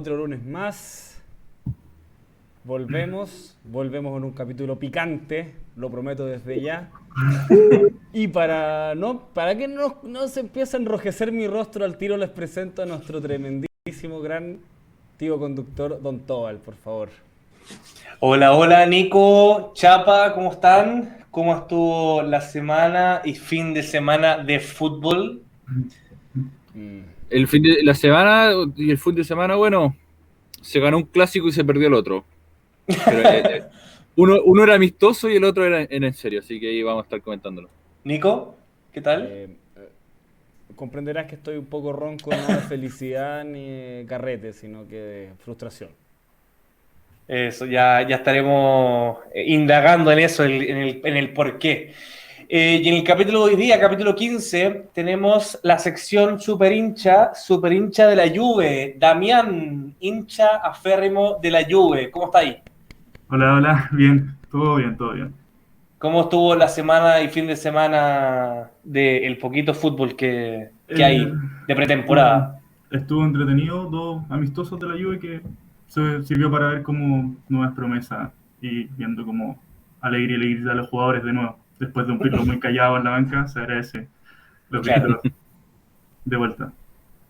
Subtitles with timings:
[0.00, 1.20] Otro lunes más.
[2.64, 6.88] Volvemos, volvemos en un capítulo picante, lo prometo desde ya.
[8.14, 12.16] Y para no, para que no, no se empiece a enrojecer mi rostro al tiro,
[12.16, 14.60] les presento a nuestro tremendísimo, gran
[15.18, 17.10] tío conductor, Don Tobal, por favor.
[18.20, 21.26] Hola, hola Nico, Chapa, ¿cómo están?
[21.30, 25.42] ¿Cómo estuvo la semana y fin de semana de fútbol?
[26.72, 27.09] Mm.
[27.30, 29.96] El fin de la semana y el fin de semana, bueno,
[30.60, 32.24] se ganó un clásico y se perdió el otro.
[32.88, 33.62] Eh, eh,
[34.16, 37.20] uno, era amistoso y el otro era en, serio, así que ahí vamos a estar
[37.20, 37.68] comentándolo.
[38.04, 38.56] Nico,
[38.92, 39.28] ¿qué tal?
[39.30, 39.48] Eh,
[40.74, 45.90] comprenderás que estoy un poco ronco, no de felicidad ni carrete, sino que de frustración.
[47.28, 51.94] Eso, ya, ya estaremos indagando en eso, en el, en el por qué.
[52.52, 57.32] Eh, y en el capítulo de hoy día, capítulo 15, tenemos la sección super hincha,
[57.32, 58.96] super hincha de la Juve.
[58.98, 62.10] Damián, hincha aférrimo de la Juve.
[62.10, 62.60] ¿Cómo está ahí?
[63.28, 65.32] Hola, hola, bien, todo bien, todo bien.
[65.98, 71.32] ¿Cómo estuvo la semana y fin de semana del poquito fútbol que, hay eh,
[71.68, 72.60] de pretemporada?
[72.90, 75.40] Estuvo entretenido, dos amistosos de la Juve que
[75.86, 79.56] se sirvió para ver como nuevas promesas y viendo como
[80.00, 83.04] alegría y alegría a los jugadores de nuevo después de un Pirlo muy callado en
[83.04, 84.06] la banca, se agradece
[84.68, 85.20] los claro.
[86.24, 86.72] de vuelta.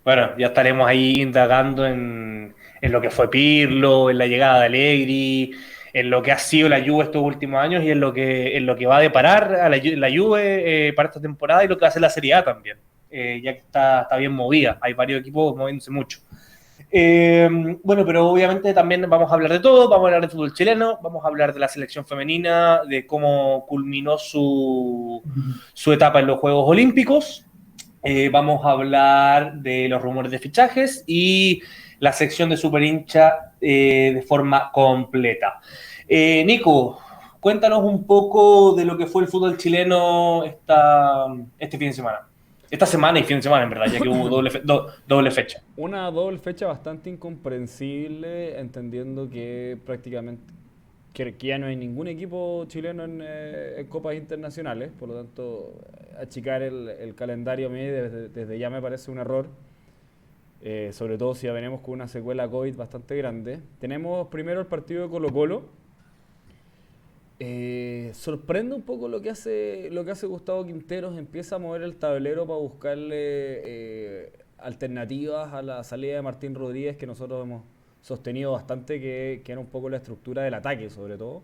[0.05, 5.53] Bueno, ya estaremos ahí indagando en, lo que fue Pirlo, en la llegada de Allegri,
[5.93, 8.67] en lo que ha sido la Juve estos últimos años y en lo que, en
[8.67, 11.77] lo que va a deparar a la, la Juve eh, para esta temporada y lo
[11.77, 12.79] que va a hacer la Serie A también,
[13.11, 16.19] eh, ya que está, está bien movida, hay varios equipos moviéndose mucho.
[16.93, 17.49] Eh,
[17.85, 20.99] bueno, pero obviamente también vamos a hablar de todo, vamos a hablar de fútbol chileno,
[21.03, 25.23] vamos a hablar de la selección femenina, de cómo culminó su,
[25.73, 27.47] su etapa en los Juegos Olímpicos,
[28.03, 31.63] eh, vamos a hablar de los rumores de fichajes y
[32.01, 35.61] la sección de super hincha eh, de forma completa.
[36.09, 36.99] Nico,
[37.39, 41.27] cuéntanos un poco de lo que fue el fútbol chileno esta,
[41.57, 42.30] este fin de semana.
[42.71, 45.61] Esta semana y fin de semana, en verdad, ya que hubo doble, fecha.
[45.77, 50.53] Una doble fecha bastante incomprensible, entendiendo que prácticamente
[51.13, 55.75] que ya no hay ningún equipo chileno en, eh, copas internacionales, por lo tanto,
[56.21, 59.49] achicar el, calendario a mí desde, ya me parece un error,
[60.63, 63.59] eh, sobre todo si ya venimos con una secuela COVID bastante grande.
[63.81, 65.65] Tenemos primero el partido de Colo Colo,
[67.43, 71.81] eh, sorprende un poco lo que hace lo que hace Gustavo Quinteros, empieza a mover
[71.83, 77.63] el tablero para buscarle eh, alternativas a la salida de Martín Rodríguez, que nosotros hemos
[78.03, 81.43] sostenido bastante, que, era un poco la estructura del ataque sobre todo.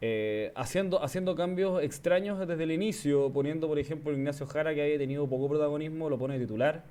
[0.00, 4.98] Eh, haciendo, haciendo cambios extraños desde el inicio, poniendo por ejemplo Ignacio Jara, que había
[4.98, 6.84] tenido poco protagonismo, lo pone titular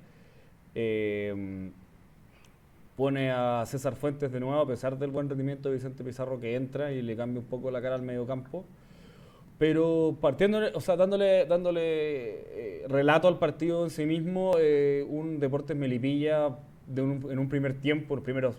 [2.96, 6.54] pone a César Fuentes de nuevo, a pesar del buen rendimiento de Vicente Pizarro que
[6.54, 8.64] entra y le cambia un poco la cara al medio campo.
[9.58, 15.38] Pero partiendo, o sea, dándole, dándole eh, relato al partido en sí mismo, eh, un
[15.38, 18.56] Deportes Melipilla de en un primer tiempo, los primeros,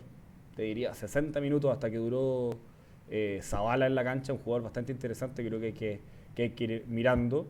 [0.55, 2.51] te diría, 60 minutos hasta que duró
[3.09, 5.99] eh, Zavala en la cancha, un jugador bastante interesante, creo que hay que,
[6.35, 7.47] que, ir mirando.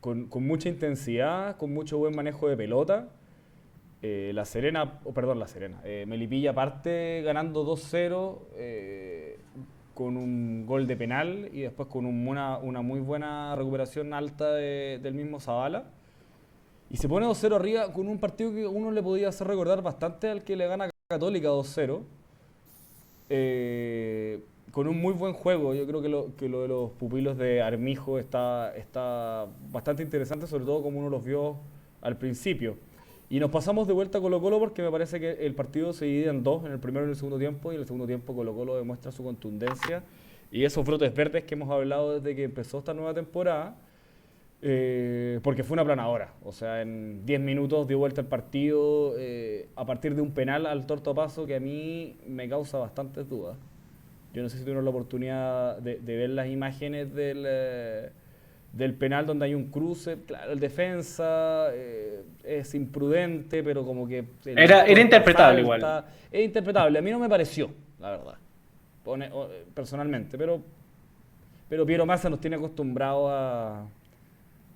[0.00, 3.08] con, con mucha intensidad, con mucho buen manejo de pelota
[4.04, 9.38] eh, la Serena, oh, perdón, La Serena, eh, Melipilla parte ganando 2-0 eh,
[9.94, 15.38] con un gol de penal y después con una, muy buena recuperación alta del mismo
[15.38, 15.84] Zavala.
[16.90, 20.28] Y se pone 2-0 arriba con un partido que uno le podía hacer recordar bastante
[20.28, 22.02] al que le gana Católica 2-0.
[24.72, 25.74] con un muy buen juego.
[25.74, 30.48] Yo creo que lo, que lo de los pupilos de Armijo está, está bastante interesante,
[30.48, 31.58] sobre todo como uno los vio
[32.00, 32.76] al principio.
[33.32, 36.04] Y nos pasamos de vuelta a Colo Colo porque me parece que el partido se
[36.04, 38.06] divide en dos, en el primero y en el segundo tiempo, y en el segundo
[38.06, 40.02] tiempo Colo Colo demuestra su contundencia
[40.50, 43.74] y esos brotes verdes que hemos hablado desde que empezó esta nueva temporada,
[44.60, 46.34] eh, porque fue una planadora.
[46.44, 50.66] O sea, en 10 minutos dio vuelta el partido eh, a partir de un penal
[50.66, 53.56] al torto paso que a mí me causa bastantes dudas.
[54.34, 57.44] Yo no sé si tuvieron la oportunidad de, ver las imágenes del...
[57.48, 58.10] Eh,
[58.72, 64.24] del penal donde hay un cruce, claro, el defensa eh, es imprudente, pero como que...
[64.44, 66.04] Era, era interpretable igual.
[66.30, 67.70] Es interpretable, a mí no me pareció,
[68.00, 68.34] la verdad,
[69.04, 69.30] Pone,
[69.74, 70.62] personalmente, pero,
[71.68, 73.86] pero Piero Massa nos tiene acostumbrado a,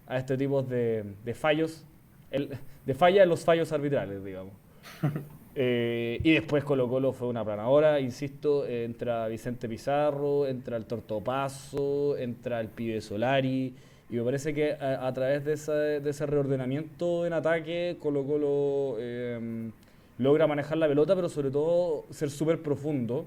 [0.06, 1.84] a este tipo de, de fallos,
[2.31, 2.50] el,
[2.84, 4.52] de falla en los fallos arbitrales, digamos.
[5.58, 12.18] Eh, y después Colo Colo fue una planadora, insisto, entra Vicente Pizarro, entra el Tortopaso,
[12.18, 13.74] entra el pibe Solari,
[14.10, 18.98] Y me parece que a, través de ese, de ese, reordenamiento en ataque, Colo Colo
[19.00, 19.72] em,
[20.18, 23.24] logra manejar la pelota, pero sobre todo ser súper profundo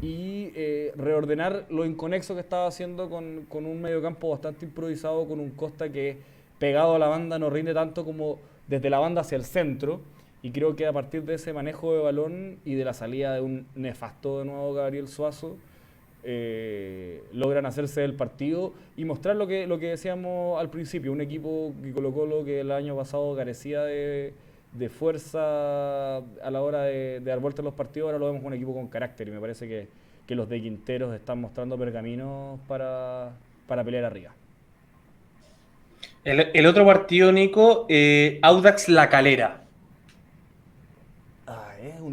[0.00, 5.40] y eh, reordenar lo inconexo que estaba haciendo con, con un mediocampo bastante improvisado, con
[5.40, 6.16] un Costa que
[6.60, 8.38] pegado a la banda no rinde tanto como
[8.68, 10.00] desde la banda hacia el centro.
[10.44, 13.40] Y creo que a partir de ese manejo de balón y de la salida de
[13.40, 15.56] un nefasto de nuevo Gabriel Suazo,
[16.22, 21.22] eh, logran hacerse del partido y mostrar lo que, lo que decíamos al principio, un
[21.22, 24.34] equipo que Colo Colo que el año pasado carecía de,
[24.90, 28.74] fuerza a la hora de, dar vuelta a los partidos, ahora lo vemos un equipo
[28.74, 33.32] con carácter y me parece que, los de Quinteros están mostrando pergaminos para,
[33.66, 34.34] pelear arriba.
[36.22, 39.63] El, otro partido, Nico, eh, Audax La Calera.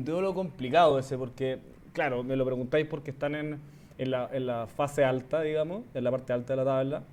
[0.01, 1.59] Un duelo complicado ese, porque,
[1.93, 3.59] claro, me lo preguntáis porque están en,
[3.99, 7.03] en la, en la fase alta, digamos, en la parte alta de la tabla.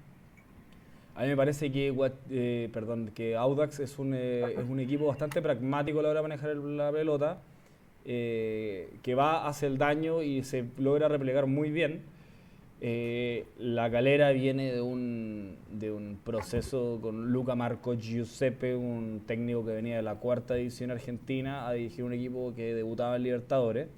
[1.15, 1.95] A mí me parece que,
[2.31, 6.23] eh, perdón, que Audax es un, eh, es un equipo bastante pragmático a la hora
[6.23, 7.43] de manejar la pelota,
[8.07, 12.01] eh, que va hacia el daño y se logra replegar muy bien.
[12.81, 19.73] La galera viene de un, de un proceso con Luca Marco Giuseppe, un técnico que
[19.73, 23.89] venía de la cuarta división argentina, a dirigir un equipo que debutaba en Libertadores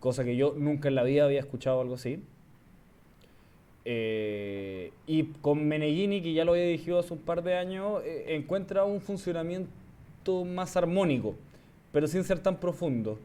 [0.00, 2.22] cosa que yo nunca en la vida había escuchado algo así.
[3.84, 8.24] Eh, y con Meneghini, que ya lo había dirigido hace un par de años, eh,
[8.28, 11.34] encuentra un funcionamiento más armónico,
[11.92, 13.18] pero sin ser tan profundo.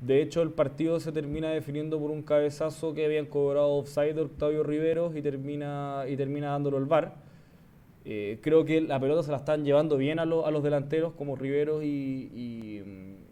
[0.00, 4.62] De hecho, el partido se termina definiendo por un cabezazo que habían cobrado offside Octavio
[4.62, 7.14] Riveros y termina, y termina dándolo el VAR.
[8.04, 11.36] Eh, creo que la pelota se la están llevando bien a, a los delanteros como
[11.36, 13.30] Riveros y mm,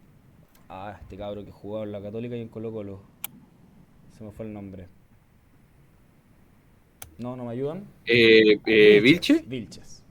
[0.69, 3.00] Ah, este cabro que jugaba en la Católica y en Colo Colo.
[4.17, 4.87] Se me fue el nombre.
[7.17, 7.85] No, no me ayudan.
[8.05, 9.49] Eh, eh ¿Vilches?
[9.49, 10.03] Vilches.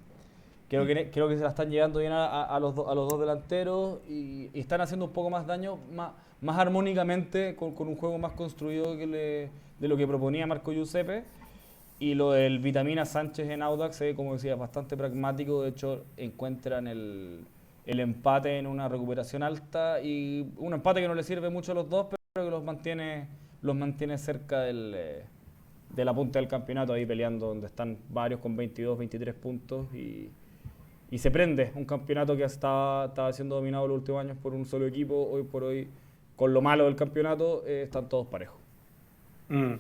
[0.68, 4.00] Creo que, creo que se la están llevando bien a, los, a los dos delanteros
[4.10, 6.12] y, están haciendo un poco más daño, más,
[6.42, 11.24] más armónicamente, con, un juego más construido que de lo que proponía Marco Giuseppe.
[12.00, 15.64] Y lo del Vitamina Sánchez en Audax, eh, como decía, bastante pragmático.
[15.64, 17.46] De hecho, encuentran el,
[17.88, 21.76] el empate en una recuperación alta y un empate que no le sirve mucho a
[21.76, 23.28] los dos, pero que los mantiene,
[23.64, 25.26] los mantiene cerca del, eh,
[25.96, 30.30] de la punta del campeonato, ahí peleando, donde están varios con 22, 23 puntos y,
[31.10, 34.66] y se prende un campeonato que estaba, estaba siendo dominado los últimos años por un
[34.66, 35.90] solo equipo, hoy por hoy,
[36.38, 38.62] con lo malo del campeonato, eh, están todos parejos.
[39.50, 39.74] Mm.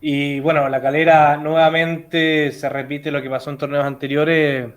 [0.00, 4.70] Y bueno, la calera nuevamente se repite lo que pasó en torneos anteriores,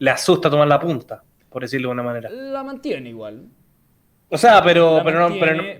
[0.00, 2.30] le asusta tomar la punta por decirlo de una manera.
[2.30, 3.46] La mantiene igual.
[4.30, 5.36] O sea, pero, pero, no,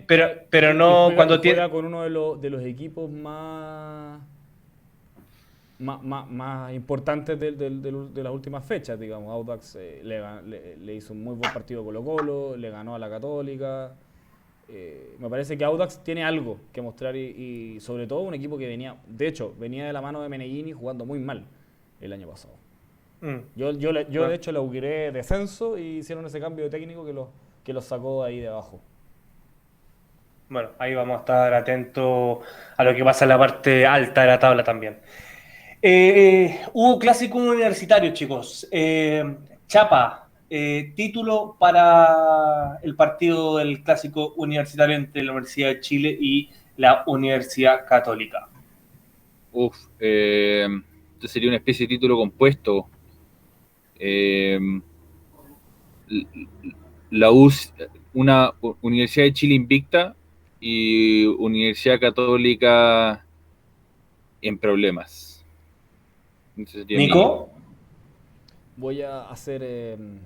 [0.07, 1.69] pero, pero, no cuando tiene.
[1.71, 4.21] con uno de los, de los equipos más.
[5.79, 9.33] Más, más, importantes de, de, las últimas fechas, digamos.
[9.33, 13.11] Audax eh, le, le, hizo un muy buen partido Colo Colo, le ganó a la
[13.11, 13.93] Católica.
[14.75, 18.57] Eh, me parece que Audax tiene algo que mostrar y, y, sobre todo un equipo
[18.57, 21.45] que venía, de hecho, venía de la mano de Meneghini jugando muy mal
[22.01, 22.55] el año pasado.
[23.21, 23.37] Mm.
[23.55, 27.13] Yo, yo, yo de hecho le auguré descenso y hicieron ese cambio de técnico que
[27.13, 27.29] lo,
[27.63, 28.81] que los sacó ahí de abajo.
[30.49, 32.39] Bueno, ahí vamos a estar atentos
[32.77, 34.99] a lo que pasa en la parte alta de la tabla también.
[35.81, 38.67] Eh, hubo clásico universitario, chicos.
[38.71, 39.37] Eh,
[39.67, 40.22] Chapa,
[40.55, 47.05] eh, título para el partido del clásico universitario entre la Universidad de Chile y la
[47.07, 48.51] Universidad Católica.
[49.51, 52.87] Uf, este sería una especie de título compuesto
[53.99, 54.61] eh,
[57.11, 57.73] la US,
[58.13, 60.15] una Universidad de Chile invicta
[60.61, 63.25] y Universidad Católica
[64.43, 65.43] en problemas.
[66.57, 67.49] Nico.
[68.77, 70.19] Voy a hacer em,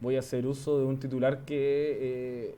[0.00, 2.54] voy a hacer uso de un titular que eh,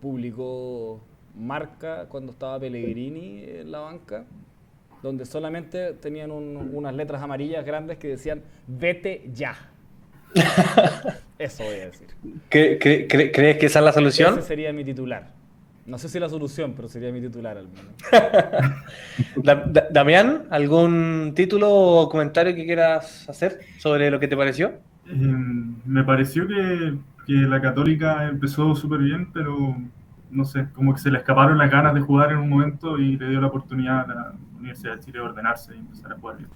[0.00, 1.00] publicó
[1.36, 4.24] Marca cuando estaba Pellegrini en la banca
[5.02, 9.56] donde solamente tenían unas letras amarillas grandes que decían vete ya.
[11.38, 12.08] Eso voy a decir.
[12.48, 14.38] crees que esa es la solución?
[14.38, 15.38] Ese sería mi titular.
[15.86, 17.94] No sé si la solución, pero sería mi titular al menos.
[19.90, 24.74] Damián, ¿algún título o comentario que quieras hacer sobre lo que te pareció?
[25.08, 26.94] Em, me pareció que,
[27.26, 29.76] que la Católica empezó súper bien, pero
[30.30, 33.16] no sé, como que se le escaparon las ganas de jugar en un momento y
[33.16, 36.36] le dio la oportunidad a la Universidad de Chile de ordenarse y empezar a jugar
[36.38, 36.50] bien.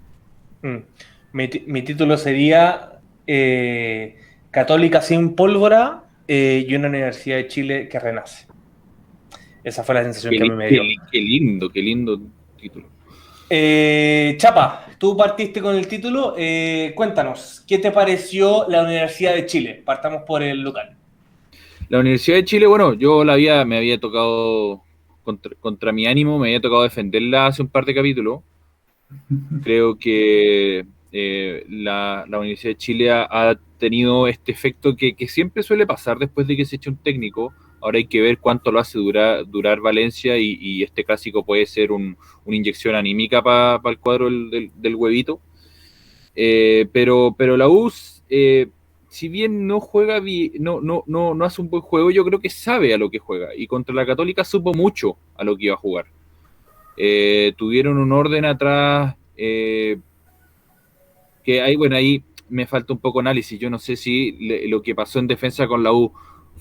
[0.62, 0.85] Mm.
[1.32, 4.16] Mi, título sería eh,
[4.50, 8.47] Católica sin pólvora eh, y una Universidad de Chile que renace.
[9.64, 10.82] Esa fue la sensación que a mí me dio.
[11.11, 12.21] Qué, lindo, qué lindo
[12.61, 12.88] título.
[13.49, 16.37] Eh, Chapa, tú partiste con el título.
[16.38, 19.82] eh, cuéntanos, ¿qué te pareció la Universidad de Chile?
[19.85, 20.97] Partamos por el local.
[21.88, 24.80] La Universidad de Chile, bueno, yo la había, me había tocado
[25.25, 28.42] contra, contra mi ánimo, me había tocado defenderla hace un par de capítulos.
[29.64, 35.26] Creo que eh, la, la Universidad de Chile ha, ha tenido este efecto que, que
[35.26, 37.52] siempre suele pasar después de que se echa un técnico.
[37.82, 42.16] Ahora hay que ver cuánto lo hace durar, Valencia y, este clásico puede ser un-
[42.44, 45.40] una inyección anímica para el cuadro del, del- huevito.
[46.36, 48.68] Eh, pero, pero la US, eh,
[49.08, 50.20] si bien no juega
[50.60, 53.18] no, no, no, no hace un buen juego, yo creo que sabe a lo que
[53.18, 53.54] juega.
[53.54, 56.06] Y contra la Católica supo mucho a lo que iba a jugar.
[56.96, 59.16] Eh, tuvieron un orden atrás
[61.44, 63.58] que ahí, bueno, ahí me falta un poco análisis.
[63.58, 64.32] Yo no sé si
[64.68, 66.12] lo que pasó en defensa con la U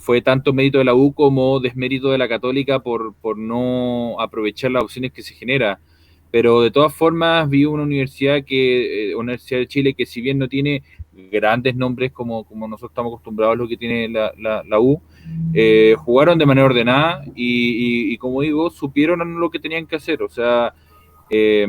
[0.01, 4.71] fue tanto mérito de la U como desmérito de la Católica por, por no aprovechar
[4.71, 5.79] las opciones que se genera.
[6.31, 10.37] Pero de todas formas vi una universidad que, eh, Universidad de Chile que si bien
[10.39, 10.81] no tiene
[11.31, 15.01] grandes nombres como, como nosotros estamos acostumbrados a lo que tiene la, la- la U,
[15.53, 17.43] eh, jugaron de manera ordenada y,
[18.09, 20.23] y- y como digo, supieron lo que tenían que hacer.
[20.23, 20.73] O sea,
[21.29, 21.67] eh,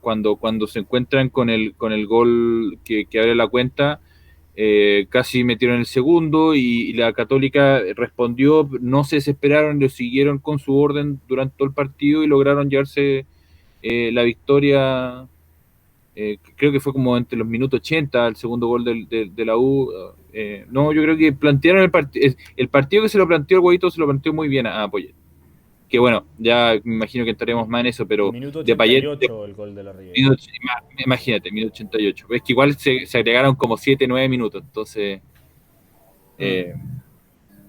[0.00, 4.00] cuando, cuando se encuentran con el, con el gol que, que abre la cuenta,
[4.56, 10.58] eh, casi metieron el segundo y, la Católica respondió, no se desesperaron, lo siguieron con
[10.58, 13.26] su orden durante todo el partido y lograron llevarse
[13.82, 15.26] eh, la victoria.
[16.16, 19.56] eh, creo que fue como entre los minutos 80, el segundo gol del- de la
[19.56, 19.90] U.
[20.32, 22.34] eh, no, yo creo que plantearon el partido.
[22.56, 24.88] El partido que se lo planteó el Guaito se lo planteó muy bien a.
[25.88, 29.44] Que bueno, ya me imagino que entraremos más en eso, pero Minuto de Payet, 88
[29.44, 29.92] el gol de la.
[29.92, 30.42] Minuto-
[31.04, 32.26] imagínate, minuto 88.
[32.30, 35.20] Es que igual se, se agregaron como 7, 9 minutos, entonces.
[36.38, 36.74] eh,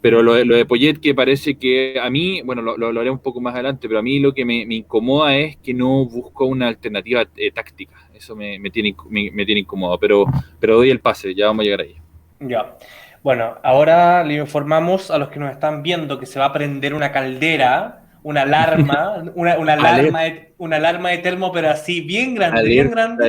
[0.02, 3.10] pero lo, de- lo de Poyet, que parece que a mí, bueno, lo, lo hablaré
[3.10, 6.06] un poco más adelante, pero a mí lo que me, me incomoda es que no
[6.06, 8.08] busco una alternativa eh, táctica.
[8.14, 10.26] Eso me, me tiene, me tiene incómodo, pero,
[10.60, 11.96] pero doy el pase, ya vamos a llegar ahí.
[12.40, 12.78] Ya.
[13.24, 16.94] Bueno, ahora le informamos a los que nos están viendo que se va a prender
[16.94, 22.34] una caldera, una alarma, una, una alarma, de, una alarma de termo, pero así bien
[22.36, 23.26] grande, bien grande.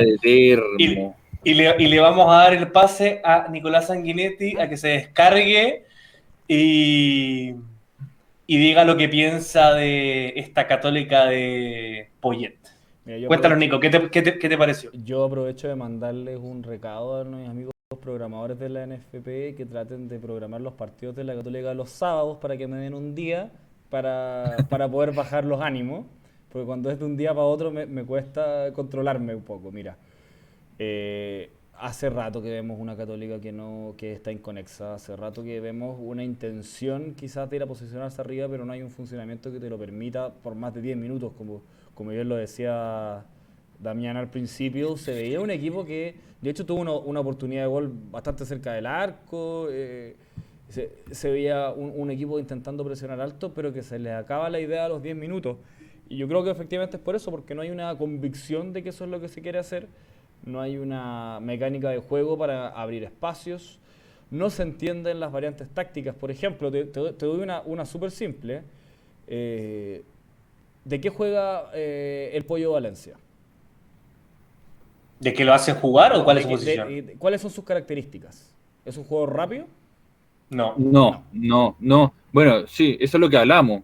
[1.43, 4.89] Y le, y le vamos a dar el pase a Nicolás Sanguinetti a que se
[4.89, 5.85] descargue
[6.47, 7.53] y,
[8.47, 12.55] y diga lo que piensa de esta católica de Poyet.
[13.05, 14.91] Mira, Cuéntanos, Nico, ¿qué te, qué te- qué te pareció?
[14.93, 20.09] Yo aprovecho de mandarles un recado a mis amigos programadores de la NFP que traten
[20.09, 23.49] de programar los partidos de la Católica los sábados para que me den un día
[23.89, 26.05] para, para poder bajar los ánimos.
[26.51, 29.71] Porque cuando es de un día para otro me, cuesta controlarme un poco.
[29.71, 29.97] Mira,
[30.79, 34.95] eh, hace rato que vemos una Católica que no que está inconexa.
[34.95, 38.81] Hace rato que vemos una intención quizás de ir a posicionarse arriba, pero no hay
[38.81, 41.61] un funcionamiento que te lo permita por más de 10 minutos, como,
[41.93, 43.25] como yo lo decía
[43.79, 47.67] Damián al principio, se veía un equipo que, de hecho, tuvo una, una oportunidad de
[47.67, 49.67] gol bastante cerca del arco.
[49.69, 50.15] eh,
[50.69, 54.59] se, se veía un, un equipo intentando presionar alto, pero que se les acaba la
[54.59, 55.57] idea a los 10 minutos.
[56.09, 58.89] Y yo creo que efectivamente es por eso, porque no hay una convicción de que
[58.89, 59.87] eso es lo que se quiere hacer.
[60.45, 63.79] No hay una mecánica de juego para abrir espacios.
[64.31, 66.15] No se entienden las variantes tácticas.
[66.15, 68.61] Por ejemplo, te, te doy- te doy una, una súper simple.
[69.27, 70.03] Eh,
[70.85, 73.15] ¿De qué juega eh, el Pollo Valencia?
[75.19, 76.87] ¿De que lo hacen jugar o cuál es ¿De su qué- posición?
[76.89, 78.53] de- de- ¿Cuáles son sus características?
[78.85, 79.65] ¿Es un juego rápido?
[80.49, 80.73] No.
[80.77, 82.13] No, no, no.
[82.31, 83.83] Bueno, sí, eso es lo que hablamos.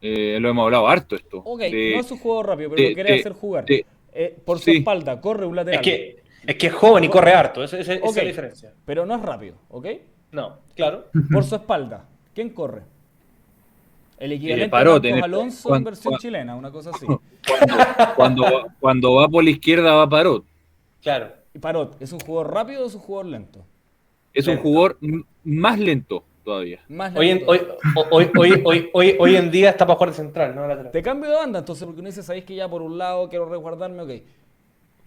[0.00, 1.38] Eh, lo hemos hablado harto esto.
[1.44, 3.64] Ok, De- no es un juego rápido, pero de- lo quiere de- hacer jugar.
[3.64, 4.76] de- Eh, por su sí.
[4.78, 5.80] espalda, corre un Es lateral.
[5.82, 8.72] que, es que es joven y corre harto, esa, esa- esa Ok, es la diferencia.
[8.84, 9.86] Pero no es rápido, ¿ok?
[10.32, 11.06] No, claro.
[11.32, 12.82] Por su espalda, ¿quién corre?
[14.18, 17.06] El equivalente a en Marcos este- Alonso en versión cuando- chilena, una cosa así.
[18.16, 20.44] Cuando, va- cuando va por la izquierda va Parot.
[21.02, 21.32] Claro.
[21.54, 23.64] Y Parot, ¿es un jugador rápido o es un jugador lento?
[24.34, 24.98] Es un jugador
[25.44, 26.80] más lento todavía.
[26.88, 27.52] Más Hoy en, lento.
[27.52, 27.60] hoy,
[28.10, 30.92] hoy, hoy, hoy, hoy, hoy en día está para jugar de central, no de lateral.
[30.92, 33.46] Te cambio de banda, entonces, porque uno dice, sabéis que ya por un lado quiero
[33.48, 34.10] resguardarme, ok.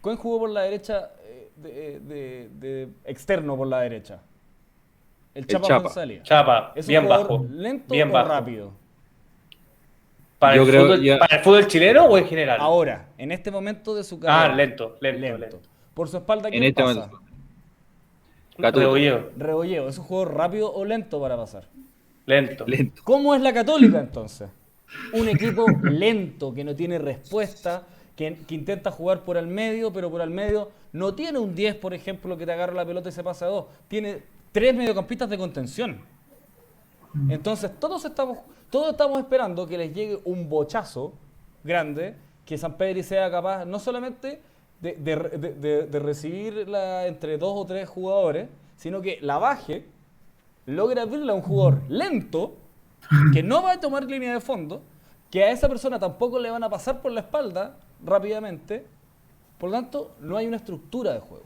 [0.02, 4.22] ¿Quién jugó por la derecha eh, de, de- de externo por la derecha?
[5.34, 5.84] El Chapa, Chapa.
[5.84, 6.24] González.
[6.24, 7.46] Chapa, ¿Es un bien bajo.
[7.50, 8.30] lento bien o bajo.
[8.30, 8.72] rápido?
[10.40, 12.58] ¿Para, Yo el creo fútbol, ya- ¿Para el fútbol chileno o en general?
[12.62, 14.56] Ahora, en este momento de su ah, carrera.
[14.56, 15.60] lento, lento, lento.
[15.94, 17.08] Por su espalda, ¿quién En este pasa?
[17.08, 17.22] momento.
[18.58, 21.68] Rebolleo, Rebolleo, ¿es un jugador rápido o lento para pasar?
[22.26, 22.66] lento.
[22.66, 23.02] Lento.
[23.04, 24.50] ¿Cómo es la Católica entonces?
[25.14, 27.84] Un equipo lento, que no tiene respuesta,
[28.16, 31.76] que, que intenta jugar por al medio, pero por al medio no tiene un 10,
[31.76, 33.66] por ejemplo, que te agarra la pelota y se pasa a dos.
[33.88, 36.00] Tiene tres mediocampistas de contención.
[37.30, 41.14] Entonces, todos estamos, todos estamos esperando que les llegue un bochazo
[41.64, 44.42] grande, que San Pedro sea capaz no solamente
[44.82, 49.86] de, recibirla entre dos o tres jugadores, sino que la baje,
[50.66, 52.56] logra abrirla a un jugador lento,
[53.34, 54.82] que no va a tomar línea de fondo,
[55.32, 58.86] que a esa persona tampoco le van a pasar por la espalda rápidamente,
[59.58, 61.46] por lo tanto, no hay una estructura de juego.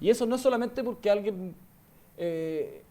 [0.00, 1.54] Y eso no es solamente porque alguien
[2.18, 2.82] eh,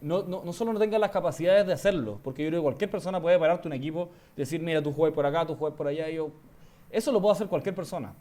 [0.00, 3.20] no, no, solo no tenga las capacidades de hacerlo, porque yo creo que cualquier persona
[3.20, 6.30] puede pararte un equipo, decir, mira, tú juegas por acá, tú juegas por allá, yo...
[6.90, 8.14] Eso lo puede hacer cualquier persona.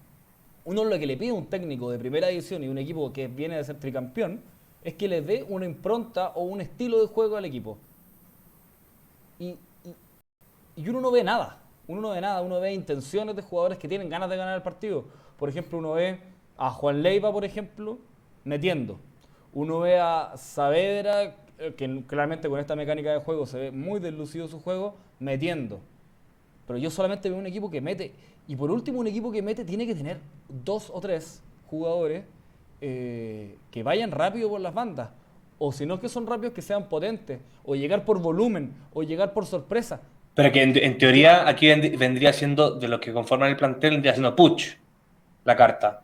[0.66, 3.28] Uno lo que le pide a un técnico de primera división y un equipo que
[3.28, 4.42] viene de ser tricampeón
[4.84, 7.78] es que le dé una impronta o un estilo de juego al equipo.
[9.40, 9.56] Y,
[10.76, 11.60] y, uno no ve nada.
[11.88, 14.64] Uno no ve nada, uno ve intenciones de jugadores que tienen ganas de ganar el
[14.64, 15.06] partido.
[15.38, 16.20] Por ejemplo, uno ve
[16.58, 18.00] a Juan Leiva, por ejemplo,
[18.44, 19.00] metiendo.
[19.54, 24.00] Uno ve a Saavedra, eh, que claramente con esta mecánica de juego se ve muy
[24.00, 25.80] deslucido su juego, metiendo.
[26.68, 28.14] Pero yo solamente veo un equipo que mete.
[28.48, 30.20] Y por último, un equipo que mete tiene que tener
[30.50, 32.26] dos o tres jugadores
[32.82, 35.10] eh, que vayan rápido por las bandas.
[35.58, 37.40] O si no que son rápidos, que sean potentes.
[37.64, 38.74] O llegar por volumen.
[38.94, 40.02] O llegar por sorpresa.
[40.34, 44.14] Pero que en, en teoría aquí vendría siendo, de los que conforman el plantel, vendría
[44.14, 44.78] siendo Puch
[45.46, 46.02] la carta.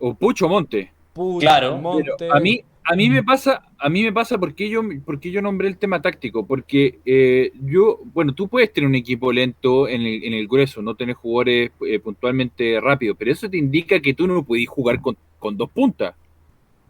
[0.00, 0.92] O Pucho Monte.
[1.12, 1.76] Puch, claro.
[1.78, 2.28] Monte.
[2.30, 5.68] a mí, a mí me pasa, a mí me pasa porque yo, porque yo nombré
[5.68, 10.22] el tema táctico, porque eh, yo, bueno, tú puedes tener un equipo lento en el,
[10.22, 14.26] en el grueso, no tener jugadores eh, puntualmente rápidos, pero eso te indica que tú
[14.26, 16.14] no puedes jugar con, con, dos puntas.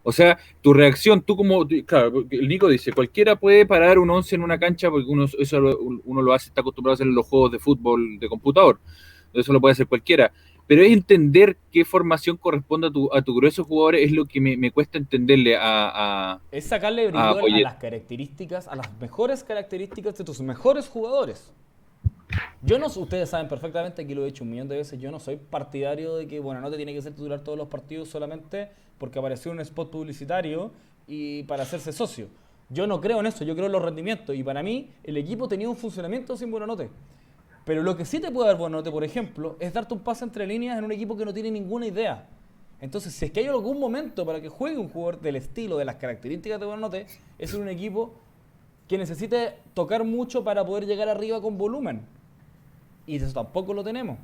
[0.03, 4.35] O sea, tu reacción, tú como, claro, el Nico dice, cualquiera puede parar un 11
[4.35, 7.14] en una cancha porque uno, eso lo, uno lo hace, está acostumbrado a hacer en
[7.14, 8.81] los juegos de fútbol de computador,
[9.33, 10.33] eso lo puede hacer cualquiera
[10.66, 14.40] pero es entender qué formación corresponde a tu, a tu grueso jugador es lo que
[14.40, 15.62] me, me cuesta entenderle a,
[16.33, 20.88] a Es sacarle brillo a, a, las características, a las mejores características de tus mejores
[20.88, 21.53] jugadores.
[22.62, 25.20] Yo no, ustedes saben perfectamente, aquí lo he dicho un millón de veces, yo no
[25.20, 28.70] soy partidario de que, bueno, no te tiene que ser titular todos los partidos solamente
[28.98, 30.72] porque apareció un spot publicitario
[31.07, 32.29] y para hacerse socio.
[32.70, 35.46] Yo no creo en eso, yo creo en los rendimientos y para mí el equipo
[35.46, 36.88] tenía un funcionamiento sin Buenanote.
[37.64, 40.46] Pero lo que sí te puede dar Buenanote, por ejemplo, es darte un pase entre
[40.46, 42.27] líneas en un equipo que no tiene ninguna idea.
[42.81, 45.87] Entonces, si es que hay algún momento para que juegue un jugador del estilo, de
[45.87, 47.07] las características de Buenanote,
[47.38, 48.14] es un equipo
[48.88, 52.03] que necesite tocar mucho para poder llegar arriba con volumen.
[53.07, 54.18] Y eso tampoco lo tenemos.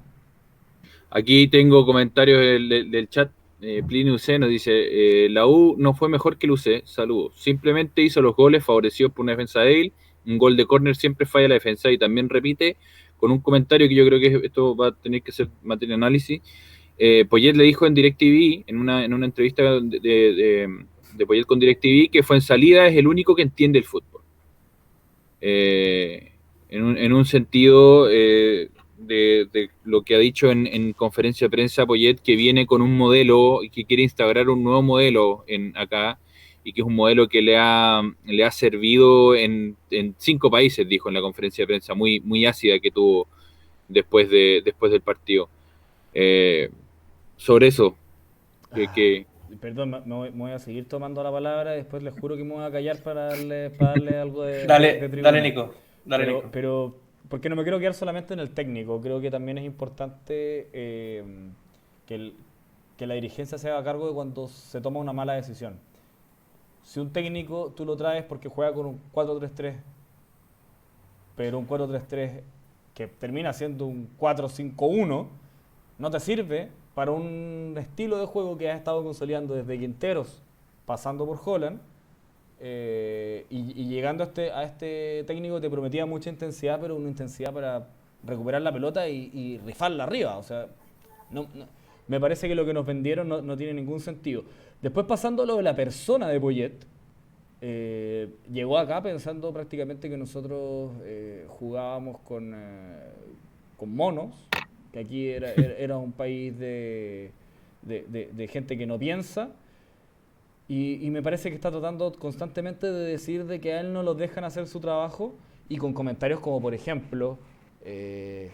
[1.10, 3.30] Aquí tengo comentarios del chat.
[3.62, 7.34] Eh, Plinio UC nos dice, eh, la U no fue mejor que el UC, saludos.
[7.36, 9.92] Simplemente hizo los goles favorecidos por una defensa débil.
[10.26, 12.76] Un gol de córner siempre falla la defensa y también repite
[13.20, 16.02] con un comentario que yo creo que esto va a tener que ser materia de
[16.02, 16.40] análisis.
[16.98, 20.68] Eh, Poyet le dijo en DirecTV, en una, en una entrevista de,
[21.14, 24.22] de, Poyet con DirecTV, que fue en salida es el único que entiende el fútbol.
[25.42, 26.32] Eh,
[26.70, 31.46] en, un, en, un, sentido eh, de, de, lo que ha dicho en, en, conferencia
[31.46, 35.44] de prensa Poyet, que viene con un modelo y que quiere instaurar un nuevo modelo
[35.46, 36.18] en acá
[36.62, 40.86] y que es un modelo que le ha, le ha servido en, en, cinco países,
[40.86, 43.28] dijo en la conferencia de prensa, muy, muy ácida que tuvo
[43.88, 45.48] después, de, después del partido.
[46.12, 46.70] Eh,
[47.36, 47.96] sobre eso,
[48.74, 49.26] que, que...
[49.60, 52.54] Perdón, me voy, me voy, a seguir tomando la palabra, después les juro que me
[52.54, 54.66] voy a callar para darle, para darle algo de...
[54.66, 55.74] dale, de dale, Nico.
[56.04, 56.48] Dale, pero, Nico.
[56.52, 56.96] pero,
[57.28, 61.24] porque no me quiero quedar solamente en el técnico, creo que también es importante eh,
[62.06, 62.34] que, el,
[62.96, 65.78] que la dirigencia se haga cargo de cuando se toma una mala decisión
[66.82, 69.76] si un técnico tú lo traes porque juega con un 4-3-3,
[71.36, 72.42] pero un 4-3-3
[72.94, 75.26] que termina siendo un 4-5-1,
[75.98, 80.42] no te sirve para un estilo de juego que has estado consolidando desde Quinteros,
[80.86, 81.80] pasando por Holland,
[82.62, 87.08] eh, y, y, llegando a este, a este técnico te prometía mucha intensidad, pero una
[87.08, 87.88] intensidad para
[88.22, 90.36] recuperar la pelota y, y rifarla arriba.
[90.36, 90.66] O sea,
[91.30, 91.64] no, no,
[92.06, 94.44] me parece que lo que nos vendieron no, no tiene ningún sentido.
[94.82, 96.72] Después pasando a lo de la persona de Poyet,
[97.60, 103.12] eh, llegó acá pensando prácticamente que nosotros eh, jugábamos con, eh,
[103.76, 104.34] con, monos,
[104.92, 107.32] que aquí era, era un país de,
[107.82, 109.50] de, de, de, gente que no piensa.
[110.68, 114.02] Y, y, me parece que está tratando constantemente de decir de que a él no
[114.02, 115.34] lo dejan hacer su trabajo
[115.68, 117.38] y con comentarios como por ejemplo
[117.84, 118.50] eh,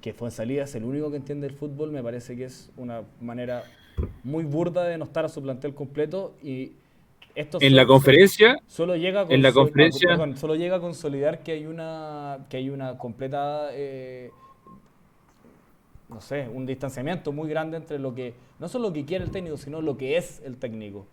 [0.00, 3.64] que Fuensalida es el único que entiende el fútbol, me parece que es una manera
[4.22, 6.72] muy burda de no estar a su plantel completo y
[7.34, 10.16] esto en solo, la conferencia solo llega a en la conferencia.
[10.36, 14.30] solo llega a consolidar que hay una que hay una completa eh,
[16.08, 19.30] no sé un distanciamiento muy grande entre lo que no solo lo que quiere el
[19.30, 21.06] técnico sino lo que es el técnico.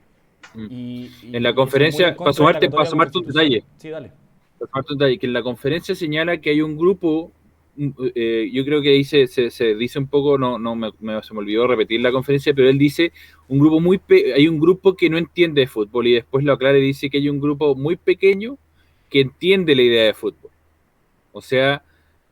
[0.56, 3.64] Y, y, en la conferencia para sumarte, para sumarte un detalle.
[3.78, 4.12] Sí dale.
[4.58, 7.32] Para sumarte un detalle que en la conferencia señala que hay un grupo
[7.78, 9.28] eh, yo creo que ahí se,
[9.76, 10.92] dice un poco, no, no me,
[11.24, 13.12] se me olvidó repetir la conferencia, pero él dice
[13.48, 14.00] un grupo muy
[14.36, 17.18] hay un grupo que no entiende de fútbol y después lo aclara y dice que
[17.18, 18.58] hay un grupo muy pequeño
[19.10, 20.52] que entiende la idea de fútbol.
[21.34, 21.84] O sea,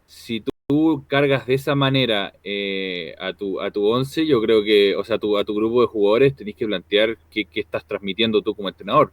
[0.06, 4.96] si tú cargas de esa manera eh, a, tu, a tu once, yo creo que,
[4.96, 8.56] o sea, tu, a tu grupo de jugadores tenés que plantear qué, estás transmitiendo tú
[8.56, 9.12] como entrenador.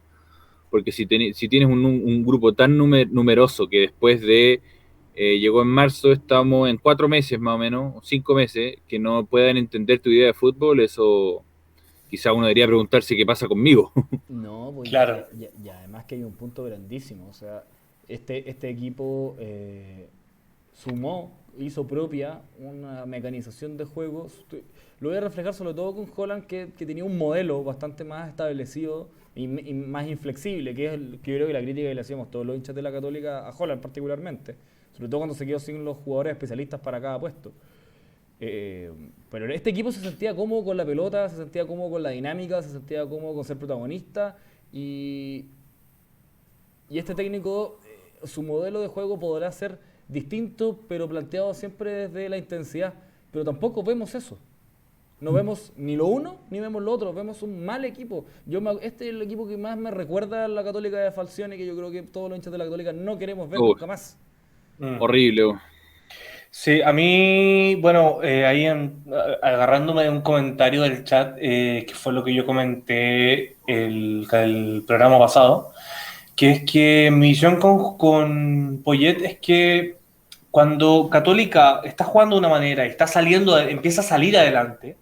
[0.69, 4.61] Porque si, si tienes un, grupo tan numeroso que después de
[5.19, 9.25] eh, llegó en marzo, estamos en cuatro meses más o menos, cinco meses, que no
[9.25, 11.43] puedan entender tu idea de fútbol, eso
[12.07, 13.91] quizá uno debería preguntarse qué pasa conmigo.
[14.29, 15.25] No, pues claro.
[15.35, 17.63] Y, además que hay un punto grandísimo, o sea,
[18.07, 20.07] este, este equipo eh,
[20.71, 24.27] sumó, hizo propia una mecanización de juego.
[24.99, 29.09] Lo voy a reflejar sobre todo con Holland, que, tenía un modelo bastante más establecido
[29.33, 32.29] y, más inflexible, que es el, que yo creo que la crítica que le hacíamos
[32.29, 34.57] todos los hinchas de la Católica a Holland particularmente
[34.97, 37.53] sobre todo cuando se quedó sin los jugadores especialistas para cada puesto.
[38.39, 38.91] Eh,
[39.29, 42.63] pero este equipo se sentía cómodo con la pelota, se sentía cómodo con la dinámica,
[42.63, 44.37] se sentía cómodo con ser protagonista
[44.71, 45.45] y,
[46.89, 52.27] y este técnico, eh, su modelo de juego podrá ser distinto, pero planteado siempre desde
[52.27, 52.95] la intensidad.
[53.31, 54.39] Pero tampoco vemos eso.
[55.19, 55.35] No mm.
[55.35, 58.25] vemos ni lo uno ni vemos lo otro, vemos un mal equipo.
[58.47, 61.67] Yo este es el equipo que más me recuerda a la Católica de Falcione, que
[61.67, 64.17] yo creo que todos los hinchas de la Católica no queremos ver nunca más.
[64.79, 65.01] Mm.
[65.01, 65.59] Horrible.
[66.49, 68.65] Sí, a mí, bueno, eh, ahí
[69.43, 74.83] agarrándome de un comentario del chat, eh, que fue lo que yo comenté el, el
[74.87, 75.71] programa pasado,
[76.35, 79.97] que es que mi visión con, con Poyet es que
[80.49, 84.97] cuando Católica está jugando de una manera y está saliendo, empieza a salir adelante,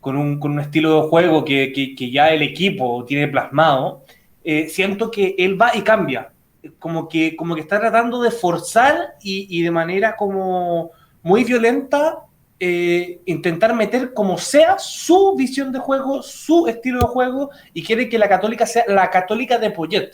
[0.00, 4.04] con un, con un estilo de juego que, que, ya el equipo tiene plasmado,
[4.44, 6.30] eh, siento que él va y cambia
[6.78, 10.90] como que, como que está tratando de forzar y, de manera como
[11.22, 12.20] muy violenta
[12.60, 18.08] eh, intentar meter como sea su visión de juego, su estilo de juego y quiere
[18.08, 20.10] que la católica sea la católica de Poyet.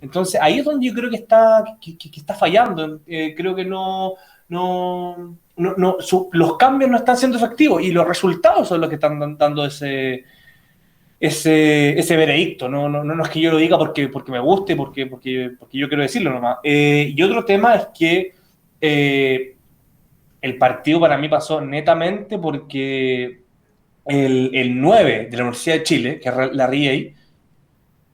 [0.00, 3.00] Entonces ahí es donde yo creo que está, que, está fallando.
[3.06, 4.14] Eh, creo que no,
[4.48, 5.96] no, no,
[6.32, 10.24] los cambios no están siendo efectivos y los resultados son los que están dando ese,
[11.20, 12.68] ese, ese veredicto.
[12.68, 15.78] No, no, no es que yo lo diga porque, porque me guste, porque, porque, porque
[15.78, 16.58] yo quiero decirlo nomás.
[16.62, 18.34] Eh, y otro tema es que
[18.80, 19.56] eh,
[20.40, 23.42] el partido para mí pasó netamente porque
[24.04, 27.12] el, el 9 de la Universidad de Chile, que es la RIA,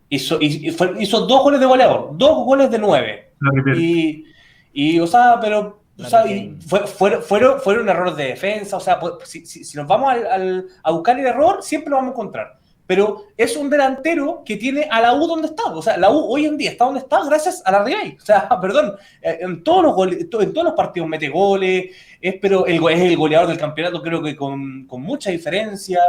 [0.09, 3.33] hizo, hizo dos goles de goleador, dos goles de 9.
[3.77, 4.25] Y,
[4.73, 6.25] y, o sea, pero o sea,
[6.67, 10.91] fue, fueron, fueron, errores de defensa, o sea, pues, si, si, nos vamos al, a
[10.91, 15.01] buscar el error, siempre lo vamos a encontrar pero es un delantero que tiene a
[15.01, 15.65] la U donde está.
[15.67, 18.17] O sea, la U hoy en día está donde está gracias a la Real.
[18.21, 22.67] O sea, perdón, eh, en todos los, en todos los partidos mete goles, es, pero
[22.67, 26.01] el, es el goleador del campeonato, creo que con, con mucha diferencia.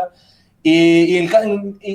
[0.61, 1.29] y, el,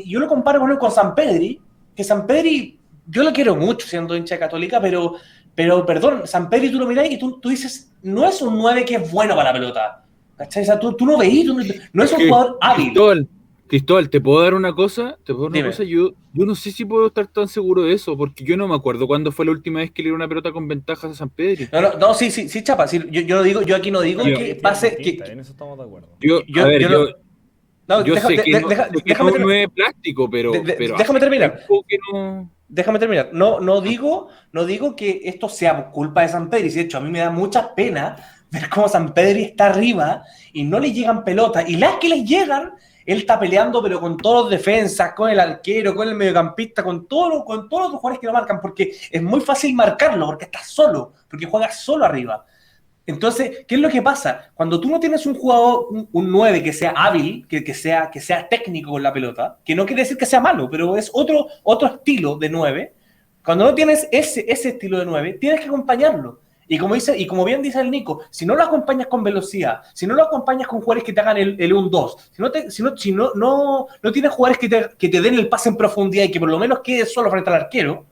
[0.06, 1.60] yo lo comparo con, con San Pedri,
[1.94, 5.16] que San Pedri, yo lo quiero mucho siendo hincha católica, pero,
[5.54, 8.84] pero perdón, San Pedri tú lo miras y tú, tú dices, no es un 9
[8.86, 10.04] que es bueno para la pelota.
[10.36, 10.62] ¿Cachai?
[10.62, 11.44] O sea, tú, tú no veís,
[11.92, 12.94] no es un jugador hábil.
[13.70, 15.16] Cristóbal, ¿te puedo dar una cosa?
[15.24, 15.84] ¿Te puedo dar una cosa?
[15.84, 18.74] Yo, yo no sé si puedo estar tan seguro de eso, porque yo no me
[18.74, 21.30] acuerdo cuándo fue la última vez que le dieron una pelota con ventajas a San
[21.30, 21.66] Pedro.
[21.70, 22.86] No, no, no sí, sí, sí, chapa.
[22.86, 24.96] yo, yo, digo, yo aquí no digo que pase.
[24.96, 26.08] Que, en eso estamos de acuerdo.
[26.18, 27.06] Yo, yo, a ver, yo,
[27.86, 28.68] no, yo sé que, no,
[29.04, 31.60] déjame no es plástico, pero, pero déjame terminar.
[32.66, 33.30] Déjame terminar.
[33.32, 36.66] No, no digo, no digo que esto sea culpa de San Pedro.
[36.66, 38.16] Y de hecho, a mí me da mucha pena
[38.50, 41.70] ver cómo San Pedro está arriba y no le llegan pelotas.
[41.70, 42.72] Y las que les llegan
[43.12, 47.06] él está peleando, pero con todos los defensas, con el arquero, con el mediocampista, con,
[47.06, 50.62] todo, con todos los jugadores que lo marcan, porque es muy fácil marcarlo, porque está
[50.62, 52.46] solo, porque juega solo arriba.
[53.06, 54.52] Entonces, ¿qué es lo que pasa?
[54.54, 58.20] Cuando tú no tienes un jugador, un, 9 que sea hábil, que, que, sea, que
[58.20, 61.48] sea técnico con la pelota, que no quiere decir que sea malo, pero es otro,
[61.64, 62.94] otro estilo de 9,
[63.44, 66.42] cuando no tienes ese, ese estilo de 9, tienes que acompañarlo.
[66.72, 69.80] Y como, dice, y como bien dice el Nico, si no lo acompañas con velocidad,
[69.92, 72.70] si no lo acompañas con jugadores que te hagan el, el 1-2, si, no, te,
[72.70, 75.68] si, no, si no, no, no, tienes jugadores que te, que te den el pase
[75.68, 78.06] en profundidad y que por lo menos quede solo frente al arquero,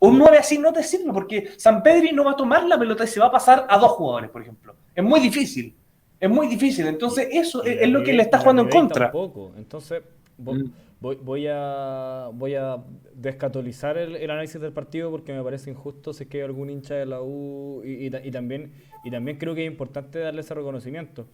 [0.00, 3.04] un 9 así no te sirve porque San Pedri no va a tomar la pelota
[3.04, 4.74] y se va a pasar a dos jugadores, por ejemplo.
[4.92, 5.72] Es muy difícil.
[6.18, 6.88] Es muy difícil.
[6.88, 9.12] Entonces, eso es, lo que le está jugando en contra.
[9.56, 10.02] Entonces,
[10.36, 10.64] mm.
[11.02, 12.76] Voy, voy, a, voy a
[13.14, 16.94] descatolizar el, análisis del partido porque me parece injusto si es que hay algún hincha
[16.94, 18.72] de la U y, también,
[19.04, 21.26] y también creo que es importante darle ese reconocimiento.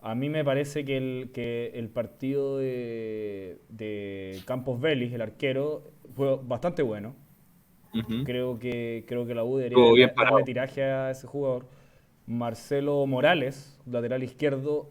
[0.00, 5.90] A mí me parece que el, que el partido de, de Campos Vélez, el arquero,
[6.14, 7.14] fue bastante bueno.
[8.24, 11.66] Creo que creo que la U debería darle tiraje a ese jugador.
[12.26, 14.90] Marcelo Morales, lateral izquierdo,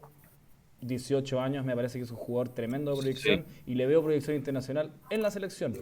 [0.80, 4.36] 18 años, me parece que es un jugador tremendo de proyección y le veo proyección
[4.36, 5.74] internacional en la selección.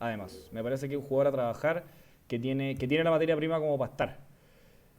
[0.00, 1.84] Además, me parece que es un jugador a trabajar
[2.26, 4.18] que tiene, que tiene la materia prima como para estar.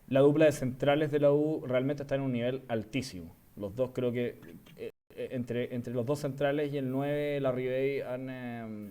[0.07, 3.35] La dupla de centrales de la U realmente está en un nivel altísimo.
[3.55, 4.39] Los dos creo que
[4.77, 8.89] eh, eh, entre, entre los dos centrales y el 9, la Ribey han, eh,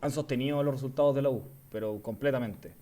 [0.00, 2.72] han sostenido los resultados de la U, pero completamente.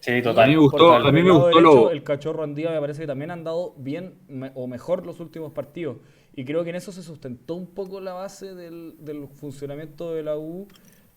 [0.00, 0.44] Sí, total.
[0.44, 3.02] A mí me gustó, a mí me gustó derecho, lo, El cachorro Andía me parece
[3.02, 5.98] que también han dado bien me- o mejor los últimos partidos.
[6.34, 10.22] Y creo que en eso se sustentó un poco la base del, del funcionamiento de
[10.22, 10.68] la U,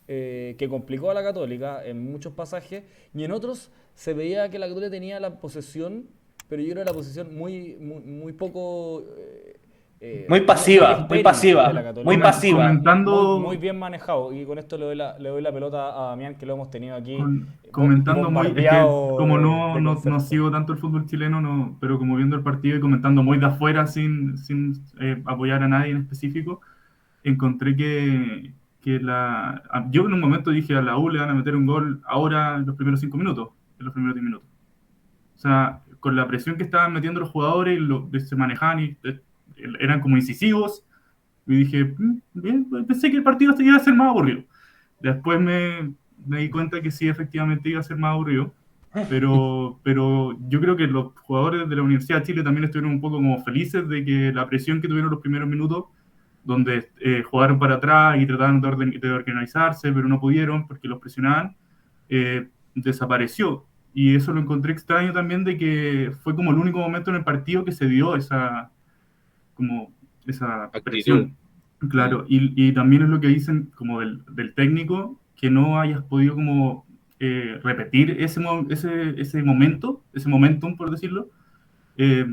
[0.07, 2.83] eh, que complicó a la Católica en muchos pasajes.
[3.13, 6.05] Y en otros se veía que la Católica tenía la posesión,
[6.49, 9.03] pero yo creo que la posesión muy, muy, muy poco.
[9.17, 9.57] eh,
[10.05, 11.71] eh, Muy pasiva, muy pasiva,
[12.03, 12.63] muy pasiva.
[12.67, 14.33] Comentando, Muy, muy bien manejado.
[14.33, 16.69] Y con esto le doy la, le doy la pelota a Damián, que lo hemos
[16.69, 17.15] tenido aquí.
[17.17, 18.69] con- comentando muy, es que
[19.17, 22.75] como no, no, no sigo tanto el fútbol chileno, no, pero como viendo el partido
[22.77, 26.59] y comentando muy de afuera sin, sin eh, apoyar a nadie en específico,
[27.23, 28.53] encontré que,
[28.83, 31.55] que la, a- yo en un momento dije a la U le van a meter
[31.57, 34.49] un gol ahora en los primeros cinco minutos, en los primeros diez minutos.
[35.35, 39.21] O sea, con la presión que estaban metiendo los jugadores, lo, se manejaban y eh,
[39.79, 40.85] eran como incisivos,
[41.47, 44.43] y dije, "Mm, bien, pensé que el partido iba a ser más aburrido.
[45.01, 45.93] Después me,
[46.25, 48.53] me di cuenta que sí, efectivamente iba a ser más aburrido.
[49.07, 53.01] Pero, pero yo creo que los jugadores de la Universidad de Chile también estuvieron un
[53.01, 55.85] poco como felices de que la presión que tuvieron los primeros minutos,
[56.43, 60.87] donde eh, jugaron para atrás y trataron de, orden- de organizarse, pero no pudieron porque
[60.87, 61.55] los presionaban,
[62.09, 63.65] eh, desapareció.
[63.93, 67.23] Y eso lo encontré extraño también de que fue como el único momento en el
[67.23, 68.71] partido que se dio esa,
[69.53, 69.93] como
[70.25, 70.83] esa Actitud.
[70.83, 71.37] presión.
[71.89, 76.01] Claro, y, y también es lo que dicen como del, del técnico, que no hayas
[76.03, 76.85] podido como
[77.19, 81.29] eh, repetir ese, ese, ese momento, ese momentum, por decirlo,
[81.97, 82.25] eh,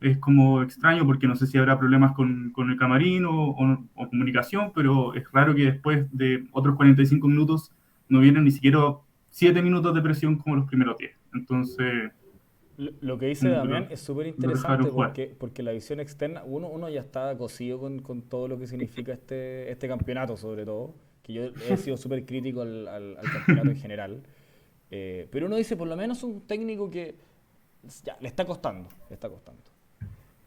[0.00, 3.84] es como extraño porque no sé si habrá problemas con, con el camarín o, o-
[3.94, 7.72] o comunicación, pero es raro que después de otros 45 minutos
[8.08, 8.78] no vienen ni siquiera
[9.30, 11.12] 7 minutos de presión como los primeros 10.
[11.34, 12.10] Entonces,
[12.76, 16.88] Lo, lo que dice Damián es súper interesante porque, porque la visión externa, uno, uno
[16.88, 21.32] ya está cosido con, con todo lo que significa este, este campeonato, sobre todo, que
[21.32, 24.22] yo he sido súper crítico al, al- al campeonato en general.
[24.90, 27.16] Eh, pero uno dice, por lo menos un técnico que
[28.04, 29.62] ya, le está costando, le está costando.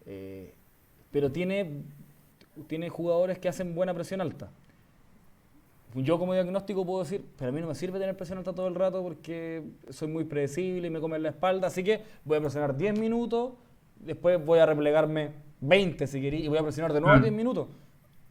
[0.06, 0.54] Eh,
[1.12, 1.82] pero tiene,
[2.68, 4.50] tiene jugadores que hacen buena presión alta.
[5.94, 8.68] Yo como diagnóstico puedo decir, pero a mí no me sirve tener presión alta todo
[8.68, 12.42] el rato porque soy muy predecible y me come la espalda, así que voy a
[12.42, 13.52] presionar 10 minutos,
[14.00, 17.24] después voy a replegarme 20 si queréis y voy a presionar de nuevo Claro.
[17.24, 17.68] 10 minutos.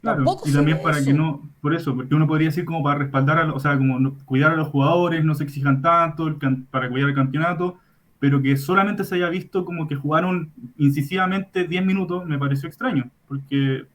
[0.00, 1.12] Claro, Tampoco y también para que eso.
[1.12, 4.16] no, por eso, porque uno podría decir como para respaldar, a, o sea, como no-
[4.24, 7.76] cuidar a los jugadores, no se exijan tanto el can- para cuidar el campeonato,
[8.20, 13.10] pero que solamente se haya visto como que jugaron incisivamente 10 minutos, me pareció extraño,
[13.26, 13.86] porque,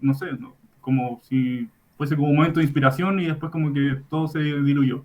[0.00, 3.98] no sé, no- como si fuese como un momento de inspiración y después como que
[4.10, 5.04] todo se diluyó.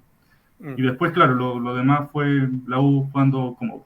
[0.60, 0.74] Mm.
[0.78, 3.86] Y después, claro, lo, lo demás fue la U jugando como...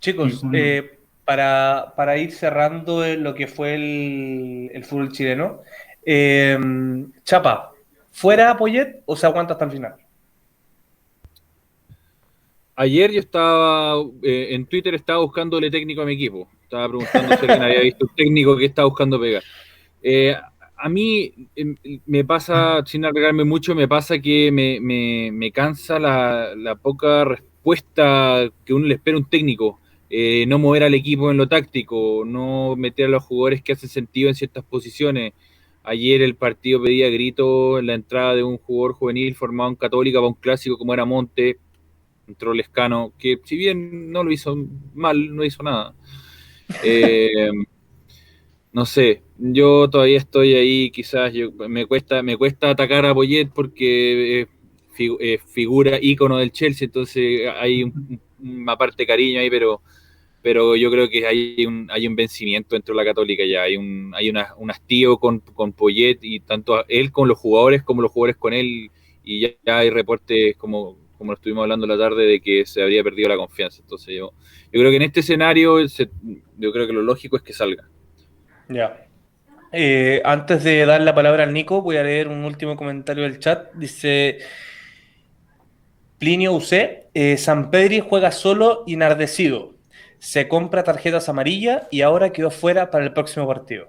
[0.00, 5.60] Chicos, eh, para, para ir cerrando lo que fue el, el fútbol chileno,
[6.04, 6.58] eh,
[7.24, 7.72] Chapa,
[8.12, 9.94] ¿fuera Poyet o se aguanta hasta el final?
[12.76, 16.48] Ayer yo estaba eh, en Twitter estaba buscándole técnico a mi equipo.
[16.62, 19.42] Estaba preguntando si alguien había visto un técnico que estaba buscando pegar.
[20.02, 20.34] Eh,
[20.76, 25.98] a mí em, me pasa, sin alargarme mucho, me pasa que me, me- me cansa
[26.00, 29.80] la, la poca respuesta que uno le espera a un técnico.
[30.10, 33.88] Eh, no mover al equipo en lo táctico, no meter a los jugadores que hacen
[33.88, 35.32] sentido en ciertas posiciones.
[35.84, 40.18] Ayer el partido pedía grito en la entrada de un jugador juvenil formado en Católica
[40.18, 41.58] para un clásico como era Monte,
[42.26, 44.56] entró Lescano, que si bien no lo hizo
[44.94, 45.94] mal, no hizo nada.
[46.82, 47.50] Eh,
[48.72, 53.48] no sé, yo todavía estoy ahí, quizás yo, me cuesta me cuesta atacar a Poyet
[53.54, 54.42] porque
[55.20, 59.80] eh, figura ícono del Chelsea, entonces hay un- una parte de cariño ahí, pero
[60.42, 63.76] pero yo creo que hay un, hay un vencimiento dentro de la Católica ya, hay
[63.76, 68.02] un, hay una, un hastío con, con Poyet y tanto él con los jugadores como
[68.02, 68.90] los jugadores con él,
[69.24, 73.02] y ya hay reportes como, como lo estuvimos hablando la tarde de que se habría
[73.02, 73.80] perdido la confianza.
[73.80, 74.32] Entonces yo,
[74.72, 77.88] yo creo que en este escenario yo creo que lo lógico es que salga.
[78.68, 79.06] Ya.
[79.72, 83.38] Eh, antes de dar la palabra al Nico, voy a leer un último comentario del
[83.38, 83.72] chat.
[83.74, 84.38] Dice
[86.18, 89.74] Plinio UC, eh, San Pedri juega solo y enardecido.
[90.18, 93.88] Se compra tarjetas amarillas y ahora quedó fuera para el próximo partido.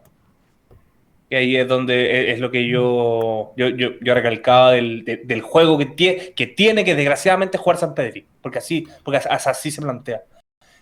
[1.29, 5.17] Y ahí es donde es, es lo que yo, yo, yo, yo recalcaba del, de-
[5.17, 8.25] del juego que, tie- que tiene que desgraciadamente jugar San Pedri.
[8.41, 10.23] Porque así, porque as- así se plantea.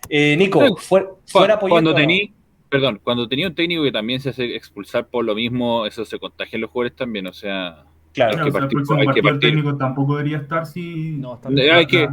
[0.09, 2.33] Eh, Nico, fuera, fuera Cuando tení,
[2.69, 6.19] perdón, cuando tenía un técnico que también se hace expulsar por lo mismo, eso se
[6.19, 7.85] contagia en los jugadores también, o sea...
[8.11, 11.17] Claro, hay que partir, hay que el técnico tampoco debería estar si...
[11.17, 11.73] No, está bien.
[11.73, 12.07] Hay que,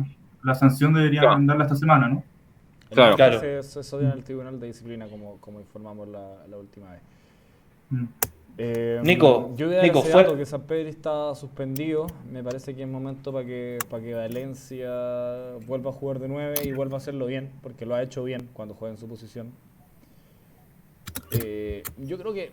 [0.44, 1.38] la sanción debería claro.
[1.42, 2.24] darla esta semana, ¿no?
[2.90, 3.40] Claro, claro.
[3.40, 7.00] Se, se en el Tribunal de Disciplina, como, como informamos la, la última vez.
[7.90, 8.04] Mm.
[8.62, 10.36] Eh, Nico, yo voy a Nico, fue...
[10.36, 12.06] que San Pedro está suspendido.
[12.30, 14.90] Me parece que es momento para que, para que Valencia
[15.66, 18.48] vuelva a jugar de 9 y vuelva a hacerlo bien, porque lo ha hecho bien
[18.52, 19.52] cuando juega en su posición.
[21.32, 22.52] Eh, yo creo que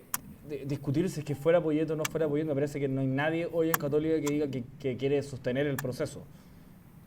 [0.66, 3.08] discutir si es que fuera Poyeto o no fuera Poyeto, me parece que no hay
[3.08, 6.24] nadie hoy en Católica que diga que, que quiere sostener el proceso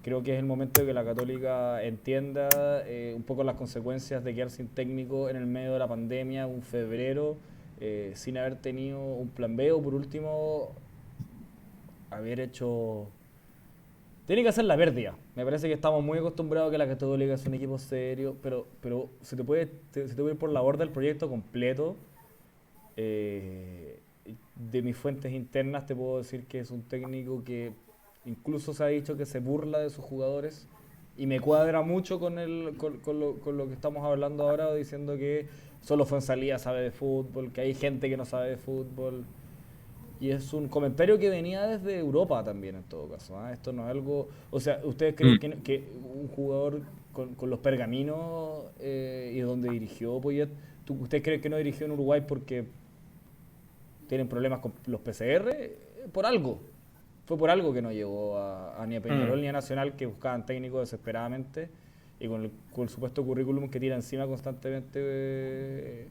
[0.03, 2.49] creo que es el momento de que la Católica entienda
[2.87, 6.47] eh, un poco las consecuencias de quedar sin técnico en el medio de la pandemia,
[6.47, 7.37] un febrero,
[7.81, 10.73] eh, sin haber tenido un plan B o por último
[12.11, 13.09] haber hecho...
[14.27, 15.17] Tiene que hacer la pérdida.
[15.35, 18.69] Me parece que estamos muy acostumbrados a que la Católica es un equipo serio, pero,
[18.81, 21.97] pero se, te puede, se te puede ir por la borda el proyecto completo.
[22.97, 23.99] Eh,
[24.55, 27.73] de mis fuentes internas te puedo decir que es un técnico que
[28.27, 30.69] Incluso se ha dicho que se burla de sus jugadores
[31.17, 35.17] y me cuadra mucho con, el, con, lo, con lo que estamos hablando ahora, diciendo
[35.17, 35.49] que
[35.81, 39.25] solo salida sabe de fútbol, que hay gente que no sabe de fútbol.
[40.21, 43.39] Y es un comentario que venía desde Europa también, en todo caso.
[43.39, 43.53] ¿ah?
[43.53, 44.29] Esto no es algo.
[44.51, 45.63] O sea, ¿ustedes creen mm.
[45.63, 50.51] que, un jugador con, con los pergaminos eh, y donde dirigió Poyet,
[50.89, 52.67] ¿usted cree que no dirigió en Uruguay porque
[54.09, 55.51] tienen problemas con los PCR?
[56.13, 56.61] Por algo
[57.31, 59.41] fue por algo que no llegó a, ni a Peñarol mm.
[59.41, 61.69] ni a Nacional, que buscaban técnicos desesperadamente
[62.21, 66.09] y con el, supuesto currículum que tira encima constantemente eh,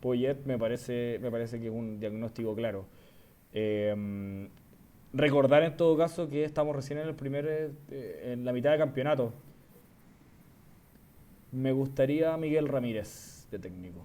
[0.00, 2.86] Poyet, me parece, me parece que es un diagnóstico claro.
[3.52, 4.50] Em,
[5.12, 8.78] recordar en todo caso que estamos recién en el primer, eh, en la mitad de
[8.78, 9.32] campeonato.
[11.52, 14.04] Me gustaría Miguel Ramírez de técnico.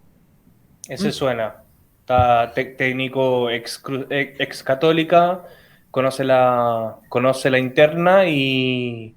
[0.87, 1.63] Ese suena.
[2.01, 5.45] Está técnico ex, ex católica
[5.91, 9.15] conoce la, conoce la interna y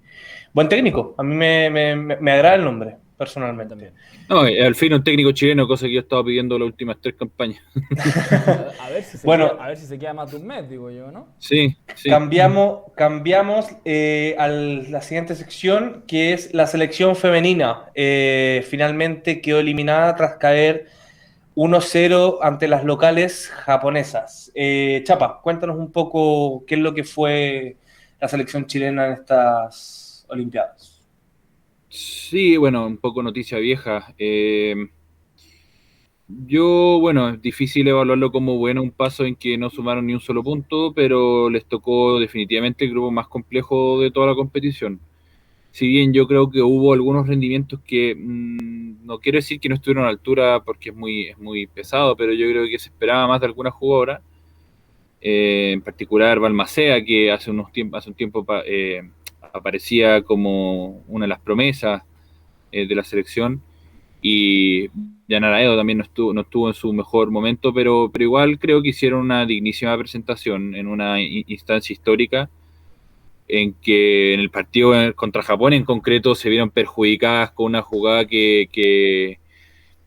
[0.53, 1.15] buen técnico.
[1.19, 3.71] A mí me, me, me agrada el nombre, personalmente.
[3.71, 3.93] También.
[4.29, 7.63] No, al fin un técnico chileno, cosa que yo estaba pidiendo las últimas tres campañas.
[8.81, 10.69] a, ver si se bueno, queda, a ver si se queda más de un mes,
[10.69, 11.29] digo yo, ¿no?
[11.39, 11.77] Sí.
[11.95, 12.09] sí.
[12.09, 17.91] Cambiamos, cambiamos eh, a la siguiente sección, que es la selección femenina.
[17.95, 20.87] Eh, finalmente quedó eliminada tras caer
[21.55, 24.51] 1-0 ante las locales japonesas.
[24.55, 27.77] Eh, Chapa, cuéntanos un poco qué es lo que fue
[28.21, 30.02] la selección chilena en estas
[30.33, 31.03] Olimpiadas.
[31.89, 34.15] Sí, bueno, un poco noticia vieja.
[34.19, 34.75] Eh,
[36.27, 40.21] yo, bueno, es difícil evaluarlo como bueno un paso en que no sumaron ni un
[40.21, 45.01] solo punto, pero les tocó definitivamente el grupo más complejo de toda la competición
[45.73, 49.75] si bien yo creo que hubo algunos rendimientos que mm, no quiero decir que no
[49.75, 52.91] estuvieron a la altura porque es muy, es muy pesado, pero yo creo que se
[52.91, 54.21] esperaba más de alguna jugadora,
[55.21, 59.11] eh, en particular Balmacea, que hace, unos tiempos, hace un tiempo eh,
[59.53, 62.03] aparecía como una de las promesas
[62.73, 63.63] eh, de la selección,
[64.23, 64.89] y
[65.29, 68.91] Yanaraedo también no estuvo, no estuvo en su mejor momento, pero, pero igual creo que
[68.91, 72.49] hicieron una dignísima presentación en una instancia histórica
[73.49, 78.25] en que en el partido contra Japón en concreto se vieron perjudicadas con una jugada
[78.27, 79.39] que, que,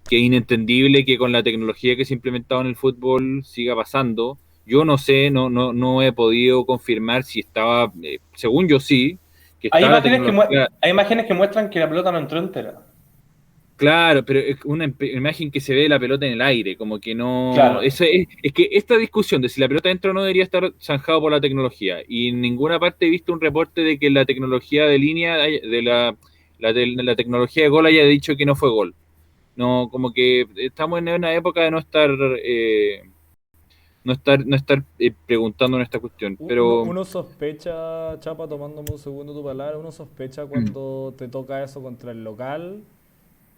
[0.10, 4.38] es inentendible que con la tecnología que se ha implementado en el fútbol siga pasando.
[4.66, 9.20] Yo no sé, no, no, no he podido confirmar si estaba, eh, según yo sí,
[9.70, 12.82] que hay, imágenes que hay imágenes que muestran que la pelota no entró entera.
[13.76, 17.14] Claro, pero es una imagen que se ve la pelota en el aire, como que
[17.14, 17.82] no...
[17.82, 17.98] es,
[18.54, 21.42] que esta discusión de si la pelota entra o no debería estar zanjado por la
[21.42, 21.98] tecnología.
[22.08, 25.82] Y en ninguna parte he visto un reporte de que la tecnología de línea, de
[25.82, 26.16] la,
[26.60, 28.96] la, tecnología de gol haya dicho que no fue gol.
[29.58, 32.10] No, como que estamos en una época de no estar...
[32.44, 33.02] Eh,
[34.06, 36.38] no estar, no estar eh, preguntando en esta cuestión.
[36.48, 36.84] Pero...
[36.84, 42.12] Uno, sospecha, Chapa, tomándome un segundo tu palabra, uno sospecha cuando te toca eso contra
[42.12, 42.84] el local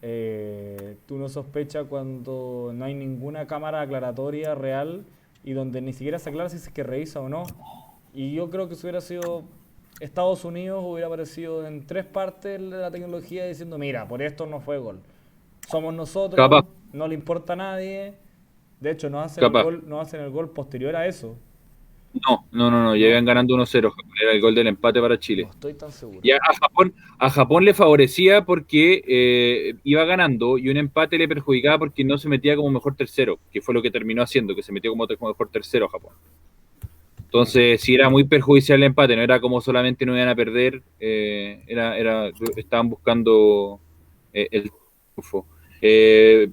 [0.02, 5.06] eh, tú no sospechas cuando no hay ninguna cámara aclaratoria real
[5.43, 7.43] y donde ni siquiera se aclara si es que revisa o no.
[8.14, 9.43] Y yo creo que si hubiera sido
[10.00, 14.60] Estados Unidos, hubiera aparecido en tres partes de la tecnología diciendo, mira, por esto no
[14.60, 15.00] fue gol.
[15.68, 18.14] Somos nosotros, no le importa a nadie.
[18.80, 21.38] De hecho, no hacen, el gol, no hacen el gol posterior a eso.
[22.13, 23.93] No, no, no, no, llegan ganando 1-0.
[24.21, 25.43] Era el gol del empate para Chile.
[25.43, 26.19] No estoy tan seguro.
[26.23, 31.28] Y a Japón, a Japón le favorecía porque eh, iba ganando y un empate le
[31.28, 34.63] perjudicaba porque no se metía como mejor tercero, que fue lo que terminó haciendo, que
[34.63, 36.13] se metió como, mejor tercero a Japón.
[37.19, 40.82] Entonces, si era muy perjudicial el empate, no era como solamente no iban a perder,
[40.99, 43.82] eh, era, era, estaban buscando
[44.34, 44.71] eh, el
[45.13, 45.45] triunfo.
[45.82, 46.49] Eh,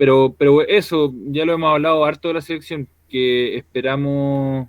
[0.00, 4.66] pero, pero eso, ya lo hemos hablado harto de la selección, que esperamos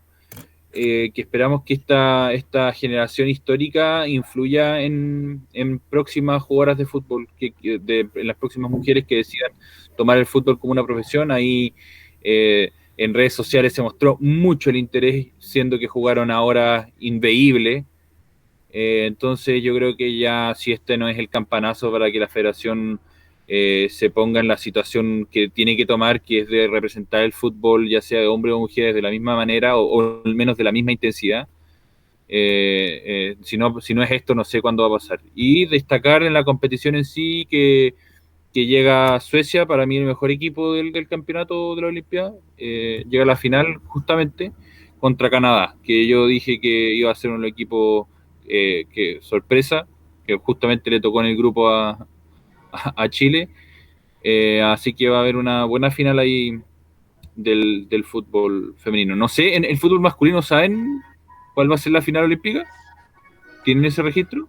[0.73, 7.29] eh, que esperamos que esta, esta generación histórica influya en, en próximas jugadoras de fútbol,
[7.39, 9.53] que, de, en las próximas mujeres que decidan
[9.95, 11.32] tomar el fútbol como una profesión.
[11.32, 11.73] Ahí
[12.21, 17.86] eh, en redes sociales se mostró mucho el interés, siendo que jugaron ahora inveíble.
[18.69, 22.27] Eh, entonces yo creo que ya si este no es el campanazo para que la
[22.27, 22.99] federación
[23.53, 27.33] eh, se ponga en la situación que tiene que tomar, que es de representar el
[27.33, 30.63] fútbol, ya sea de hombres o mujeres, de la misma manera o, al menos de
[30.63, 31.49] la misma intensidad.
[32.29, 35.19] Eh, eh, si, no, si no es esto, no sé cuándo va a pasar.
[35.35, 37.93] Y destacar en la competición en sí que,
[38.53, 43.25] llega Suecia, para mí el mejor equipo del, del campeonato de la Olimpiada, llega a
[43.25, 44.53] la final justamente
[44.97, 48.07] contra Canadá, que yo dije que iba a ser un equipo
[48.47, 49.87] que sorpresa,
[50.25, 52.07] que justamente le tocó en el grupo a,
[52.72, 53.49] a, Chile.
[54.24, 56.61] Eh, así que va a haber una buena final ahí
[57.36, 59.15] del, fútbol femenino.
[59.15, 61.01] No sé, ¿en el fútbol masculino saben
[61.53, 62.65] cuál va a ser la final olímpica?
[63.63, 64.47] ¿Tienen ese registro?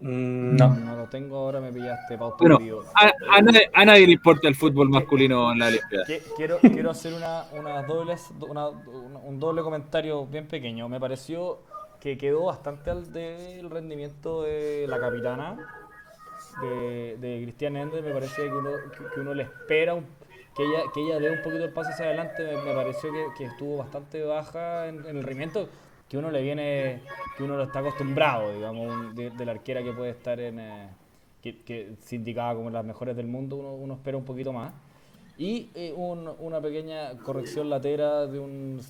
[0.00, 0.74] Mm, no.
[0.74, 2.58] No lo tengo, ahora me pillaste bueno,
[2.94, 6.04] a, nadie, le importa el fútbol masculino en la Olimpiada.
[6.36, 10.88] Quiero, quiero hacer una, una dobles, un doble comentario bien pequeño.
[10.88, 11.62] Me pareció
[12.00, 15.56] que quedó bastante al del rendimiento de la capitana
[16.62, 18.70] de, de Cristian Ender, me parece que uno,
[19.14, 20.00] que uno le espera
[20.56, 22.42] que, ella, que ella dé un poquito el paso hacia adelante.
[22.64, 25.68] Me, pareció que, estuvo bastante baja en, el rendimiento
[26.08, 27.02] que uno le viene,
[27.36, 30.88] que uno lo está acostumbrado, digamos, de, la arquera que puede estar en, eh,
[31.42, 34.72] que, que se indicaba como las mejores del mundo, uno, uno espera un poquito más.
[35.36, 38.80] Y eh, una pequeña corrección latera de un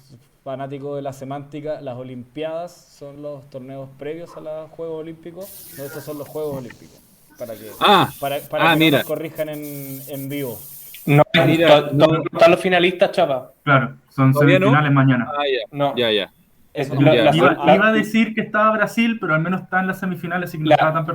[0.44, 5.84] fanático de la semántica, las Olimpiadas son los torneos previos a los Juegos Olímpicos, no,
[5.84, 7.05] estos son los Juegos Olímpicos
[7.38, 8.98] para que, ah, para, para ah, mira.
[8.98, 10.58] nos corrijan en, en vivo.
[11.06, 13.52] No, mira, no, están los finalistas, chapa.
[13.62, 15.30] Claro, son semifinales mañana.
[15.30, 15.60] Ah, ya.
[15.70, 15.94] No.
[15.96, 16.32] ya, ya.
[16.74, 20.74] iba, a decir que estaba Brasil, pero al menos está en las semifinales, así que
[20.74, 21.06] tan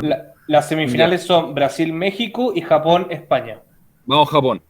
[0.48, 3.60] Las semifinales son Brasil-México y Japón-España.
[4.06, 4.62] Vamos, Japón.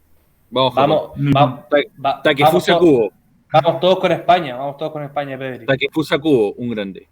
[0.50, 1.12] Vamos, Japón.
[1.32, 1.66] Vamos,
[1.98, 3.12] vamos, Takefusa Cubo.
[3.54, 5.66] Vamos todos con España, vamos todos con España, Pedri.
[5.66, 7.08] Takefusa Cubo, un grande.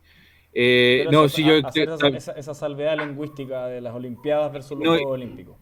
[0.54, 1.54] Eh, no, si yo.
[1.56, 5.58] Esa, salvedad lingüística de las Olimpiadas versus los Juegos Olímpicos.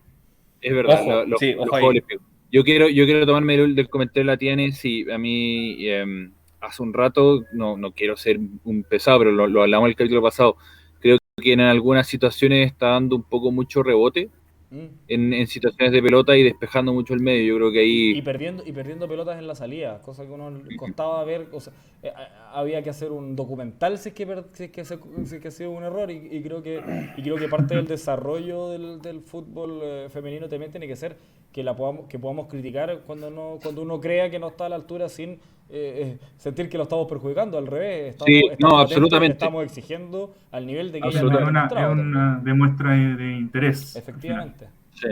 [0.62, 2.26] Es verdad, los, Juegos Olímpicos.
[2.52, 4.72] Yo quiero, yo quiero tomarme el del comentario de la Tiene.
[4.72, 6.32] Si a mí em,
[6.62, 9.96] hace un rato, no, no quiero ser un pesado, pero lo, lo hablamos en el
[9.96, 10.56] capítulo pasado.
[11.00, 14.30] Creo que en algunas situaciones está dando un poco mucho rebote
[14.70, 14.86] Mm.
[15.08, 17.54] en, situaciones de pelota y despejando mucho el medio.
[17.54, 18.18] Yo creo que ahí.
[18.18, 21.48] Y perdiendo, y perdiendo pelotas en la salida, cosa que uno costaba ver.
[21.54, 22.12] O sea, eh,
[22.52, 25.72] había que hacer un documental si es que, si es que, si que ha sido
[25.72, 26.12] un error.
[26.12, 26.82] Y, creo que,
[27.16, 31.16] y creo que parte del desarrollo del, del fútbol eh, femenino también tiene que ser
[31.52, 34.70] que, la podamos, que podamos criticar cuando, no, cuando uno crea que no está a
[34.70, 35.40] la altura sin
[35.70, 38.12] eh, sentir que lo estamos perjudicando, al revés.
[38.12, 39.34] Estamos, sí, no, absolutamente.
[39.34, 43.96] Estamos exigiendo al nivel de que ella una, es una demuestra de, interés.
[43.96, 44.70] Efectivamente.
[44.94, 45.10] Sí,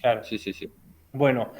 [0.00, 0.24] claro.
[0.24, 0.70] Sí, sí, sí.
[1.12, 1.52] Bueno,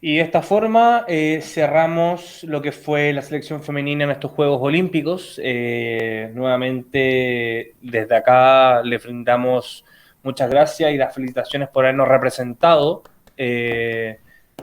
[0.00, 4.60] y de esta forma eh, cerramos lo que fue la selección femenina en estos Juegos
[4.62, 5.38] Olímpicos.
[5.42, 9.84] Eh, nuevamente, desde acá le brindamos
[10.22, 13.02] muchas gracias y las felicitaciones por habernos representado
[13.36, 14.18] de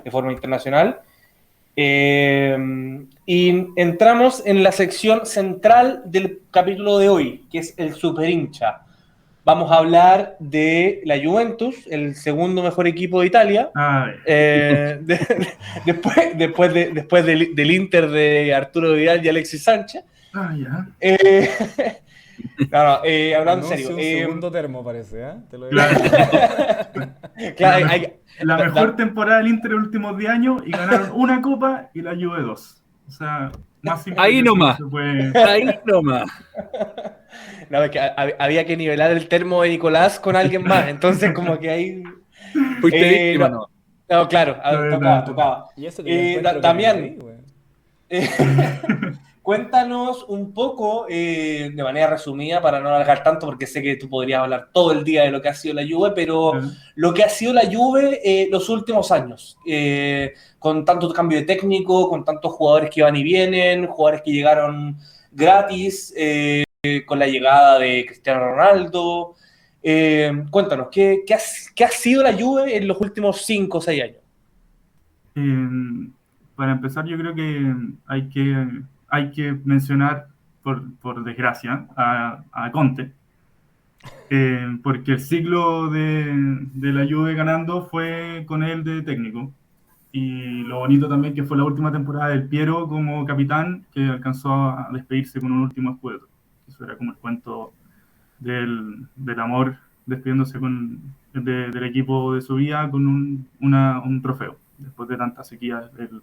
[0.09, 1.01] forma internacional.
[1.75, 2.57] Eh,
[3.25, 8.81] y entramos en la sección central del capítulo de hoy, que es el super hincha.
[9.43, 13.71] Vamos a hablar de la Juventus, el segundo mejor equipo de Italia.
[14.25, 14.99] Eh,
[15.85, 20.03] después después, después del, Inter de Arturo Vidal y Alexis Sánchez.
[20.33, 21.49] Ah, eh,
[23.37, 23.95] hablando en serio.
[23.95, 25.81] Un segundo termo parece, Te lo digo.
[27.55, 27.87] Claro.
[27.89, 31.89] hay, la mejor temporada del Inter en los últimos 10 años y ganaron una copa
[31.93, 32.81] y la Juve dos.
[33.07, 34.79] O sea, más simple Ahí nomás.
[35.35, 36.29] Ahí nomás.
[37.69, 37.99] No, que
[38.39, 40.87] había que nivelar el termo de Nicolás con alguien más.
[40.87, 42.03] Entonces, como que ahí.
[42.81, 43.69] Fuiste eh, no,
[44.09, 45.65] no, claro, tocaba, tocaba.
[45.77, 47.17] Y eso eh, también.
[49.41, 54.07] Cuéntanos un poco, eh, de manera resumida, para no alargar tanto, porque sé que tú
[54.07, 56.53] podrías hablar todo el día de lo que ha sido la Juve, pero
[56.93, 61.45] lo que ha sido la Juve eh, los últimos años, eh, con tanto cambio de
[61.45, 64.97] técnico, con tantos jugadores que van y vienen, jugadores que llegaron
[65.31, 66.13] gratis,
[67.05, 69.35] con la llegada de Cristiano Ronaldo.
[70.51, 74.17] cuéntanos, ¿qué, qué, ha, sido la Juve en los últimos 5 o 6 años?
[76.55, 77.73] para empezar, yo creo que
[78.05, 80.27] hay que hay que mencionar,
[80.63, 83.13] por, por desgracia, a, a, Conte,
[84.29, 86.33] eh, porque el ciclo de,
[86.73, 89.51] de la Juve ganando fue con él de técnico.
[90.13, 94.51] Y lo bonito también que fue la última temporada del Piero como capitán, que alcanzó
[94.53, 96.27] a despedirse con un último escudo.
[96.67, 97.73] Eso era como el cuento
[98.39, 101.01] del, del amor, despidiéndose con,
[101.33, 106.21] de- del equipo de su vida con un, un trofeo, después de tanta sequía del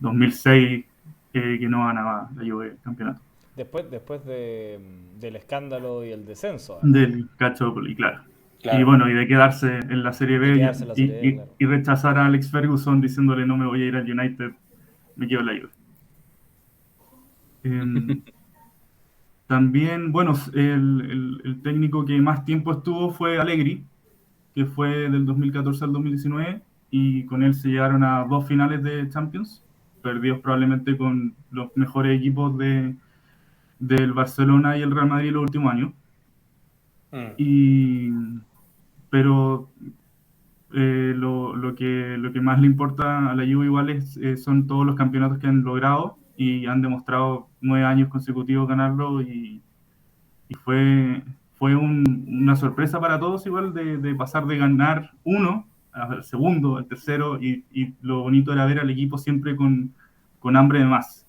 [0.00, 0.86] 2006 eh,
[1.32, 3.20] que no ganaba la Juve el campeonato.
[3.56, 4.78] Después, después de,
[5.18, 6.76] del escándalo y el descenso.
[6.76, 6.80] ¿eh?
[6.82, 8.22] Del Calciopoli, claro.
[8.62, 8.80] Claro.
[8.80, 11.48] Y bueno, y de quedarse en la Serie B claro.
[11.58, 14.52] y rechazar a Alex Ferguson diciéndole no me voy a ir al United,
[15.16, 15.70] me quedo en la Juve.
[17.64, 18.22] Em,
[19.46, 20.60] también, bueno, el,
[21.10, 23.84] el- el técnico que más tiempo estuvo fue Allegri,
[24.54, 29.08] que fue del 2014 al 2019, y con él se llegaron a dos finales de
[29.08, 29.64] Champions,
[30.02, 32.96] perdidos probablemente con los mejores equipos de,
[33.78, 35.92] del Barcelona y el Real Madrid los últimos años.
[37.12, 37.26] Mm.
[37.38, 38.10] Y,
[39.10, 39.70] pero
[40.74, 44.36] eh, lo, lo que, lo que más le importa a la Juve igual es, eh,
[44.36, 49.62] son todos los campeonatos que han logrado y han demostrado nueve años consecutivos ganarlo y,
[50.48, 51.22] y fue,
[51.54, 55.66] fue un- una sorpresa para todos igual de, de pasar de ganar uno
[55.98, 59.94] al segundo, al tercero y, y lo bonito era ver al equipo siempre con,
[60.38, 61.26] con hambre de más.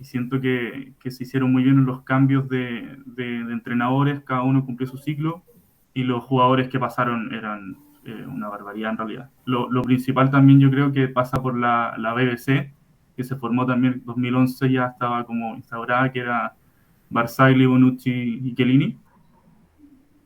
[0.00, 4.42] Y siento que, que se hicieron muy bien los cambios de, de- de entrenadores, cada
[4.42, 5.42] uno cumplió su ciclo
[5.94, 9.30] y los jugadores que pasaron eran eh, una barbaridad en realidad.
[9.44, 12.72] Lo, lo principal también yo creo que pasa por la, la BBC,
[13.16, 16.54] que se formó también en 2011, ya estaba como instaurada, que era
[17.10, 18.10] Barzagli, Bonucci
[18.44, 18.98] y Chiellini,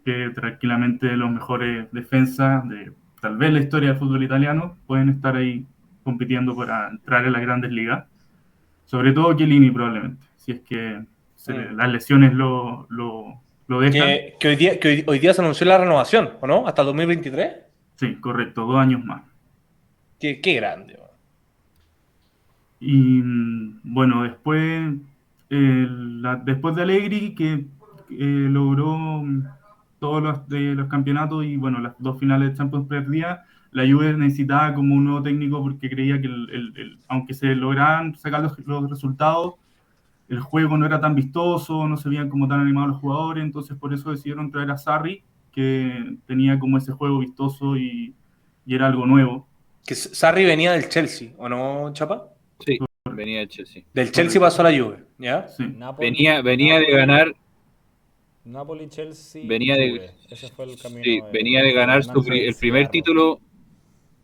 [0.05, 5.37] que tranquilamente los mejores defensas de tal vez la historia del fútbol italiano pueden estar
[5.37, 5.65] ahí
[6.05, 8.05] compitiendo para entrar en las grandes ligas.
[8.85, 11.03] Sobre todo Chiellini probablemente, si es que
[11.35, 11.77] se Mm.
[11.77, 14.07] las lesiones lo, lo, lo dejan.
[14.09, 16.67] Que, que hoy, día, que hoy, hoy día se anunció la renovación, ¿o no?
[16.67, 17.53] Hasta el 2023.
[17.97, 19.23] Sí, correcto, dos años más.
[20.19, 20.99] Qué, qué grande.
[22.81, 24.95] Y mm, bueno, después,
[25.51, 27.53] eh, la- después de Allegri, que
[28.11, 29.45] eh, logró mm,
[29.99, 33.41] todos los, de los campeonatos y bueno, las dos finales de Champions perdidas,
[33.73, 37.55] la Juve necesitaba como un nuevo técnico porque creía que el- el- el- aunque se
[37.55, 39.55] lograran sacar los, los resultados,
[40.29, 43.77] el juego no era tan vistoso, no se veían como tan animados los jugadores, entonces
[43.77, 45.23] por eso decidieron traer a Sarri,
[45.53, 48.15] que tenía como ese juego vistoso y,
[48.67, 49.49] y era algo nuevo.
[49.87, 52.29] Que Sarri venía del Chelsea, ¿o no, Chapa?
[52.61, 52.79] Sí,
[53.11, 53.83] venía de Chelsea.
[53.95, 55.49] Del Chelsea pasó a la Juve, ¿ya?
[55.49, 55.75] Sí.
[55.99, 57.35] Venía, venía de ganar,
[58.49, 59.43] Napoli, Chelsea.
[59.47, 60.11] venía de-.
[60.31, 61.03] Ese fue el camino.
[61.05, 63.41] sí, de- venía de ganar su, el primer título.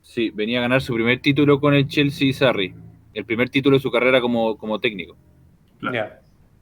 [0.03, 2.75] Sí, venía a ganar su primer título con el Chelsea y Sarri.
[3.15, 5.17] El primer título de su carrera como, como técnico.
[5.79, 6.15] Claro.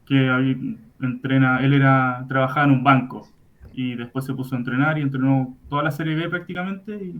[0.05, 3.27] Que ahí entrena, él era, trabajaba en un banco
[3.73, 7.15] y después se puso a entrenar y entrenó toda la Serie B prácticamente y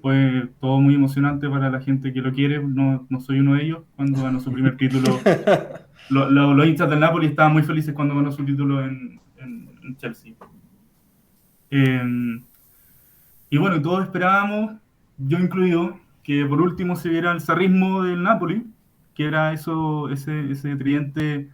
[0.00, 3.64] fue todo muy emocionante para la gente que lo quiere, no, no soy uno de
[3.64, 5.18] ellos, cuando ganó su primer título.
[6.10, 9.18] Lo- lo- los hinchas del Napoli estaban muy felices cuando ganó su título en,
[9.84, 10.34] en- Chelsea.
[11.70, 12.40] Eh,
[13.50, 14.72] y bueno, todos esperábamos,
[15.18, 18.66] yo incluido, que por último se viera el zarrismo del Napoli,
[19.14, 21.50] que era eso, ese, ese tridente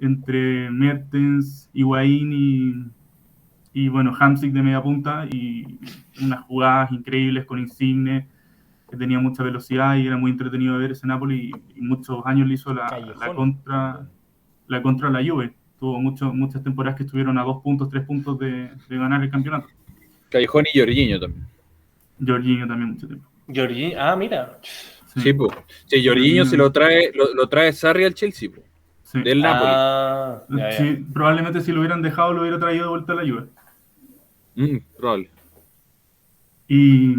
[0.00, 2.74] entre Mertens, Higuaín y,
[3.72, 5.78] y bueno, Hamsik de media punta y
[6.22, 8.26] unas jugadas increíbles con Insigne,
[8.90, 12.24] que tenía mucha velocidad y era muy entretenido de ver ese Napoli y, y muchos
[12.26, 12.86] años le hizo la,
[13.20, 14.08] la contra
[14.66, 15.54] la contra la Juve.
[15.78, 19.30] Tuvo mucho- muchas temporadas que estuvieron a dos puntos, tres puntos de, de ganar el
[19.30, 19.66] campeonato.
[20.30, 21.46] Callejón y Jorginho también.
[22.24, 23.28] Jorginho también mucho tiempo.
[23.54, 24.58] Jorginho, ah, mira.
[24.62, 25.52] Sí, Sí, pues.
[25.86, 28.62] Sí, Jorginho se lo trae, lo, lo trae Sarri al Chelsea, po,
[29.02, 29.20] sí.
[29.22, 29.70] del Napoli.
[29.74, 30.72] Ah, ya, ya.
[30.72, 33.46] Sí, probablemente si lo hubieran dejado lo hubiera traído de vuelta a la Juve.
[34.56, 35.30] Mm, probable.
[36.66, 37.14] Y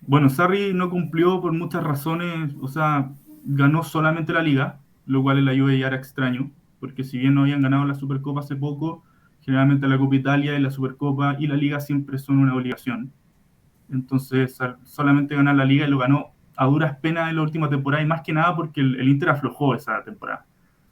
[0.00, 3.10] bueno, Sarri no cumplió por muchas razones, o sea,
[3.44, 6.50] ganó solamente la liga, lo cual en la Juve ya era extraño,
[6.80, 9.04] porque si bien no habían ganado la Supercopa hace poco,
[9.42, 13.12] generalmente la Copa Italia y la Supercopa y la liga siempre son una obligación.
[13.90, 18.02] Entonces, solamente ganar la liga y lo ganó a duras penas en la última temporada
[18.02, 20.46] y más que nada porque el, el Inter aflojó esa temporada.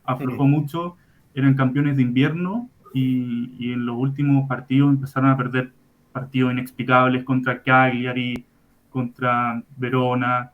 [0.05, 0.97] Aflojó mucho,
[1.35, 5.73] eran campeones de invierno y, y en los últimos partidos empezaron a perder
[6.13, 8.47] partidos inexplicables contra Cagliari,
[8.91, 10.53] contra Verona,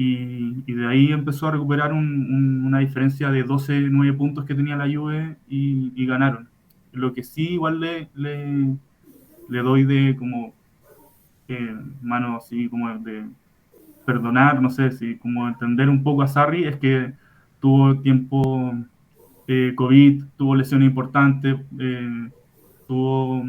[0.00, 4.54] y, de ahí empezó a recuperar un- un- una diferencia de 12, 9 puntos que
[4.54, 6.48] tenía la Juve y, ganaron.
[6.92, 8.76] Lo que sí igual le, le,
[9.62, 10.54] doy de como
[11.48, 13.24] eh, mano así como de
[14.06, 17.12] perdonar, no sé, si como entender un poco a Sarri es que
[17.60, 18.74] tuvo tiempo
[19.48, 22.30] eh, COVID, tuvo lesiones importantes, eh,
[22.86, 23.44] tuvo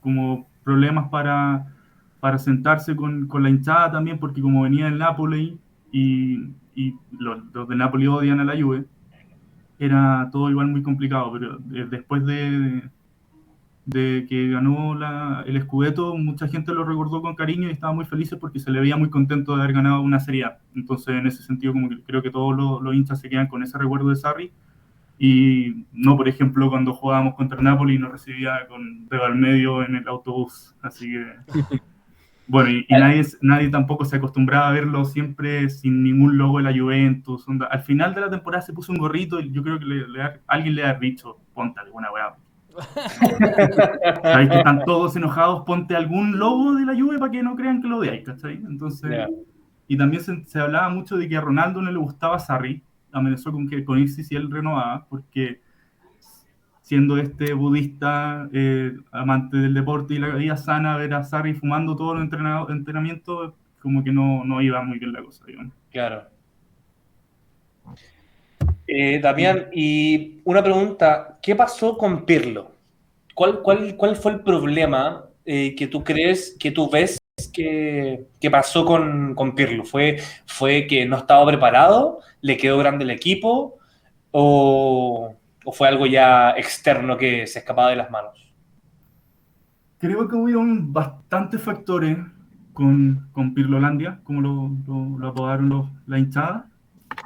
[0.00, 1.66] como problemas para,
[2.20, 5.58] para sentarse con, con la hinchada también, porque como venía el Napoli
[5.94, 8.84] y, y los, los de Napoli odian a la Juve,
[9.78, 12.82] era todo igual muy complicado, pero eh, después de,
[13.86, 18.06] de que ganó la, el Scudetto, mucha gente lo recordó con cariño y estaba muy
[18.06, 20.58] feliz porque se le veía muy contento de haber ganado una Serie A.
[20.74, 23.62] Entonces, en ese sentido, como que creo que todos los, los hinchas se quedan con
[23.62, 24.50] ese recuerdo de Sarri.
[25.16, 29.94] Y no, por ejemplo, cuando jugábamos contra Napoli nos recibía con dedo al medio en
[29.94, 30.74] el autobús.
[30.82, 31.24] Así que,
[32.46, 36.64] bueno, y, y nadie, nadie tampoco se acostumbraba a verlo siempre sin ningún logo de
[36.64, 37.46] la Juventus.
[37.48, 37.66] onda.
[37.66, 40.22] Al final de la temporada se puso un gorrito y yo creo que le- le
[40.22, 42.34] ha- alguien le ha dicho, ponte alguna weá.
[44.22, 47.80] Sabéis que están todos enojados, ponte algún logo de la Juve para que no crean
[47.80, 48.54] que lo odiáis, ¿cachai?
[48.54, 49.28] Entonces,
[49.86, 52.82] y también se, se hablaba mucho de que a Ronaldo no le gustaba Sarri,
[53.12, 55.60] amenazó con que con irse si él renovaba, porque
[56.84, 61.96] siendo este budista, eh, amante del deporte y la vida sana, ver a Sarri fumando
[61.96, 65.72] todo el entrenamiento, como que no, no iba muy bien la cosa, digamos.
[65.90, 66.24] Claro.
[68.86, 72.72] Eh, Damián, y una pregunta, ¿qué pasó con Pirlo?
[73.34, 77.18] ¿Cuál, cuál, cuál fue el problema eh, que tú crees, que tú ves
[77.50, 79.84] que, que pasó con, con Pirlo?
[79.84, 82.20] ¿Fue, ¿Fue que no estaba preparado?
[82.42, 83.78] ¿Le quedó grande el equipo?
[84.32, 88.32] ¿O, o fue algo ya externo que se escapaba de las manos?
[89.98, 90.62] Creo que hubo
[90.92, 92.18] bastantes factores
[92.72, 96.68] con, con Pirlolandia, como lo, lo, lo apodaron los, la hinchada.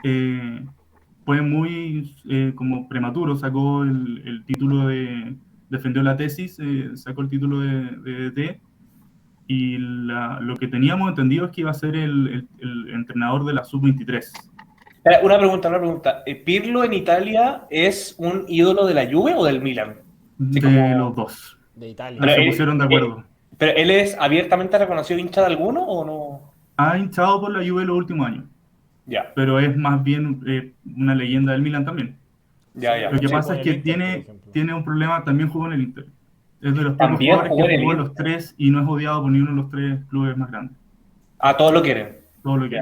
[0.04, 0.64] Eh,
[1.24, 5.36] fue muy eh, como prematuro, sacó el, el título de,
[5.70, 8.60] defendió la tesis, eh, sacó el título de DT
[9.46, 13.44] y la- lo que teníamos entendido es que iba a ser el, el- el entrenador
[13.44, 14.30] de la sub-23.
[14.98, 16.22] Espera, Una pregunta, una pregunta.
[16.26, 19.96] Eh, ¿Pirlo en Italia es un ídolo de la Juve o del Milan?
[20.38, 21.58] De como- los dos.
[21.74, 22.18] De Italia.
[22.20, 23.24] Pero se él- pusieron de acuerdo.
[23.56, 26.52] ¿Pero él es abiertamente reconocido hincha de alguno o no?
[26.76, 28.44] Ha hinchado por la Juve los últimos años,
[29.06, 32.16] Ya, pero es más bien eh, una leyenda del Milan también.
[32.74, 33.10] ya, ya.
[33.10, 35.82] Lo que Sí, pasa es que Inter, tiene, tiene un problema, también jugó en el
[35.82, 36.06] Inter.
[36.60, 39.22] Es de los pocos jugadores jugó que jugó en los tres y no es odiado
[39.22, 40.76] por ninguno de los tres clubes más grandes.
[41.40, 42.16] A todos lo quieren.
[42.42, 42.80] Todo lo que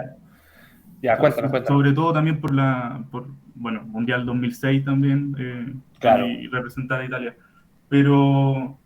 [1.03, 1.15] Ya.
[1.15, 1.79] Ya, cuéntanos, cuéntanos.
[1.79, 6.27] Sobre todo también por la, por, bueno, Mundial 2006 también, eh, Claro.
[6.27, 7.37] y representar a Italia.
[7.89, 8.79] Pero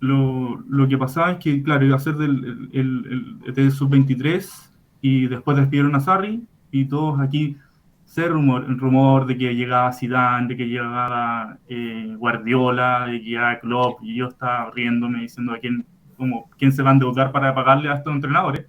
[0.00, 4.70] lo, lo que pasaba es que, claro, iba a ser del el, el, el sub-23
[5.00, 7.56] y después despidieron a Sarri y todos aquí
[8.04, 13.30] se rumor, el rumor de que llegaba Zidane, de que llegaba eh, Guardiola, de que
[13.30, 15.84] llegaba Klopp y yo estaba riéndome diciendo a quién,
[16.16, 18.66] como, quién se va a endeudar para pagarle a estos entrenadores.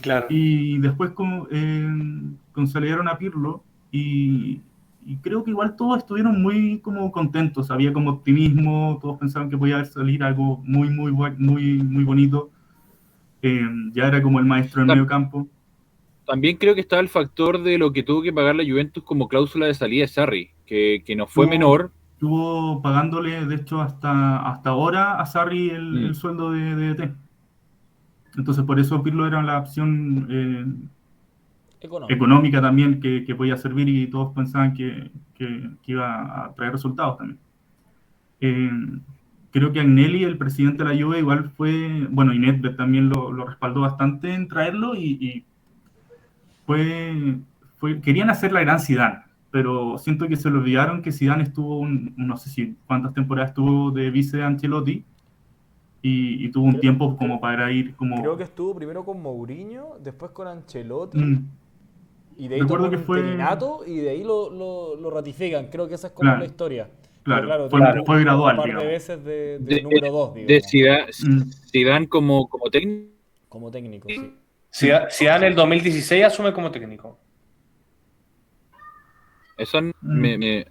[0.00, 0.26] Claro.
[0.30, 1.88] Y después con, eh,
[2.52, 4.60] consolidaron a Pirlo y,
[5.04, 9.58] y creo que igual todos estuvieron muy como contentos, había como optimismo, todos pensaban que
[9.58, 12.50] podía salir algo muy, muy, muy, muy bonito.
[13.42, 15.46] Eh, ya era como el maestro del medio campo.
[16.26, 19.28] También creo que estaba el factor de lo que tuvo que pagar la Juventus como
[19.28, 21.50] cláusula de salida de Sarri, que, que no fue No.
[21.50, 21.90] menor.
[22.12, 26.06] Estuvo pagándole, de hecho, hasta, hasta ahora a Sarri el, Mm.
[26.06, 27.14] el sueldo de, de DT.
[28.36, 30.64] Entonces, por eso Pirlo era la opción eh,
[31.82, 32.12] Económico.
[32.14, 36.72] económica también que, que podía servir y todos pensaban que, que- que iba a traer
[36.72, 37.38] resultados también.
[38.42, 38.70] Eh,
[39.50, 43.32] creo que Agnelli, el presidente de la Juve, igual fue, bueno, y Nedved también lo,
[43.32, 45.44] lo respaldó bastante en traerlo y, y
[46.66, 47.38] fue,
[47.76, 49.20] fue, querían hacer la gran Zidane,
[49.50, 53.50] pero siento que se le olvidaron que Zidane estuvo, un- no sé si cuántas temporadas
[53.50, 55.04] estuvo de vice de Ancelotti
[56.02, 58.20] y, y tuvo un Creo- tiempo como para ir como...
[58.20, 61.48] Creo que estuvo primero con Mourinho, después con Ancelotti, Mm,
[62.38, 63.20] y de ahí recuerdo tomó que fue-
[63.86, 65.66] y de ahí lo, lo, lo ratifican.
[65.68, 66.40] Creo que esa es como Claro.
[66.40, 66.90] la historia.
[67.22, 70.34] claro, Pero fue, tuvo fue gradual, Un par de veces de, de De- número 2,
[70.46, 71.50] De Zidane, Mm.
[71.70, 73.10] Zidane como, como técnico.
[73.50, 74.34] como técnico, sí.
[74.72, 77.18] Zidane Zidane en el 2016 asume como técnico.
[79.58, 79.92] Eso Mm.
[80.02, 80.66] me- me,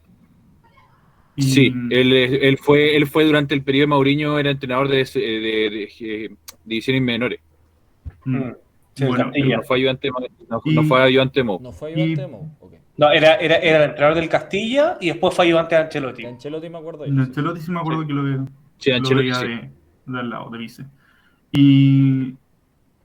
[1.40, 5.20] Sí, él, él fue él fue durante el periodo de Mauriño, era entrenador de, de,
[5.22, 5.90] de- de,
[6.26, 6.30] eh,
[6.66, 7.40] divisiones menores.
[8.26, 8.54] mm, Mm.
[8.96, 9.56] Sí, el Bueno, Castilla.
[9.58, 10.10] No fue ayudante,
[10.50, 11.60] no, Y- no fue ayudante Mo.
[11.62, 12.80] ¿No fue ayudante de.
[12.98, 16.24] No, era, era, era el entrenador del Castilla y después fue ayudante de Ancelotti.
[16.24, 17.22] De Ancelotti me acuerdo yo, De.
[17.22, 18.08] Ancelotti sí me acuerdo Sí.
[18.08, 19.48] que lo, ve- Sí, lo Ancelotti, veía sí.
[19.48, 19.72] de,
[20.14, 20.86] de al lado, de vice.
[21.54, 22.36] Y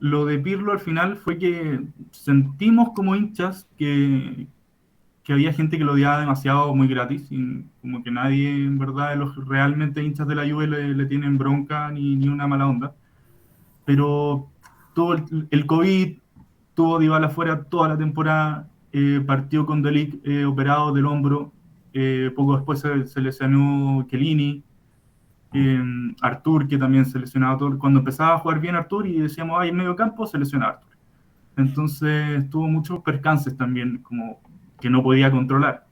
[0.01, 1.80] lo de Pirlo al final fue que
[2.11, 4.47] sentimos como hinchas que,
[5.25, 9.11] que había gente que lo odiaba demasiado muy gratis, y como que nadie en verdad
[9.11, 12.68] de los realmente hinchas de la Juve le, le tienen bronca ni, ni una mala
[12.68, 12.95] onda.
[13.87, 14.51] Pero
[14.95, 16.18] todo el, el COVID,
[16.75, 21.53] tuvo Dybala fuera toda la temporada, eh, partió con Delic eh, operado del hombro,
[21.95, 24.62] eh, poco después se, se lesionó Chiellini,
[25.55, 25.83] eh,
[26.20, 27.79] Artur, que también se lesionaba todo.
[27.79, 30.91] Cuando empezaba a jugar bien Artur y decíamos, ay, en medio campo, se lesiona Artur.
[31.57, 34.41] Entonces tuvo muchos percances también, como
[34.81, 35.87] que no podía controlar.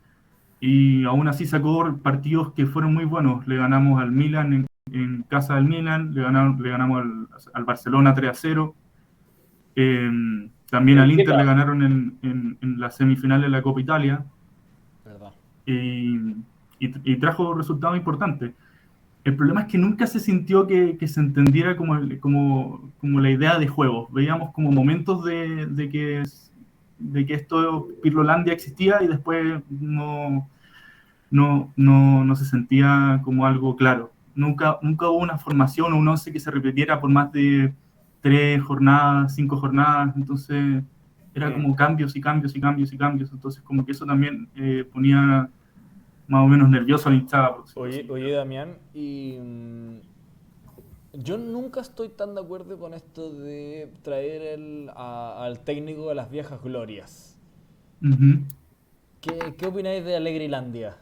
[0.61, 3.47] Y aún así sacó partidos que fueron muy buenos.
[3.47, 7.65] Le ganamos al Milan en, en casa del Milan, le, ganamos, le ganamos al, al
[7.65, 8.75] Barcelona 3 a 0.
[9.75, 10.11] Eh,
[10.71, 14.25] también al Inter le ganaron en, en, en la semifinal de la Copa Italia.
[15.05, 15.33] ¿Verdad?
[15.67, 16.17] Y,
[16.79, 18.53] y, y trajo resultados importantes.
[19.25, 23.31] El problema es que nunca se sintió que, que se entendiera como, como, como, la
[23.31, 24.09] idea de juego.
[24.11, 26.23] Veíamos como momentos de, de, que,
[27.03, 30.49] de que esto, Pirlolandia existía y después no,
[31.31, 34.13] no, no, no se sentía como algo claro.
[34.35, 37.73] Nunca, nunca hubo una formación o un once que se repitiera por más de
[38.21, 40.15] tres jornadas, cinco jornadas.
[40.17, 40.83] Entonces
[41.35, 43.33] era como cambios y cambios y cambios y cambios.
[43.33, 45.51] Entonces como que eso también eh, ponía
[46.29, 47.57] más o menos nervioso al hinchada.
[47.75, 50.12] Oye, oye, Damián, y mm,
[51.13, 56.15] yo nunca estoy tan de acuerdo con esto de traer el, a, al técnico de
[56.15, 57.39] las viejas glorias.
[58.03, 58.45] Uh -huh.
[59.21, 60.97] ¿Qué, ¿Qué, opináis de Alegrilandia?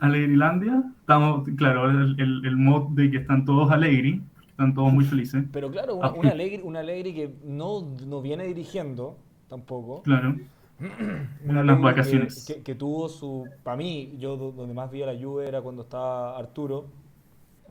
[0.00, 5.04] Alegrilandia, estamos, claro, el, el, el, mod de que están todos alegri, están todos muy
[5.04, 5.44] felices.
[5.52, 9.18] Pero claro, una, una, alegri, una alegri que no, no viene dirigiendo
[9.48, 10.02] tampoco.
[10.02, 10.34] Claro
[11.44, 12.44] una las vacaciones.
[12.46, 13.46] Que, que, que, tuvo su.
[13.62, 16.86] Para mí, yo donde más vi a la Juve era cuando estaba Arturo.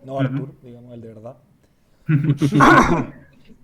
[0.06, 0.52] No uh -huh.
[0.62, 1.38] Digamos, el de verdad.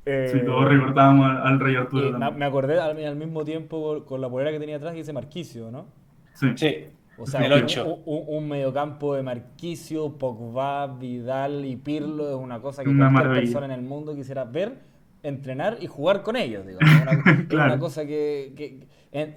[0.05, 2.17] eh, sí, todos recordábamos al, al, rey Arturo.
[2.17, 5.13] Me, me, acordé al, al, mismo tiempo con la polera que tenía atrás y ese
[5.13, 5.85] Marquicio, ¿no?
[6.33, 6.47] Sí.
[6.55, 6.75] sí.
[7.17, 7.85] O sea, el 8.
[7.85, 13.05] Un, un, un, mediocampo de Marquicio, Pogba, Vidal y Pirlo es una cosa que una
[13.05, 13.41] cualquier maravilla.
[13.41, 14.79] persona en el mundo quisiera ver,
[15.23, 16.65] entrenar y jugar con ellos.
[16.65, 16.79] Digo.
[16.79, 17.73] Una, claro.
[17.73, 19.35] una cosa que, que en,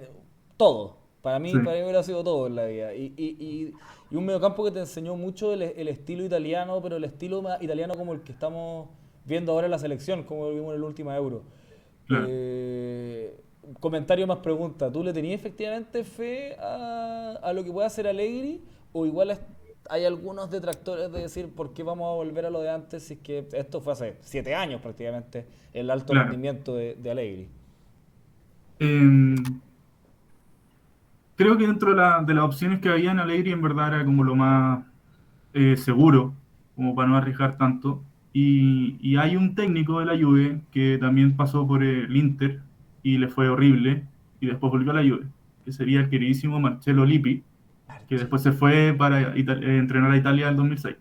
[0.57, 0.97] todo.
[1.21, 1.59] Para mí, sí.
[1.59, 2.93] para mí hubiera sido todo en la vida.
[2.93, 3.73] Y, y, y,
[4.11, 7.93] y un mediocampo que te enseñó mucho el, el, estilo italiano, pero el estilo italiano
[7.95, 8.89] como el que estamos
[9.25, 11.43] viendo ahora en la selección, como lo vimos en el último Euro.
[12.07, 12.25] Claro.
[12.27, 13.39] Eh,
[13.79, 14.91] comentario más pregunta.
[14.91, 18.63] ¿Tú le tenías efectivamente fe a, a, lo que puede hacer Allegri?
[18.91, 19.39] ¿O igual es,
[19.89, 23.13] hay algunos detractores de decir por qué vamos a volver a lo de antes si
[23.13, 26.29] es que esto fue hace siete años prácticamente, el alto claro.
[26.29, 27.49] rendimiento de, de Allegri?
[28.79, 29.35] Eh,
[31.39, 34.03] creo que dentro de, la, de, las opciones que había en Allegri en verdad era
[34.03, 34.83] como lo más
[35.53, 36.33] eh, seguro,
[36.75, 38.03] como para no arriesgar tanto.
[38.33, 42.61] Y, y, hay un técnico de la Juve que también pasó por el Inter
[43.03, 44.05] y le fue horrible
[44.41, 45.27] y después volvió a la Juve,
[45.63, 47.41] que sería el queridísimo Marcelo Lippi,
[48.09, 50.97] que después se fue para Ita eh, entrenar a Italia en el 2006.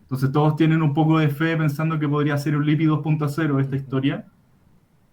[0.00, 3.76] Entonces todos tienen un poco de fe pensando que podría ser un Lippi 2.0 esta
[3.76, 4.24] historia.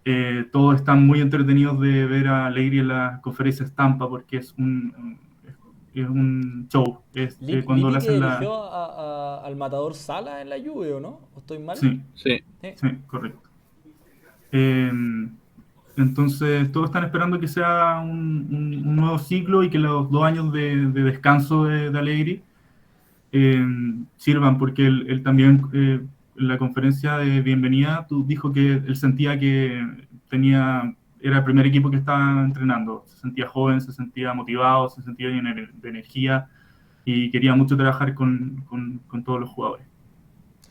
[0.06, 4.54] Eh, todos están muy entretenidos de ver a Alegri en la conferencia estampa porque es
[4.58, 5.20] un,
[5.94, 7.02] es un show.
[7.14, 8.38] Es, eh, cuando le hacen la...
[8.38, 11.20] a, a, al matador Sala en la Juve, ¿o no?
[11.36, 11.78] ¿O estoy mal?
[11.78, 12.70] Sí, sí, sí.
[12.76, 13.50] sí correcto.
[14.52, 14.92] Eh,
[15.98, 20.24] entonces, todos están esperando que sea un, un, un, nuevo ciclo y que los dos
[20.24, 22.42] años de, de descanso de, de Allegri
[23.32, 23.66] eh,
[24.16, 26.02] sirvan, porque él, él también eh,
[26.40, 29.86] la conferencia de bienvenida tú dijo que él sentía que
[30.30, 35.02] tenía era el primer equipo que estaba entrenando, se sentía joven, se sentía motivado, se
[35.02, 36.48] sentía de, de energía
[37.04, 39.86] y quería mucho trabajar con, con, con todos los jugadores.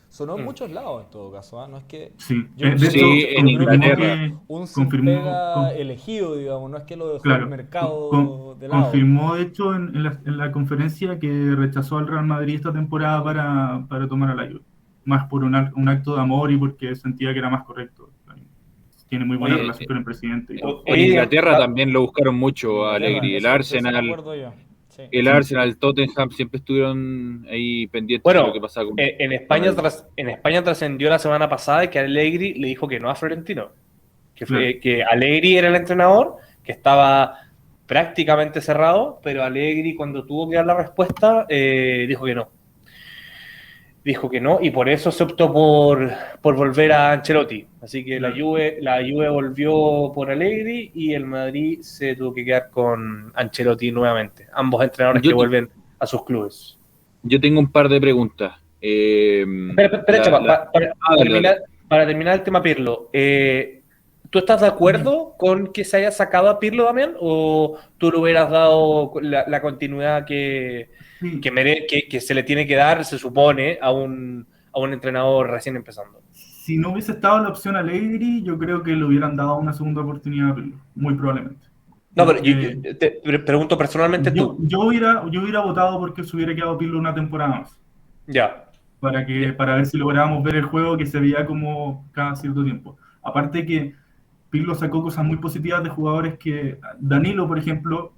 [0.08, 0.44] Sonó en mm.
[0.46, 1.68] muchos lados en todo caso, ¿eh?
[1.70, 2.12] no es que.
[2.16, 4.32] Sí, yo, de sí, hecho, en Inglaterra.
[4.48, 5.22] Un confirmó,
[5.54, 8.82] con, elegido, digamos, no es que lo dejó claro, el mercado con, de lado.
[8.84, 12.72] Confirmó, de hecho, en, en, la, en, la, conferencia que rechazó al Real Madrid esta
[12.72, 14.62] temporada para, para tomar a la Juve.
[15.08, 18.10] Más por un, un, acto de amor y porque sentía que era más correcto.
[19.08, 20.54] Tiene muy buena Oye, relación con el presidente.
[20.54, 20.82] Y todo.
[20.84, 23.36] En Inglaterra también lo buscaron mucho a Alegri.
[23.36, 24.14] El Arsenal.
[24.90, 25.02] Sí.
[25.10, 29.14] El Arsenal, el Tottenham siempre estuvieron ahí pendientes bueno, de lo que pasaba con en,
[29.18, 33.08] en España tras, en España trascendió la semana pasada que Allegri le dijo que no
[33.08, 33.70] a Florentino.
[34.34, 37.48] Que, fue, que Allegri era el entrenador, que estaba
[37.86, 42.50] prácticamente cerrado, pero Allegri cuando tuvo que dar la respuesta eh, dijo que no.
[44.04, 47.66] Dijo que no, y por eso se optó por, por volver a Ancelotti.
[47.82, 52.44] Así que la Juve, la Juve volvió por Allegri y el Madrid se tuvo que
[52.44, 54.46] quedar con Ancelotti nuevamente.
[54.54, 55.68] Ambos entrenadores Yo que vuelven
[55.98, 56.78] a sus clubes.
[57.22, 58.54] Yo tengo un par de preguntas.
[58.80, 60.70] Eh, espera, espera, la, chapa, la...
[60.70, 61.56] Para, terminar,
[61.88, 63.82] para, terminar, el tema Pirlo, eh,
[64.30, 67.14] ¿tú estás de acuerdo con que se haya sacado a Pirlo también?
[67.18, 70.90] ¿O tú le hubieras dado la, la continuidad que,
[71.20, 71.40] sí.
[71.40, 74.92] que, mere, que, que, se le tiene que dar, se supone, a un, a un
[74.92, 76.20] entrenador recién empezando?
[76.32, 80.02] Si no hubiese estado la opción Allegri, yo creo que le hubieran dado una segunda
[80.02, 81.66] oportunidad a Pirlo, muy probablemente.
[82.14, 83.10] No, pero yo, yo te
[83.46, 84.66] pregunto personalmente yo, tú.
[84.66, 87.78] Yo hubiera, yo hubiera votado porque se hubiera quedado Pirlo una temporada más.
[88.26, 88.66] Ya.
[89.00, 92.62] para, que, para ver si lográbamos ver el juego que se veía como cada cierto
[92.62, 92.98] tiempo.
[93.22, 93.94] Aparte que
[94.50, 98.12] Pirlo sacó cosas muy positivas de jugadores que Danilo, por ejemplo,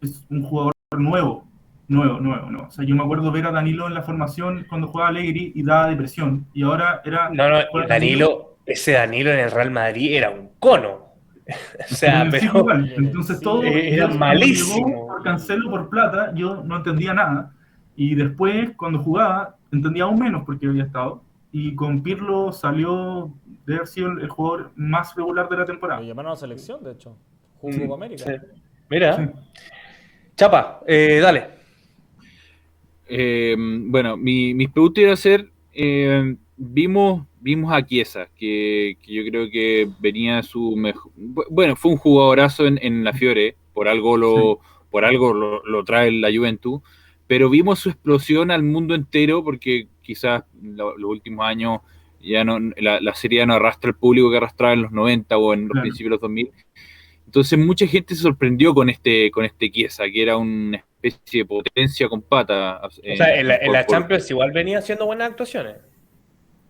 [0.00, 1.46] es un jugador nuevo,
[1.90, 2.62] nuevo, nuevo, no.
[2.62, 5.62] O sea, yo me acuerdo ver a Danilo en la formación cuando jugaba Allegri y
[5.62, 6.46] daba depresión.
[6.54, 7.28] Y ahora era.
[7.30, 11.10] No, no, Danilo, ese Danilo en el Real Madrid era un cono.
[11.90, 12.64] o sea, pero.
[12.96, 13.62] Entonces todo.
[13.64, 15.08] Era malísimo.
[15.08, 17.52] Por Cancelo por plata, yo no entendía nada.
[17.96, 21.22] Y después, cuando jugaba, entendía aún menos porque había estado.
[21.52, 23.34] Y con Pirlo salió
[23.66, 26.00] de haber sido el, jugador más regular de la temporada.
[26.00, 27.16] Lo llamaron a la selección, de hecho.
[27.60, 28.40] Jugó América.
[28.88, 29.32] Mira.
[30.36, 31.59] Chapa, eh, dale.
[33.12, 39.12] Eh, bueno, mi, mis preguntas iban a ser, eh, vimos, vimos a Chiesa, que, que,
[39.12, 43.88] yo creo que venía su mejor, bueno, fue un jugadorazo en, en la Fiore, por
[43.88, 44.86] algo lo, sí.
[44.90, 46.82] por algo lo, lo, trae la Juventud,
[47.26, 51.80] pero vimos su explosión al mundo entero, porque quizás lo, los últimos años
[52.20, 55.36] ya no, la, la, serie ya no arrastra el público que arrastraba en los 90
[55.36, 55.82] o en los claro.
[55.82, 56.50] principios de los 2000.
[57.30, 61.44] Entonces mucha gente se sorprendió con este, con este Chiesa, que era una especie de
[61.44, 62.80] potencia con pata.
[63.04, 64.32] Eh, o sea, en la, en la Champions por...
[64.32, 65.76] igual venía haciendo buenas actuaciones.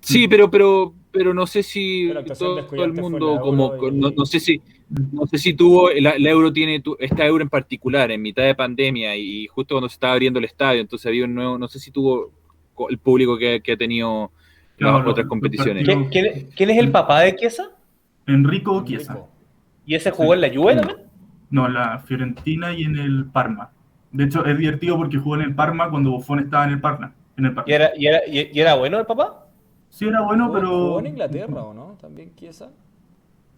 [0.01, 3.91] Sí, pero, pero, pero no sé si todo, todo, el mundo, como, y...
[3.93, 7.49] no, no, sé si, no sé si tuvo, la, la Euro tiene, esta Euro en
[7.49, 11.25] particular, en mitad de pandemia y justo cuando se estaba abriendo el estadio, entonces había
[11.25, 12.33] un nuevo, no sé si tuvo
[12.91, 14.31] el público que, que ha tenido
[14.77, 15.87] no, las otras competiciones.
[15.87, 17.71] ¿Quién, ¿Quién, ¿Quién, es el papá de Chiesa?
[18.27, 19.25] Enrico Chiesa.
[19.91, 20.34] ¿Y ese jugó sí.
[20.34, 20.99] en la Juve también?
[21.51, 23.72] No, en la Fiorentina y en el Parma.
[24.12, 27.12] De hecho, es divertido porque jugó en el Parma cuando Buffon estaba en el Parma.
[27.36, 27.68] En el Parma.
[27.68, 29.49] ¿Y, era, y, era, y, era, bueno el papá?
[29.88, 30.68] Sí, era bueno, ¿Jugó, pero.
[30.68, 31.99] ¿Jugó en Inglaterra o no?
[32.01, 32.70] ¿También Chiesa?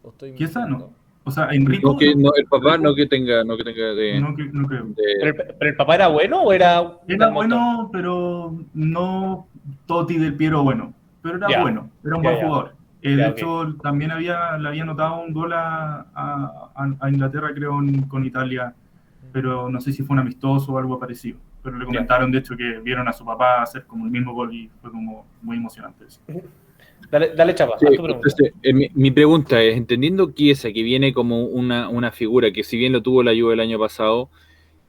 [0.03, 0.95] ¿O estoy Chiesa no.
[1.25, 1.93] O sea, Enrico.
[1.93, 4.19] No, que, no, el papá no que tenga, no que tenga de.
[4.19, 4.85] No, que, no creo.
[4.85, 4.95] De...
[5.21, 6.99] ¿Pero, el, ¿Pero, el, papá era bueno o era.?
[7.09, 9.49] Era bueno, pero no
[9.85, 10.95] Toti del Piero bueno.
[11.21, 11.61] Pero era yeah.
[11.61, 12.49] bueno, era un yeah, buen yeah.
[12.49, 12.82] jugador.
[13.03, 13.75] Eh, de hecho, okay.
[13.83, 18.75] también había, le había notado un gol a, a, a Inglaterra, creo, en, con Italia,
[19.33, 21.39] pero no sé si fue un amistoso o algo parecido.
[21.65, 24.55] Pero le comentaron, de hecho, que vieron a su papá hacer como el mismo gol
[24.55, 26.21] y fue como muy emocionante eso.
[27.11, 31.45] Dale, dale chapa, sí, entonces, eh, mi, mi, pregunta es, entendiendo Chiesa, que viene como
[31.45, 34.31] una, una, figura que si bien lo tuvo la Juve el año pasado,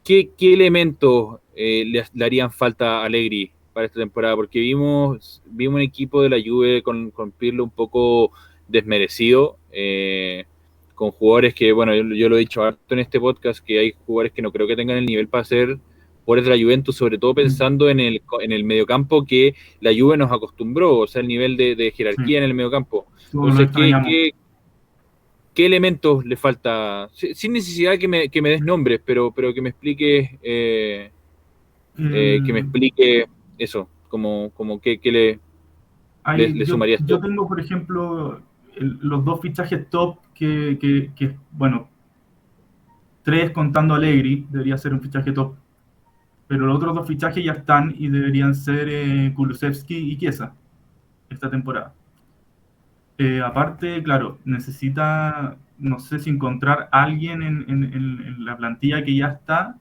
[0.03, 5.41] ¿qué, qué elementos eh, le, le, harían falta a Allegri para esta temporada, porque vimos,
[5.45, 8.32] vimos un equipo de la Juve con, con Pirlo un poco
[8.67, 10.45] desmerecido, eh,
[10.95, 13.93] con jugadores que, bueno, yo, yo, lo he dicho harto en este podcast, que hay
[14.05, 15.80] jugadores que no creo que tengan el nivel para ser
[16.26, 20.17] jugadores de la Juventus, sobre todo pensando en el, en el mediocampo que la Juve
[20.17, 22.36] nos acostumbró, o sea, el nivel de, de jerarquía sí.
[22.36, 23.07] en el mediocampo.
[23.34, 24.32] Entonces, ¿qué, qué,
[25.53, 27.09] ¿qué, elementos le falta?
[27.13, 30.39] Sin necesidad que me, que me des nombres, pero, pero que me explique...
[30.41, 31.09] Eh,
[31.95, 33.28] eh, que me explique
[33.58, 35.39] eso, como, como que, que le,
[36.24, 38.41] Ahí, le, le, sumarías yo, yo, tengo, por ejemplo,
[38.76, 41.89] el, los dos fichajes top que, que, que, bueno,
[43.24, 45.56] tres contando Allegri, debería ser un fichaje top,
[46.47, 50.54] pero los otros dos fichajes ya están y deberían ser eh, Kulusevski y Chiesa
[51.30, 51.93] esta temporada.
[53.18, 59.16] Eh, aparte, claro, necesita, no sé si encontrar alguien en, en, en la plantilla que
[59.16, 59.78] ya está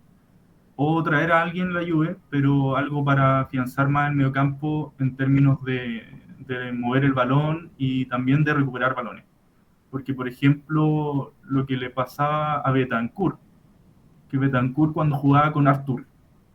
[0.77, 5.63] o traer a alguien la Juve, pero algo para afianzar más el mediocampo en términos
[5.65, 6.03] de,
[6.47, 9.25] de, mover el balón y también de recuperar balones.
[9.91, 13.39] Porque, por ejemplo, lo que le pasaba a Betancourt,
[14.31, 16.07] que Betancourt cuando jugaba con Artur,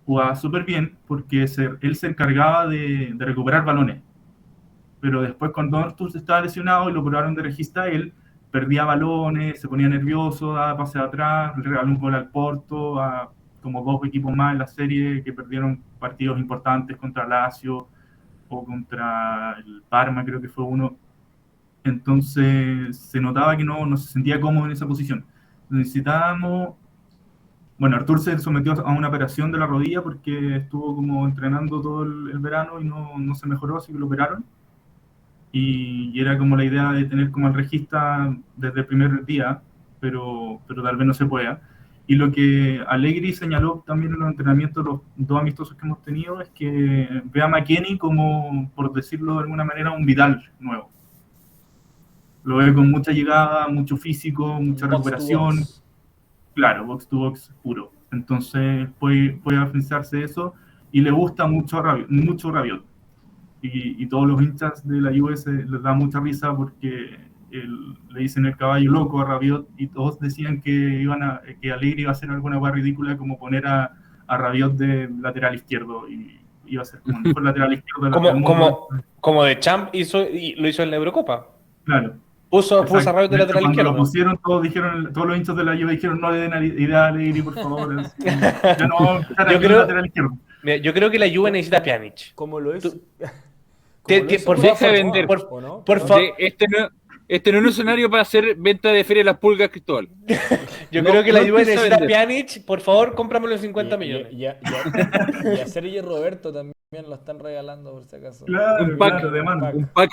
[0.05, 4.01] jugaba súper bien porque se, él se encargaba de, de, recuperar balones.
[4.99, 8.13] Pero después cuando Artur estaba lesionado y lo probaron de regista él,
[8.49, 13.31] perdía balones, se ponía nervioso, daba pase atrás, le regaló un gol al Porto, a
[13.67, 17.85] como dos equipos más en la serie que perdieron partidos importantes contra Lazio
[18.47, 20.95] o contra el Parma, creo que fue uno.
[21.83, 25.25] Entonces se notaba que no, no se sentía cómodo en esa posición.
[25.69, 26.75] Necesitábamos.
[27.77, 32.03] Bueno, Artur se sometió a una operación de la rodilla porque estuvo como entrenando todo
[32.03, 34.45] el, el verano y no, no, se mejoró, así que lo operaron.
[35.51, 39.61] Y, y, era como la idea de tener como el regista desde el primer día,
[39.99, 41.61] pero, pero tal vez no se pueda.
[42.09, 46.41] Y lo que Allegri señaló también en los entrenamientos, los dos amistosos que hemos tenido,
[46.41, 50.89] es que ve a McKenny como, por decirlo de alguna manera, un Vidal nuevo.
[52.45, 55.57] Lo ve con mucha llegada, mucho físico, mucha box recuperación.
[55.57, 55.83] Box.
[56.55, 57.91] Claro, box to box puro.
[58.09, 60.53] Entonces puede, puede afianzarse eso
[60.93, 62.09] y le gusta mucho Rabiot.
[62.09, 62.85] Mucho Rabiot.
[63.61, 67.17] Y, y, todos los hinchas de la US les da mucha risa porque
[67.51, 71.71] el, le dicen el caballo loco a Rabiot y todos decían que iban a, que
[71.71, 73.93] Alegre iba a hacer alguna cosa ridícula como poner a,
[74.27, 76.39] a Rabiot de lateral izquierdo y,
[76.69, 78.45] iba a ser como el mejor lateral izquierdo del Como, mundo.
[78.45, 78.87] como,
[79.21, 81.47] como de Champ hizo, y lo hizo en la Eurocopa.
[81.85, 82.15] Claro.
[82.49, 83.13] Puso, puso a.
[83.13, 83.91] Rabiot de De hecho, lateral izquierdo.
[83.91, 87.05] lo pusieron, todos dijeron, todos los hinchas de la Juve dijeron, no le den idea
[87.05, 87.95] a Allegri, por favor.
[88.17, 90.37] ya no vamos a empezar Yo creo- lateral izquierdo.
[90.63, 92.33] Mira, yo creo que la Juve necesita a Pjanic.
[92.35, 92.91] Como lo hizo.
[92.91, 96.21] Tú- como Te- por favor, Benítez, por- favor.
[96.37, 96.87] Este, no,
[97.27, 100.07] este no es un escenario para hacer venta de feria de las pulgas, Cristóbal.
[100.91, 102.07] Yo No- creo que la no Juve empieza a necesita.
[102.07, 102.65] Pjanic.
[102.65, 104.33] Por favor, cómpramelo en 50 Y- y- millones.
[104.33, 106.73] Y, a- y a- y a Sergio Roberto también
[107.09, 108.45] lo están regalando, por si acaso.
[108.45, 109.09] Claro, Un pack.
[109.19, 109.69] claro, de mano.
[109.73, 110.09] Un pack.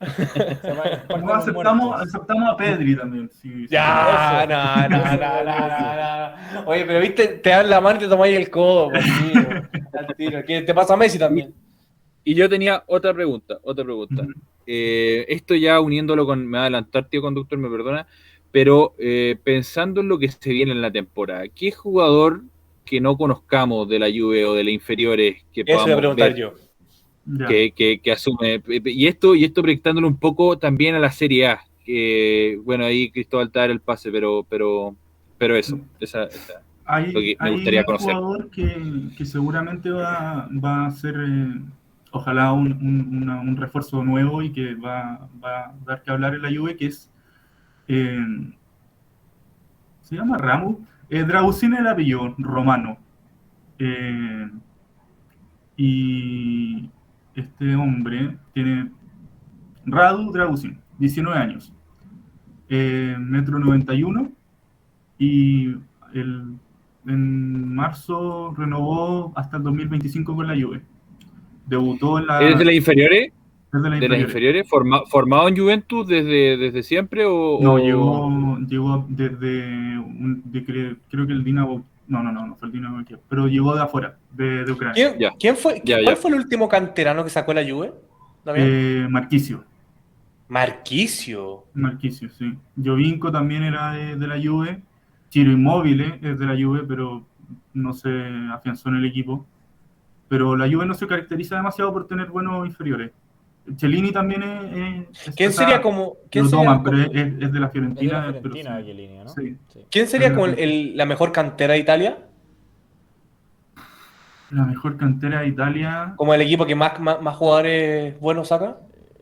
[1.20, 3.28] No, aceptamos, aceptamos a Pedri también.
[3.30, 3.66] sí, sí.
[3.68, 6.70] Ya, no, no, no, no, no, no.
[6.70, 9.48] Oye, pero viste, te dan la mano y te tomáis el codo, por tiro,
[9.98, 10.44] al tiro.
[10.46, 11.52] ¿Qué te pasa a Messi también?
[12.28, 14.26] Y yo tenía otra pregunta, otra pregunta.
[14.66, 18.06] Eh, esto ya uniéndolo con, me va a adelantar, tío conductor, me perdona,
[18.50, 22.42] pero eh, pensando en lo que se viene en la temporada, ¿qué jugador
[22.84, 26.36] que no conozcamos de la Juve o de las inferiores que Eso podamos preguntar ver
[26.36, 26.52] yo.
[27.48, 28.62] Que, que- que asume?
[28.84, 31.60] Y esto, y esto proyectándolo un poco también a la Serie A,
[32.62, 34.94] bueno, ahí Cristóbal te el pase, pero, pero,
[35.38, 38.14] pero eso, esa, esa- Hay, lo que me hay gustaría un conocer.
[38.14, 41.60] jugador que, que seguramente va, va a ser, eh,
[42.12, 46.50] ojalá, un, un- refuerzo nuevo y que va, va a dar que hablar en la
[46.50, 47.10] Juve, que es,
[47.88, 48.18] eh,
[50.02, 50.76] se llama Ramos,
[51.10, 51.24] eh,
[51.78, 52.98] el apellido, romano.
[53.78, 54.50] Eh,
[55.76, 56.90] y
[57.34, 58.90] este hombre tiene
[59.86, 61.72] Radu Dragusin, 19 años,
[62.68, 64.30] eh, metro 91
[65.18, 65.68] y
[66.14, 66.56] el,
[67.06, 70.82] en marzo renovó hasta el 2025 con la Juve.
[71.68, 73.32] Debutó en la, ¿Es de las inferiores?
[73.72, 74.24] desde la ¿De las inferiores.
[74.64, 74.68] inferiores?
[74.68, 77.24] Forma- ¿Formado en Juventus desde, desde siempre?
[77.26, 80.64] O, No, o- llegó, llegó desde, un- de
[81.10, 84.16] creo que el Dinamo, no, no, no, no fue el Dinamo, pero llegó de afuera,
[84.32, 84.94] de, de Ucrania.
[84.94, 85.32] ¿Quién, Ya.
[85.38, 86.20] quién fue, Ya, ¿Cuál ya.
[86.20, 87.92] fue el último canterano que sacó la Juve?
[88.56, 89.64] Eh, Marquicio,
[90.48, 91.64] Marquicio.
[91.74, 92.54] Marquicio, sí.
[92.82, 94.80] Jovinko también era de, de la Juve,
[95.28, 97.26] Chiro Immobile es de la Juve, pero
[97.74, 98.08] no se
[98.52, 99.44] afianzó en el equipo.
[100.28, 103.10] Pero la Juve no se caracteriza demasiado por tener buenos inferiores.
[103.76, 105.26] Cellini también es...
[105.28, 107.60] es- ¿Quién sería como, quién lo sería, toman, como- pero es, de la Es de
[107.60, 108.20] la Fiorentina.
[108.28, 108.84] pero Fiorentina, sí.
[108.84, 109.28] Chiellini, ¿no?
[109.28, 109.56] Sí.
[109.90, 112.18] quién sería como el- el- la mejor cantera de Italia?
[114.50, 118.78] La mejor cantera de Italia, Como el equipo que más, más, más jugadores buenos saca.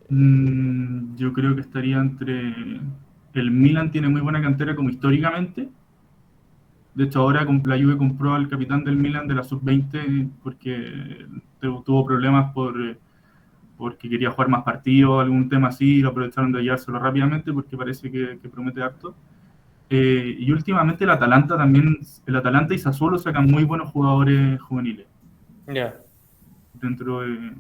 [0.09, 2.55] mm, yo creo que estaría entre...
[3.35, 5.69] El Milan tiene muy buena cantera como históricamente.
[6.97, 11.27] De hecho, ahora la Juve compró al capitán del Milan de la sub-20 porque
[11.61, 12.97] tu- tuvo problemas por, eh,
[13.77, 17.77] porque quería jugar más partidos, algún tema así, y lo aprovecharon de hallárselo rápidamente porque
[17.77, 19.15] parece que, que promete harto.
[19.91, 25.07] Eh, y últimamente el Atalanta también, el Atalanta y Sassuolo sacan muy buenos jugadores juveniles.
[25.69, 25.95] Ya.
[26.75, 27.53] dentro de...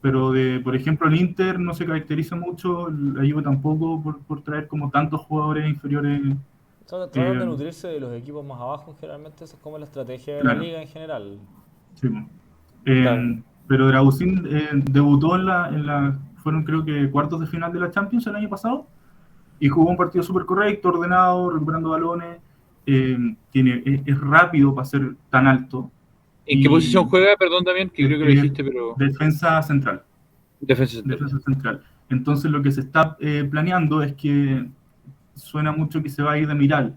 [0.00, 4.42] Pero, de, por ejemplo, el Inter no se caracteriza mucho, la Juve tampoco, por, por
[4.42, 6.20] traer como tantos jugadores inferiores.
[6.86, 10.36] Tratan tratan de nutrirse de los equipos más abajo, generalmente esa es como la estrategia
[10.36, 10.58] de Claro.
[10.58, 11.38] la liga en general.
[11.94, 12.08] Sí.
[12.86, 13.42] Eh, Claro.
[13.66, 16.18] Pero Dragusin eh, debutó en la, en la...
[16.42, 18.86] Fueron creo que cuartos de final de la Champions el año pasado
[19.58, 22.38] y jugó un partido súper correcto, ordenado, recuperando balones.
[22.86, 23.16] eh,
[23.50, 25.90] tiene, es, es rápido para ser tan alto.
[26.44, 27.34] ¿En qué posición juega?
[27.38, 28.94] Perdón también, que creo que lo dijiste, pero...
[28.98, 30.02] Defensa central.
[30.60, 31.18] Defensa central.
[31.18, 31.82] defensa central.
[32.10, 34.66] Entonces lo que se está eh, planeando es que
[35.34, 36.96] suena mucho que se va a ir de Miral.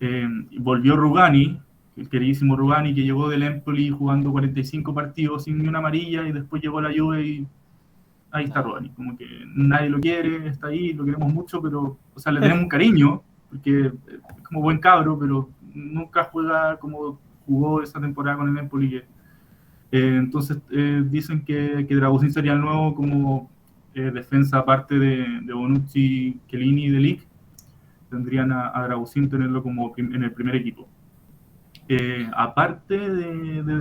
[0.00, 1.60] Eh, volvió Rugani,
[1.96, 6.32] el queridísimo Rugani, que llegó del Empoli jugando 45 partidos sin ni una amarilla y
[6.32, 7.46] después llegó a la Juve y
[8.30, 8.90] ahí está Rugani.
[8.90, 12.64] Como que nadie lo quiere, está ahí, lo queremos mucho, pero, o sea, le tenemos
[12.64, 18.48] un cariño, porque es como buen cabro, pero nunca juega como jugó esa temporada con
[18.48, 18.96] el Empoli.
[18.96, 19.02] Eh,
[19.92, 23.50] entonces eh, dicen que, que Dragusin sería el nuevo como
[23.94, 27.26] eh, defensa aparte de, Bonucci, Chiellini y Delic.
[28.10, 28.88] Tendrían a, a
[29.30, 30.88] tenerlo como en el primer equipo.
[31.88, 33.80] Eh, aparte de, de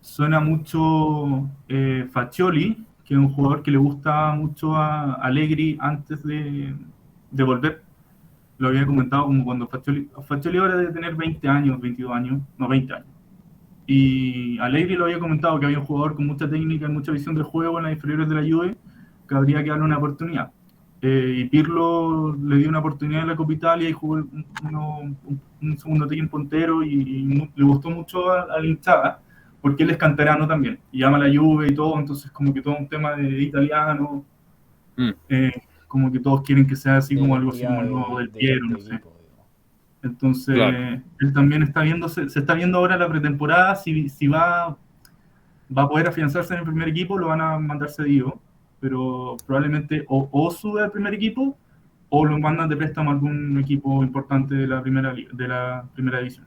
[0.00, 6.22] suena mucho eh, Faccioli, que es un jugador que le gusta mucho a Allegri antes
[6.24, 6.74] de,
[7.30, 7.82] de volver.
[8.58, 12.68] Lo había comentado como cuando Faccioli, Faccioli ahora debe tener 20 años, 22 años, no
[12.68, 13.13] 20 años.
[13.86, 17.34] Y Allegri lo había comentado que había un jugador con mucha técnica y mucha visión
[17.34, 18.76] del juego en las inferiores de la Juve
[19.28, 20.50] que habría que darle una oportunidad.
[21.02, 24.98] Eh, y Pirlo le dio una oportunidad en la Copa Italia y jugó un, uno-
[25.00, 29.20] un- un segundo tiempo entero y, y mu- le gustó mucho a, a la hinchada
[29.60, 32.76] porque él es canterano también y ama la Juve y todo, entonces como que todo
[32.78, 34.24] un tema de italiano,
[34.96, 35.10] Mm.
[35.28, 35.52] eh,
[35.88, 38.24] como que todos quieren que sea así como algo así identidad como el nuevo de-
[38.24, 39.00] del de- Piero, no sé.
[40.04, 41.00] Entonces, Claro.
[41.20, 44.76] él también está viendo, se, se está viendo ahora la pretemporada si, si va
[45.76, 48.38] va a poder afianzarse en el primer equipo, lo van a mandar cedido,
[48.80, 51.56] pero probablemente o, o sube al primer equipo
[52.10, 56.18] o lo mandan de préstamo a algún equipo importante de la primera, de la primera
[56.18, 56.46] división.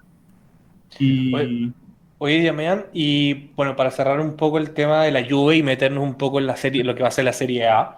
[1.00, 1.72] Y Oye,
[2.20, 6.04] Oye, Damián, y bueno, para cerrar un poco el tema de la Juve y meternos
[6.04, 7.98] un poco en la serie, lo que va a ser la Serie A,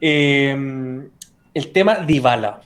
[0.00, 1.08] eh,
[1.54, 2.60] el tema Dybala.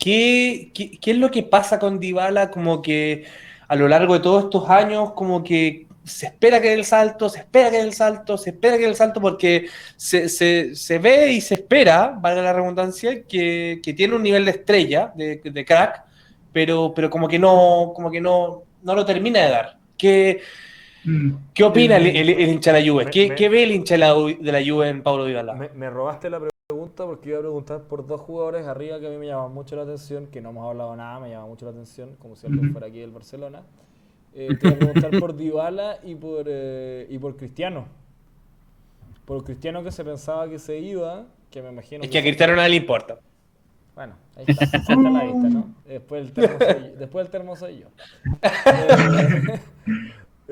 [0.00, 2.50] ¿Qué, qué, qué es lo que pasa con Dybala?
[2.50, 3.26] Como que
[3.68, 7.28] a lo largo de todos estos años, como que se espera que dé el salto,
[7.28, 10.74] se espera que dé el salto, se espera que dé el salto, porque se, se,
[10.74, 15.12] se ve y se espera, valga la redundancia, que, que tiene un nivel de estrella,
[15.14, 16.02] de, de crack,
[16.52, 19.78] pero, pero como que no, como que no, no lo termina de dar.
[19.98, 20.40] ¿Qué,
[21.04, 23.04] mm, qué opina el, el- el hincha de la Juve?
[23.04, 25.54] Me- ¿Qué, me- qué ve el hincha de la, de la Juve en Paulo Dybala?
[25.54, 29.10] Me, me robaste la pregunta porque iba a preguntar por dos jugadores arriba que a
[29.10, 31.72] mí me llaman mucho la atención, que no hemos hablado nada, me llama mucho la
[31.72, 33.62] atención, como si alguien fuera aquí del Barcelona.
[34.34, 37.86] Eh, te iba a preguntar por Dybala y por, eh, y por Cristiano.
[39.24, 42.54] Por Cristiano que se pensaba que se iba, que me imagino Es que a Cristiano
[42.56, 43.18] no le importa.
[43.94, 45.74] Bueno, ahí está, ahí está la vista, ¿no?
[45.84, 46.96] Después el termo soy yo.
[46.98, 47.86] Después el termo soy yo.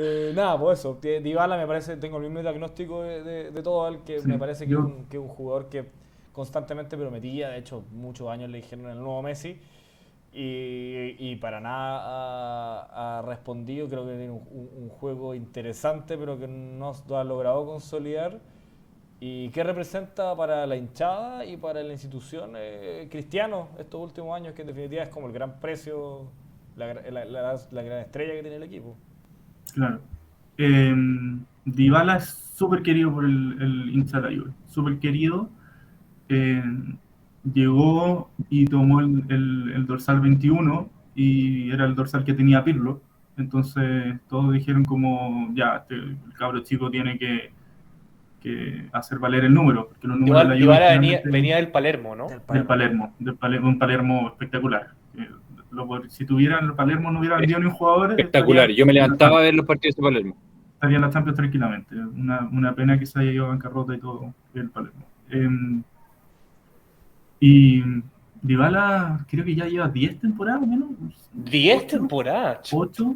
[0.01, 0.97] Eh, nada, pues eso.
[1.01, 4.39] Dybala me parece, tengo el mismo diagnóstico de, de- de todo él, que Sí, me
[4.39, 5.87] parece que es yo- un, que es un jugador que
[6.39, 9.61] constantemente prometía, de hecho, muchos años le dijeron el nuevo Messi.
[10.33, 12.03] Y, y para nada
[12.87, 17.67] ha, ha respondido, creo que tiene un, un- juego interesante, pero que no ha logrado
[17.67, 18.41] consolidar.
[19.21, 24.55] ¿Y qué representa para la hinchada y para la institución eh, cristiano estos últimos años,
[24.55, 26.31] que en definitiva es como el gran precio,
[26.77, 28.97] la, la- la- la gran estrella que tiene el equipo?
[29.75, 30.01] Claro.
[30.57, 30.95] Eh,
[31.65, 34.53] Dybala es súper querido por el, el hincha de la Juve.
[34.67, 35.51] Súper querido.
[36.29, 36.63] Eh,
[37.55, 43.01] llegó y tomó el, el- el dorsal 21 y era el dorsal que tenía Pirlo.
[43.37, 47.51] Entonces todos dijeron como, ya, este, el cabro chico tiene que,
[48.41, 49.89] que hacer valer el número.
[49.89, 52.27] Porque los números de la venía, venía del Palermo, ¿no?
[52.53, 54.89] del Palermo, del Palermo, un Palermo espectacular.
[55.17, 55.29] Eh,
[55.71, 58.11] lo- si tuvieran el Palermo no hubiera vendido ni un jugador.
[58.11, 58.63] Espectacular.
[58.65, 60.37] estaría- Yo me levantaba a ver los partidos de Palermo.
[60.75, 61.95] estaría en la Champions tranquilamente.
[61.97, 65.05] Una, una pena que se haya ido a bancarrota y todo el Palermo.
[65.31, 65.49] Eh,
[67.41, 67.83] y
[68.43, 70.89] Dybala creo que ya lleva 10 temporadas, o menos.
[71.33, 72.59] 10 temporadas.
[72.63, 73.15] ch- 8,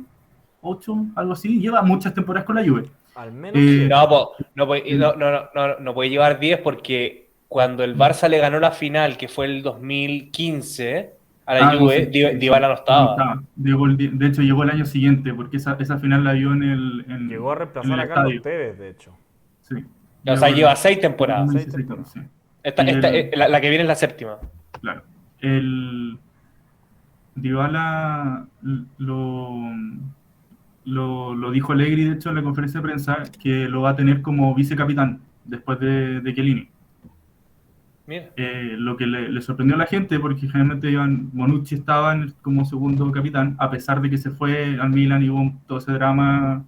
[0.60, 1.60] 8, algo así.
[1.60, 2.84] Lleva muchas temporadas con la Juve.
[3.14, 3.86] Al menos Eh.
[3.90, 7.96] No, po- no, puede, no, no, no, no, no puede llevar 10 porque cuando el
[7.96, 11.12] Barça le ganó la final, que fue el 2015,
[11.44, 13.42] a la Ah, Juve, sí, Dy- sí, Dybala no estaba.
[13.56, 17.04] De hecho, llegó el año siguiente, porque esa, esa final la vio en el.
[17.08, 18.42] en- Llegó a reemplazar el a Carlos.
[18.42, 19.12] Tevez, de hecho.
[19.62, 19.74] Sí.
[20.26, 21.50] O sea, lleva 6 temporadas.
[21.52, 22.12] Seis temporadas.
[22.12, 22.20] sí,
[22.62, 24.38] Esta, el- eh, la, la que viene es la séptima.
[24.80, 25.02] Claro.
[25.40, 26.18] El
[27.34, 28.46] Dybala
[28.98, 29.72] lo,
[30.84, 33.96] lo, lo dijo Allegri, de hecho, en la conferencia de prensa, que lo va a
[33.96, 36.68] tener como vicecapitán después de, de Chiellini.
[38.36, 42.34] Eh, lo que le, le sorprendió a la gente, porque generalmente iban, Bonucci estaba en-
[42.42, 45.78] como segundo capitán, a pesar de que se fue al Milan y hubo un- todo
[45.78, 46.64] ese drama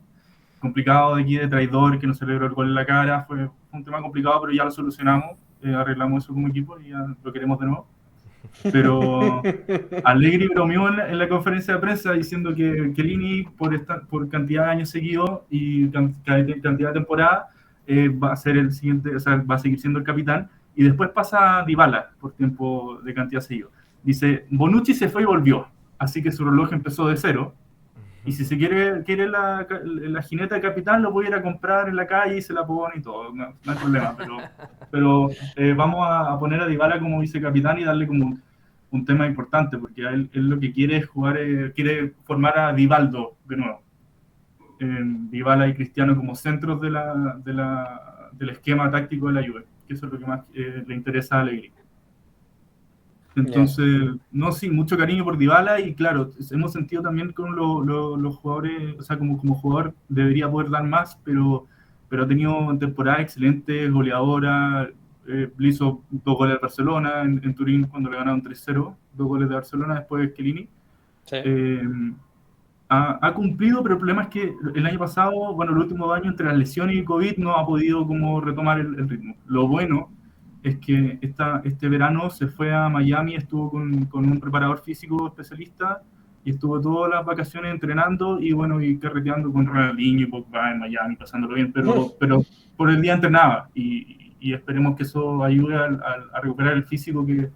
[0.60, 3.84] complicado de aquí de traidor, que no celebró el gol en la cara, fue un
[3.84, 7.58] tema complicado, pero ya lo solucionamos, eh, arreglamos eso como equipo y ya lo queremos
[7.58, 7.86] de nuevo.
[8.70, 9.42] Pero
[10.04, 14.28] Allegri bromeó en la, en la conferencia de prensa diciendo que Chiellini, por, esta, por
[14.28, 17.48] cantidad de años seguidos y can- ca- cantidad de temporada,
[17.86, 20.48] eh, va a ser el siguiente, o sea, va a seguir siendo el capitán.
[20.76, 23.70] Y después pasa Dybala por tiempo de cantidad seguido.
[24.02, 25.68] Dice, Bonucci se fue y volvió,
[25.98, 27.54] así que su reloj empezó de cero.
[28.26, 31.42] Y si se quiere, quiere la, la jineta de capitán, lo voy a ir a
[31.42, 34.16] comprar en la calle y se la pone y todo, no, hay problema.
[34.16, 34.36] Pero,
[34.90, 38.38] pero eh, vamos a, poner a Dybala como vicecapitán y darle como
[38.90, 42.72] un, tema importante, porque él, él lo que quiere es jugar, eh, quiere formar a
[42.72, 43.82] Divaldo de nuevo.
[44.80, 49.46] Eh, Dybala y Cristiano como centros de la, de la, del esquema táctico de la
[49.46, 51.72] Juve, que eso es lo que más eh, le interesa a Allegri.
[53.36, 53.86] Entonces,
[54.30, 58.36] no, sí, mucho cariño por Dybala y claro, hemos sentido también con lo- lo- los
[58.36, 61.66] jugadores, o sea, como, como jugador debería poder dar más, pero,
[62.08, 64.88] pero ha tenido temporadas excelentes, goleadora,
[65.26, 69.26] eh, le hizo dos goles al Barcelona en, en Turín cuando le ganaron 3-0, dos
[69.26, 70.68] goles de Barcelona después de Chiellini.
[71.24, 71.36] Sí.
[71.44, 71.82] Eh,
[72.88, 76.30] ha, ha cumplido, pero el problema es que el año pasado, bueno, el último año
[76.30, 79.34] entre las lesiones y el COVID no ha podido como retomar el, el ritmo.
[79.46, 80.10] Lo bueno
[80.64, 85.28] es que esta, este verano se fue a Miami, estuvo con, con un preparador físico
[85.28, 86.02] especialista
[86.44, 90.80] y estuvo todas las vacaciones entrenando y bueno, y carreteando con Ronaldinho y Pogba en
[90.80, 92.42] Miami, pasándolo bien, pero, pero
[92.76, 97.24] por el día entrenaba y, y esperemos que eso ayude al- a, recuperar el físico
[97.24, 97.48] que,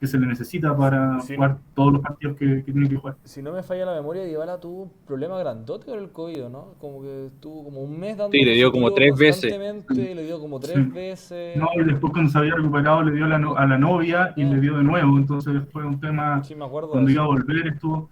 [0.00, 1.34] que se le necesita para Sí.
[1.36, 3.16] jugar todos los partidos que, que tiene que jugar.
[3.24, 6.74] Si no me falla la memoria, Dybala tuvo un problema grandote con el COVID, ¿no?
[6.80, 9.54] Como que estuvo como un mes dando Sí, le dio como tres veces.
[9.90, 10.82] Le dio como tres Sí.
[10.84, 11.56] veces.
[11.58, 14.32] No, y después cuando se había recuperado le dio a la, no- a la novia
[14.36, 14.48] y Ah.
[14.48, 16.92] le dio de nuevo, entonces fue un tema Sí, me acuerdo.
[16.92, 18.08] cuando iba a volver estuvo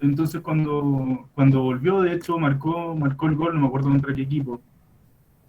[0.00, 4.22] entonces cuando cuando volvió de hecho marcó marcó el gol no me acuerdo contra qué
[4.22, 4.62] equipo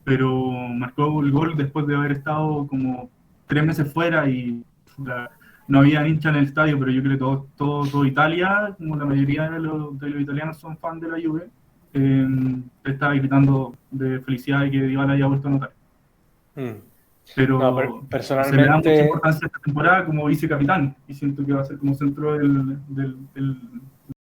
[0.04, 3.10] pero marcó el gol después de haber estado como
[3.48, 4.62] tres meses fuera y
[5.06, 5.32] la-
[5.70, 8.96] no había hincha en el estadio pero yo creo que todo todo, todo Italia como
[8.98, 11.48] la mayoría de los, de los italianos son fan de la Juve
[11.94, 12.28] eh,
[12.84, 15.72] estaba gritando de felicidad de que Dybala haya vuelto a anotar
[16.56, 16.82] Mm.
[17.36, 21.46] pero No, per- se le da mucha personalmente, importancia esta temporada como vicecapitán y siento
[21.46, 22.78] que va a ser como centro del...
[22.90, 23.58] del- del-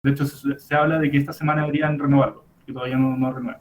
[0.03, 3.33] de hecho, se, se habla de que esta semana deberían renovarlo, que todavía no, no
[3.33, 3.59] renuevan.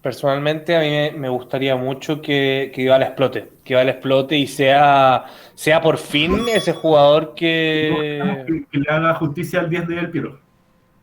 [0.00, 4.46] personalmente a mí me, me gustaría mucho que, que Dybala explote, que Dybala explote y
[4.46, 5.24] sea,
[5.54, 8.44] sea por fin ese jugador que...
[8.46, 10.40] Que, que le haga justicia al 10 de El Piero.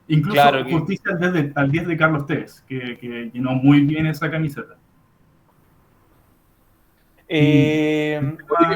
[0.07, 3.51] Incluso Claro que- justicia al 10, de, al 10 de Carlos Tevez, que, que llenó
[3.51, 4.75] muy bien esa camiseta.
[7.27, 8.19] Eh,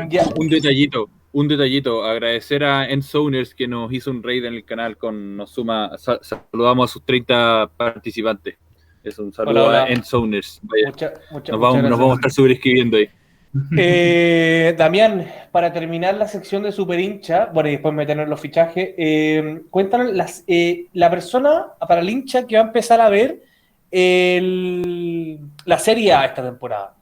[0.10, 0.23] ya.
[0.38, 2.03] Un detallito, un detallito.
[2.05, 5.97] Agradecer a Enzoners que nos hizo un raid en el canal con nos suma.
[5.97, 8.55] sa- saludamos a sus 30 participantes.
[9.03, 9.84] Es un saludo Hola, hola.
[9.84, 13.10] a Mucha- mucha- nos, vamos, nos vamos a estar sobreescribiendo ahí.
[13.77, 18.95] Eh, Damián, para terminar la sección de super hincha, bueno, y después meternos los fichajes,
[18.97, 23.43] eh, cuéntanos las, eh, la persona para el hincha que va a empezar a ver
[23.91, 26.95] la Serie A esta temporada.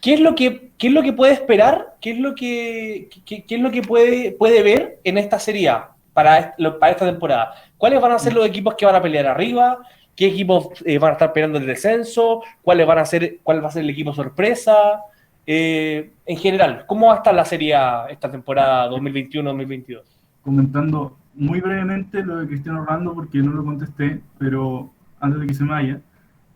[0.00, 1.96] ¿Qué es lo que, es lo que puede esperar?
[2.00, 5.90] ¿Qué es lo que, qué, es lo que puede, puede ver en esta Serie A
[6.14, 7.54] para, para esta temporada?
[7.76, 9.80] ¿Cuáles van a ser los equipos que van a pelear arriba?
[10.14, 12.42] ¿Qué equipos eh, van a estar peleando el descenso?
[12.62, 15.02] ¿Cuáles van a ser, ¿Cuál va a ser el equipo sorpresa?
[15.46, 17.74] Eh, en general, ¿cómo va a estar la Serie
[18.08, 20.02] esta temporada 2021-2022?
[20.42, 25.54] Comentando muy brevemente lo de Cristiano Ronaldo, porque no lo contesté, pero antes de que
[25.54, 26.00] se me vaya,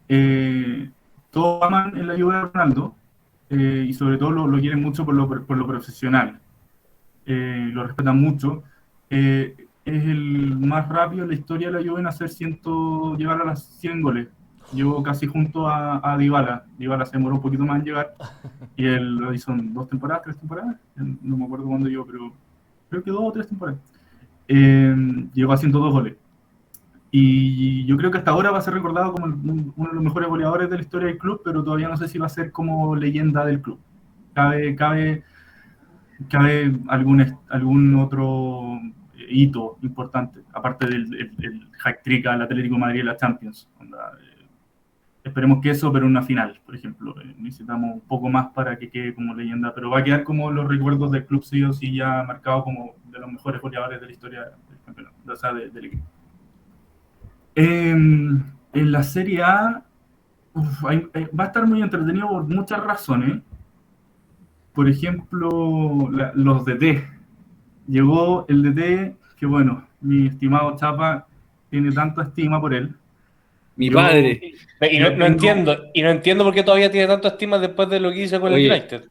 [0.08, 0.90] eh,
[1.30, 2.94] todos aman en la Juve de Ronaldo
[3.50, 6.40] eh, y sobre todo lo, lo quieren mucho por lo, por lo profesional.
[7.26, 8.62] Eh, lo respetan mucho.
[9.10, 9.54] Eh,
[9.84, 13.44] es el más rápido en la historia de la Juve en hacer ciento, llegar a
[13.44, 14.28] las 100 goles.
[14.72, 16.64] Llegó casi junto a, a Dybala.
[16.78, 18.14] Dybala se demoró un poquito más en llegar
[18.76, 20.76] y él lo hizo en dos temporadas, tres temporadas.
[20.96, 22.32] No me acuerdo cuándo llegó, pero
[22.90, 23.80] creo que dos o tres temporadas.
[24.48, 24.94] Eh,
[25.32, 26.16] llegó a 102 goles.
[27.10, 30.28] Y yo creo que hasta ahora va a ser recordado como uno de los mejores
[30.28, 32.96] goleadores de la historia del club, pero todavía no sé si va a ser como
[32.96, 33.78] leyenda del club.
[34.32, 35.22] Cabe, cabe,
[36.28, 38.80] cabe algún, algún otro
[39.28, 43.68] hito importante, aparte del el, el hack trick al Atlético de Madrid y la Champions.
[45.24, 47.14] Esperemos que eso, pero en una final, por ejemplo.
[47.20, 50.50] Eh, necesitamos un poco más para que quede como leyenda, pero va a quedar como
[50.50, 54.06] los recuerdos del club sí o sí ya marcado como de los mejores goleadores de
[54.06, 56.04] la historia del campeonato, o sea, de- del equipo.
[57.54, 58.42] Em,
[58.72, 59.82] en la Serie A
[60.90, 63.40] eh, va a estar muy entretenido por muchas razones.
[64.72, 67.04] Por ejemplo, los DT.
[67.86, 71.26] Llegó el DT, que bueno, mi estimado Chapa
[71.70, 72.94] tiene tanta estima por él.
[73.76, 74.52] Mi Yo- padre.
[74.90, 78.00] Y no, no entiendo, y no entiendo por qué todavía tiene tanto estima después de
[78.00, 78.66] lo que hizo con Oye.
[78.66, 79.04] el United.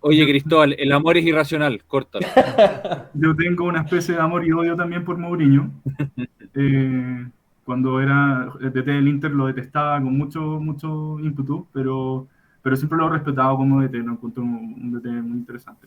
[0.00, 1.82] Oye, Cristóbal, el amor es irracional.
[1.86, 2.26] Córtalo.
[3.14, 5.70] Yo tengo una especie de amor y odio también por Mourinho.
[6.52, 7.26] Eh,
[7.64, 12.26] cuando era el DT del Inter lo detestaba con mucho, mucho ímpetu, pero,
[12.60, 15.86] pero siempre lo he respetado como DT, lo encuentro un, un DT muy interesante.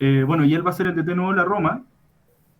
[0.00, 1.84] Eh, bueno, y él va a ser el DT nuevo de la Roma.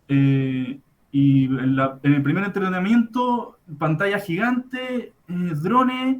[0.07, 0.79] eh,
[1.13, 6.17] y en, la- en el primer entrenamiento, pantalla gigante, eh, drones,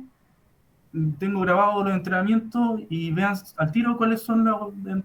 [1.18, 4.60] tengo grabado los entrenamientos y vean al tiro cuáles son la-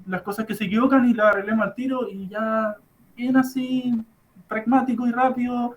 [0.07, 2.77] las cosas que se equivocan y las arreglemos al tiro y ya
[3.17, 3.95] bien así
[4.49, 5.75] pragmático y rápido.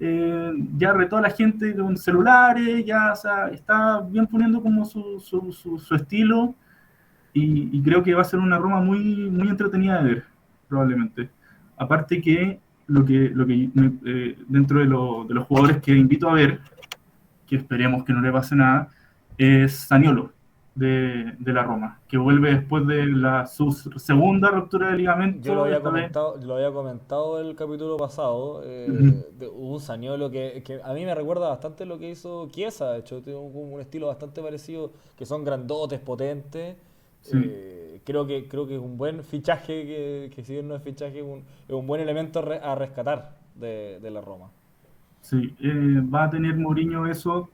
[0.00, 4.84] eh, ya retó a la gente con celulares, ya o sea, está bien poniendo como
[4.84, 6.52] su, su, su- su estilo
[7.32, 10.24] y, y creo que va a ser una Roma muy, muy entretenida de ver,
[10.68, 11.30] probablemente.
[11.76, 15.92] Aparte que lo que, lo que me- eh, dentro de, lo- de los jugadores que
[15.92, 16.60] invito a ver,
[17.46, 18.88] que esperemos que no le pase nada,
[19.38, 20.32] es Saniolo
[20.74, 25.40] de, de la Roma, que vuelve después de la, su segunda ruptura de ligamento.
[25.42, 29.24] Yo lo había comentado, lo había comentado el capítulo pasado, eh, Ujú.
[29.38, 33.00] de un Saniolo que, que a mí me recuerda bastante lo que hizo Chiesa, de
[33.00, 36.76] hecho tiene un, un estilo bastante parecido, que son grandotes, potentes.
[37.22, 37.38] Sí.
[37.38, 40.82] Eh, creo que creo que es un buen fichaje, que, que si bien no es
[40.82, 44.50] fichaje, es un, es un buen elemento a re- a rescatar de, de la Roma.
[45.20, 47.50] Sí, eh, va a tener Mourinho eso.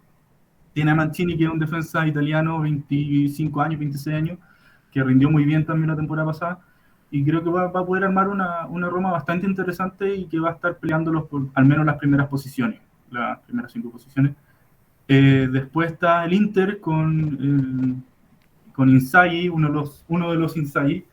[0.74, 4.38] Tiene a Mancini, que es un defensa italiano, 25 años, 26 años,
[4.92, 6.60] que rindió muy bien también la temporada pasada.
[7.10, 10.40] y creo que va, va a poder armar una, una, Roma bastante interesante y que
[10.40, 12.80] va a estar peleándolos por al menos las primeras posiciones,
[13.10, 14.34] las primeras cinco posiciones.
[15.08, 18.04] Eh, después está el Inter con,
[18.74, 21.04] con Inzaghi, uno de los, uno de los Inzaghi,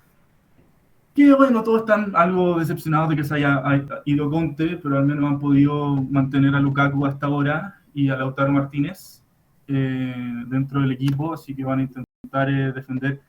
[1.13, 3.63] que bueno, todos están algo decepcionados de que se haya
[4.05, 8.51] ido Conte, pero al menos han podido mantener a Lukaku hasta ahora y a Lautaro
[8.51, 9.23] Martínez
[9.67, 13.21] eh, dentro del equipo, así que van a intentar eh, defender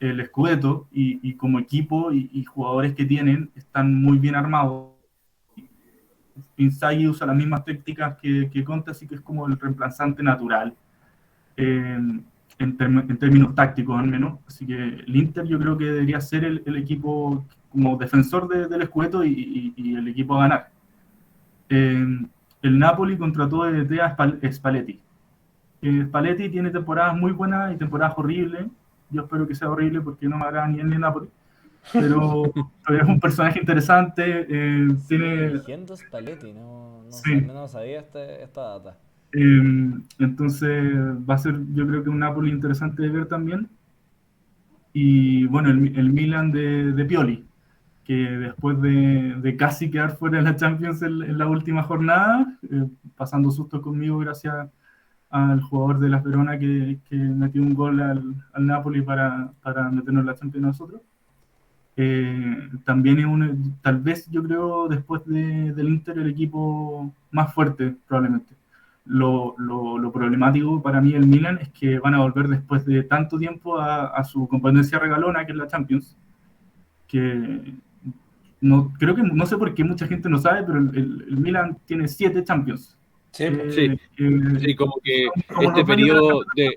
[0.00, 4.88] el Scudetto y, como equipo y, jugadores que tienen están muy bien armados.
[6.56, 10.74] Inzaghi usa las mismas técnicas que, que Conte, así que es como el reemplazante natural
[11.56, 11.98] eh,
[12.60, 14.38] en, términos tácticos al menos.
[14.46, 19.24] Así que el Inter yo creo que debería ser el, equipo como defensor del Scudetto
[19.24, 20.70] y, el equipo a ganar.
[21.68, 22.06] Eh,
[22.62, 24.16] el Napoli contrató de a
[24.52, 25.00] Spalletti.
[25.82, 28.66] Eh, Spalletti tiene temporadas muy buenas y temporadas horribles
[29.10, 31.28] yo espero que sea horrible porque no me agrada ni el ni Napoli.
[31.92, 32.44] Pero,
[32.88, 34.46] es un personaje interesante.
[34.48, 35.58] Eh, tiene...
[35.96, 38.98] Spalletti, no, no, no sabía este, esta data.
[39.32, 40.94] Eh, entonces
[41.28, 43.68] va a ser, yo creo que un Napoli interesante de ver también.
[44.92, 47.44] Y bueno, el, Milan de, de, Pioli,
[48.04, 52.88] que después de, de, casi quedar fuera de la Champions en, la última jornada, eh,
[53.16, 54.68] pasando susto conmigo gracias
[55.30, 59.88] al jugador de la Verona que, que metió un gol al, al Napoli para, para,
[59.90, 61.02] meternos la Champions nosotros.
[61.96, 67.54] Eh, también es un, tal vez yo creo después de, del Inter el equipo más
[67.54, 68.59] fuerte probablemente.
[69.12, 73.02] Lo, lo, lo, problemático para mí el Milan es que van a volver después de
[73.02, 76.16] tanto tiempo a, a su competencia regalona que es la Champions,
[77.08, 77.74] que
[78.60, 81.78] no, creo que no sé por qué mucha gente no sabe, pero el, el Milan
[81.86, 82.96] tiene siete Champions.
[83.32, 83.98] Sí, eh,
[84.60, 85.28] sí, como que
[85.62, 86.74] este periodo de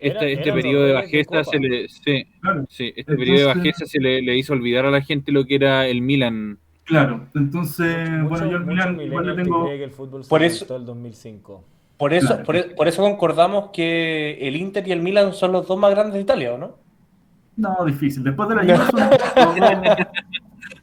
[0.00, 2.26] este, este periodo de bajeza se le sí,
[2.68, 5.56] sí, este periodo de bajeza se le, le, hizo olvidar a la gente lo que
[5.56, 6.58] era el Milan.
[6.88, 11.62] Claro, entonces, bueno, yo el Milan igual tengo que el fútbol por eso el 2005.
[11.98, 12.44] Por eso, claro.
[12.44, 15.90] por, e, por, eso concordamos que el Inter y el Milan son los dos más
[15.90, 16.76] grandes de Italia, ¿o no?
[17.56, 18.24] No, difícil.
[18.24, 18.78] Después de la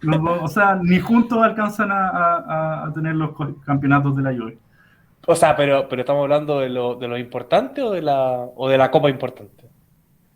[0.03, 3.32] Juve o sea, ni juntos alcanzan a, tener los
[3.65, 4.60] campeonatos de la Juve.
[5.26, 8.69] O sea, pero, pero estamos hablando de lo, de lo importante o de la o
[8.69, 9.65] de la Copa importante.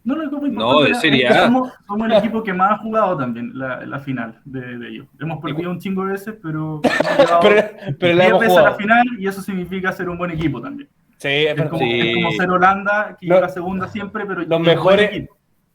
[0.04, 0.82] No, la Copa importante.
[0.82, 1.72] No, de Serie Somos,
[2.06, 5.08] el equipo que más ha jugado también la, la final de, de, ellos.
[5.20, 6.82] Hemos perdido un chingo de veces, pero
[7.42, 7.70] pero,
[8.00, 10.90] pero la hemos a la final y eso significa ser un buen equipo también.
[11.18, 15.28] Sí, es, es, como, es como, ser Holanda, que llega segunda siempre, pero los mejores.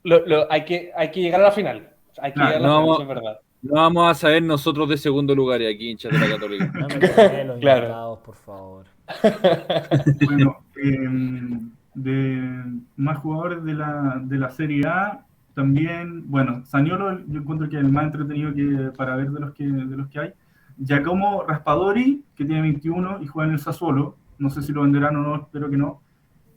[0.02, 1.90] Lo, lo, hay, que, hay que llegar a la final.
[2.18, 3.40] Hay que llegar a la no, final, eso es verdad.
[3.64, 6.70] No vamos a saber nosotros de segundo lugar y aquí, hinchas de la Católica.
[6.74, 8.20] No me los claro.
[8.24, 8.86] por favor.
[10.26, 11.58] bueno, eh,
[11.94, 12.64] de
[12.96, 17.84] más jugadores de la, de la Serie A, también, bueno, Saniolo yo encuentro que es
[17.84, 20.32] el más entretenido que, para ver de los que, de los que hay.
[20.76, 25.16] Giacomo Raspadori, que tiene 21 y juega en el Sassuolo, no sé si lo venderán
[25.16, 26.02] o no, espero que no.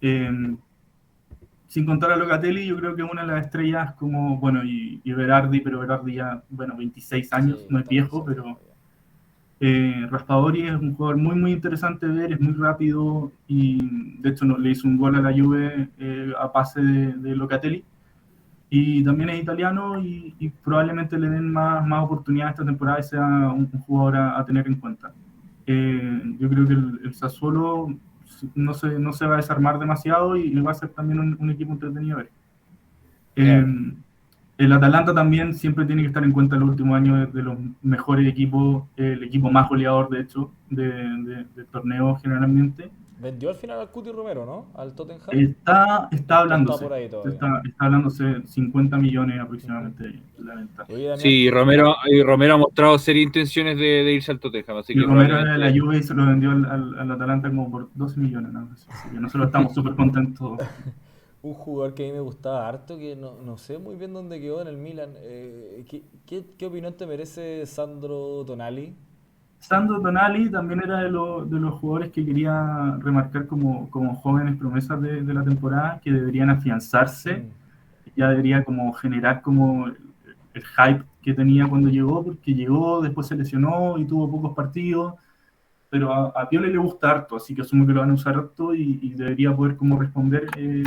[0.02, 0.58] Eh,
[1.68, 5.14] sin contar a Locatelli, yo creo que una de las estrellas como, bueno, y, y
[5.14, 8.60] Berardi, pero Berardi ya, bueno, 26 años, sí, no es viejo, pero
[9.60, 14.30] eh, Raspadori es un jugador muy, muy interesante de ver, es muy rápido y de
[14.30, 17.84] hecho no, le hizo un gol a la Juve eh, a pase de, de, Locatelli.
[18.70, 23.04] Y también es italiano y, y, probablemente le den más, más oportunidades esta temporada y
[23.04, 25.14] sea un, un jugador a, a, tener en cuenta.
[25.66, 27.98] Eh, yo creo que el, el Sassuolo
[28.56, 31.50] no se, no se va a desarmar demasiado y, va a ser también un, un
[31.50, 32.22] equipo entretenido.
[33.36, 33.94] Eh,
[34.58, 37.58] el Atalanta también siempre tiene que estar en cuenta el último año de, de los
[37.82, 42.90] mejores equipos, el equipo más goleador, de hecho, de, de, de torneo generalmente.
[43.20, 44.68] Vendió al final al Cuti Romero, ¿no?
[44.80, 45.22] Al Tottenham.
[45.32, 46.86] Está, está hablándose.
[46.86, 50.86] Está, está, está, hablándose 50 millones aproximadamente de la venta.
[50.88, 54.78] Oye, sí, Romero, Romero ha mostrado serias intenciones de, de, irse al Tottenham.
[54.78, 57.50] Así y que Romero de la Juve y se lo vendió al, al, al, Atalanta
[57.50, 58.54] como por 12 millones.
[58.54, 58.70] ¿no?
[58.72, 60.60] Así que nosotros estamos súper contentos.
[61.42, 64.40] Un jugador que a mí me gustaba harto, que no, no sé muy bien dónde
[64.42, 65.14] quedó en el Milan.
[65.18, 68.96] Eh, ¿qué, qué, ¿Qué opinión te merece Sandro Tonali?
[69.60, 74.56] Sandro Tonali también era de, lo, de, los jugadores que quería remarcar como, como jóvenes
[74.58, 78.10] promesas de, de, la temporada, que deberían afianzarse, mm.
[78.16, 79.98] ya debería como generar como el,
[80.54, 85.14] hype que tenía cuando llegó, porque llegó, después se lesionó y tuvo pocos partidos,
[85.90, 88.36] pero a, a Piole le gusta harto, así que asumo que lo van a usar
[88.36, 90.84] harto y, y debería poder como responder eh,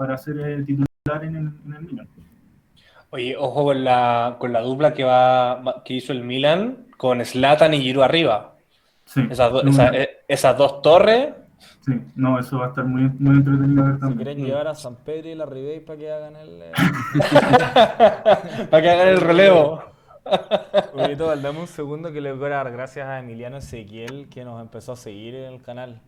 [0.00, 2.08] para ser eh, titular en el, en el Milan.
[3.10, 7.74] Oye, ojo con la, con la dupla que, va, que hizo el Milan con Slatan
[7.74, 8.54] y Giroud arriba.
[9.04, 9.90] Sí, esas, do, esa,
[10.26, 11.34] esas, dos torres
[11.84, 14.16] Sí, no, eso va a estar muy, muy entretenido ver Si también.
[14.24, 16.62] quieren llevar a San Pedro y la Ribey para que hagan el.
[16.62, 16.72] eh,
[18.70, 19.82] Para que hagan el relevo.
[20.94, 24.44] Oye, Tobal, dame un segundo que le voy a dar gracias a Emiliano Ezequiel que
[24.44, 26.00] nos empezó a seguir en el canal.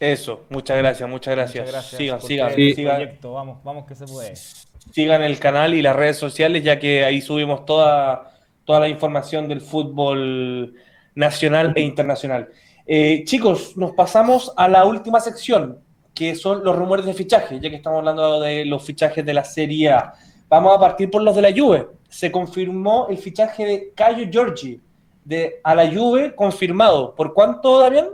[0.00, 1.66] Eso, muchas gracias, muchas gracias.
[1.66, 1.98] Muchas gracias.
[1.98, 3.32] Sigan, sigan, el sigan, proyecto.
[3.34, 4.34] Vamos, vamos que se puede.
[4.34, 8.32] sigan el canal y las redes sociales, ya que ahí subimos toda,
[8.64, 10.74] toda la información del fútbol
[11.14, 12.48] nacional e internacional.
[12.86, 15.80] Eh, chicos, nos pasamos a la última sección,
[16.14, 19.44] que son los rumores de fichaje, ya que estamos hablando de los fichajes de la
[19.44, 20.14] Serie A.
[20.48, 21.88] Vamos a partir por los de la Juve.
[22.08, 24.80] Se confirmó el fichaje de Caio Giorgi
[25.24, 27.14] de, a la Juve, confirmado.
[27.14, 28.08] ¿Por cuánto, Damián?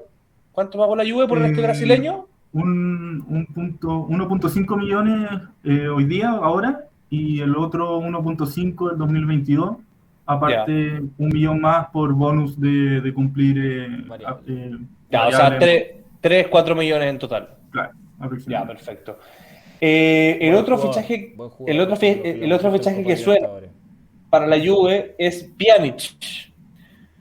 [0.57, 2.27] ¿Cuánto pagó la Juve por este Eh, brasileño?
[2.55, 5.28] Un, un punto, 1.5 millones
[5.62, 9.77] eh, hoy día, ahora, y el otro 1.5 el 2022.
[10.24, 13.59] Aparte, un millón más por bonus de, de cumplir.
[13.59, 14.05] eh,
[14.47, 14.78] eh,
[15.11, 17.51] Ya, o sea, variable, 3, 4 millones en total.
[17.70, 17.91] Claro,
[18.47, 19.19] Ya, perfecto.
[19.78, 23.47] Eh, el otro jugador, fichaje, jugador, el otro, el otro fichaje que suena
[24.31, 26.16] para la Juve es Pjanic.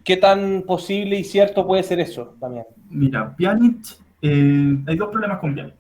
[0.06, 2.64] ¿Qué tan posible y cierto puede ser eso también?
[2.96, 5.76] Mira, Pjanic, eh, hay dos problemas con Pjanic.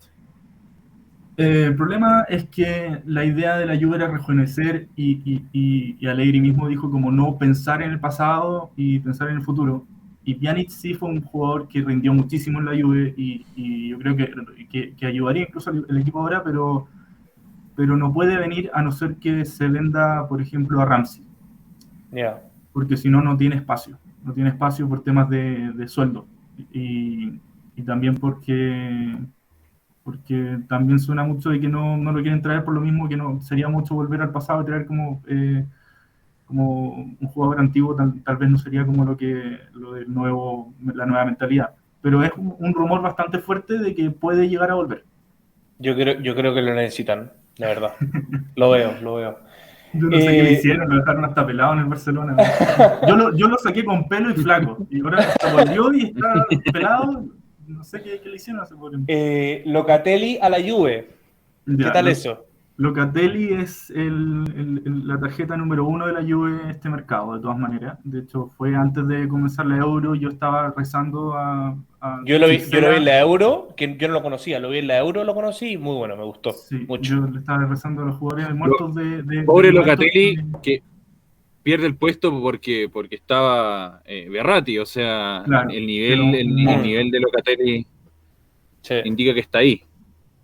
[1.37, 5.97] Eh, el problema es que la idea de la Juve era rejuvenecer y, y, y,
[5.99, 9.85] y Allegri mismo dijo como no pensar en el pasado y pensar en el futuro.
[10.23, 14.15] Y Pjanic sí fue un jugador que rindió muchísimo en la Juve y, yo creo
[14.15, 14.33] que,
[14.69, 16.87] que, que ayudaría incluso al equipo ahora, pero,
[17.75, 21.23] pero no puede venir a no ser que se venda, por ejemplo, a Ramsey
[22.11, 22.41] Ya.
[22.73, 23.97] porque si no, no tiene espacio.
[24.23, 26.25] No tiene espacio por temas de, de sueldo.
[26.72, 27.40] Y,
[27.76, 29.18] y también porque,
[30.03, 33.18] porque también suena mucho de que no, no lo quieren traer por lo mismo que
[33.18, 35.65] no sería mucho volver al pasado y traer como, eh,
[36.45, 40.73] como un jugador antiguo, tal, tal vez no sería como lo que lo del nuevo,
[40.94, 41.72] la nueva mentalidad.
[42.02, 45.03] Pero es un, un rumor bastante fuerte de que puede llegar a volver.
[45.80, 47.94] Yo creo, yo creo que lo necesitan, la verdad.
[48.56, 49.40] Lo veo, lo veo.
[49.99, 52.35] Yo no sé qué le Eh, hicieron, lo dejaron hasta pelado en el Barcelona.
[53.07, 54.85] Yo, lo, yo lo saqué con pelo y flaco.
[54.89, 57.26] Y ahora se volvió y está pelado.
[57.67, 58.97] No sé qué, qué le hicieron a ese pobre.
[59.07, 61.09] Eh, Locatelli a la Juve.
[61.65, 62.45] ¿Qué Ya, tal lo- eso?
[62.77, 67.35] Locatelli es el- el- el- la tarjeta número uno de la Juve en este mercado,
[67.35, 67.97] de todas maneras.
[68.03, 71.77] De hecho, fue antes de comenzar la Euro, yo estaba rezando a...
[72.02, 74.60] a Yo lo vi, yo lo vi en la Euro, que yo no lo conocía,
[74.60, 77.15] lo vi en la Euro, lo conocí y muy bueno, me gustó Sí, mucho.
[77.15, 79.23] yo le estaba rezando a los jugadores muertos de...
[79.23, 80.84] de- Pobre de muertos Locatelli de- que
[81.64, 86.68] pierde el puesto porque, porque estaba eh, Berratti, o sea, Claro, el nivel, pero- el,
[86.68, 87.88] el nivel de Locatelli
[88.81, 88.95] Sí.
[89.06, 89.81] indica que está ahí.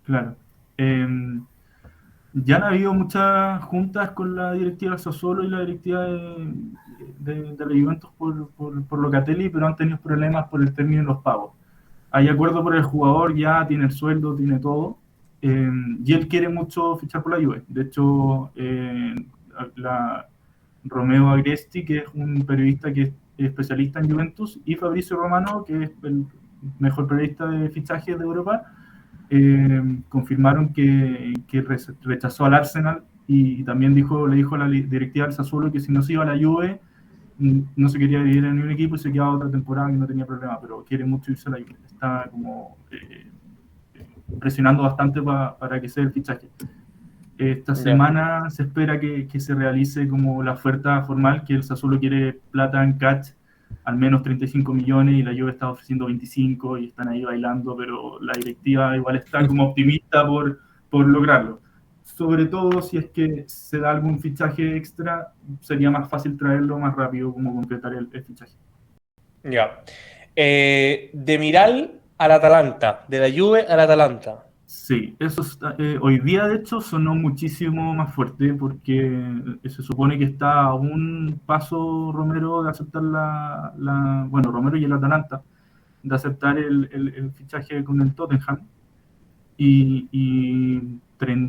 [0.04, 0.34] Claro.
[0.78, 1.06] Eh,
[2.34, 6.54] ya han habido muchas juntas con la directiva Sassuolo y la directiva de,
[7.20, 11.02] de, de la Juventus por, por, por Locatelli, pero han tenido problemas por el término
[11.02, 11.52] de los pagos.
[12.10, 14.98] Hay acuerdo por el jugador, ya tiene el sueldo, tiene todo.
[15.42, 15.70] eh,
[16.04, 17.64] y él quiere mucho fichar por la Juve.
[17.68, 19.14] De hecho, eh,
[19.76, 20.28] la,
[20.84, 25.84] Romeo Agresti, que es un periodista que es especialista en Juventus, y Fabricio Romano, que
[25.84, 26.26] es el
[26.78, 28.64] mejor periodista de fichajes de Europa,
[29.34, 34.68] eh, confirmaron que, que re- rechazó al Arsenal y, también dijo, le dijo a la
[34.68, 36.80] directiva del Sassuolo que si no se iba a la Juve
[37.38, 40.26] no se quería vivir en ningún equipo y se quedaba otra temporada que no tenía
[40.26, 41.76] problema, pero quiere mucho irse a la Juve.
[41.86, 43.26] Está como eh,
[44.38, 46.48] presionando bastante pa- para que sea el fichaje.
[47.38, 51.98] Esta semana se espera que, que se realice como la oferta formal, que el Sassuolo
[51.98, 53.28] quiere plata en catch,
[53.84, 58.20] al menos 35 millones, y la Juve está ofreciendo 25 y están ahí bailando, pero
[58.20, 61.60] la directiva igual está como optimista por, por lograrlo.
[62.02, 66.94] Sobre todo si es que se da algún fichaje extra, sería más fácil traerlo más
[66.94, 68.52] rápido como concretar el, el fichaje.
[69.44, 69.82] Ya.
[70.36, 74.44] Eh, de Miral al Atalanta, de la Juve al Atalanta.
[74.72, 80.18] Sí, eso está- eh, hoy día de hecho sonó muchísimo más fuerte porque se supone
[80.18, 85.42] que está a un paso Romero de aceptar la, bueno, Romero y el Atalanta,
[86.02, 88.60] de aceptar el, fichaje con el Tottenham
[89.58, 90.98] y,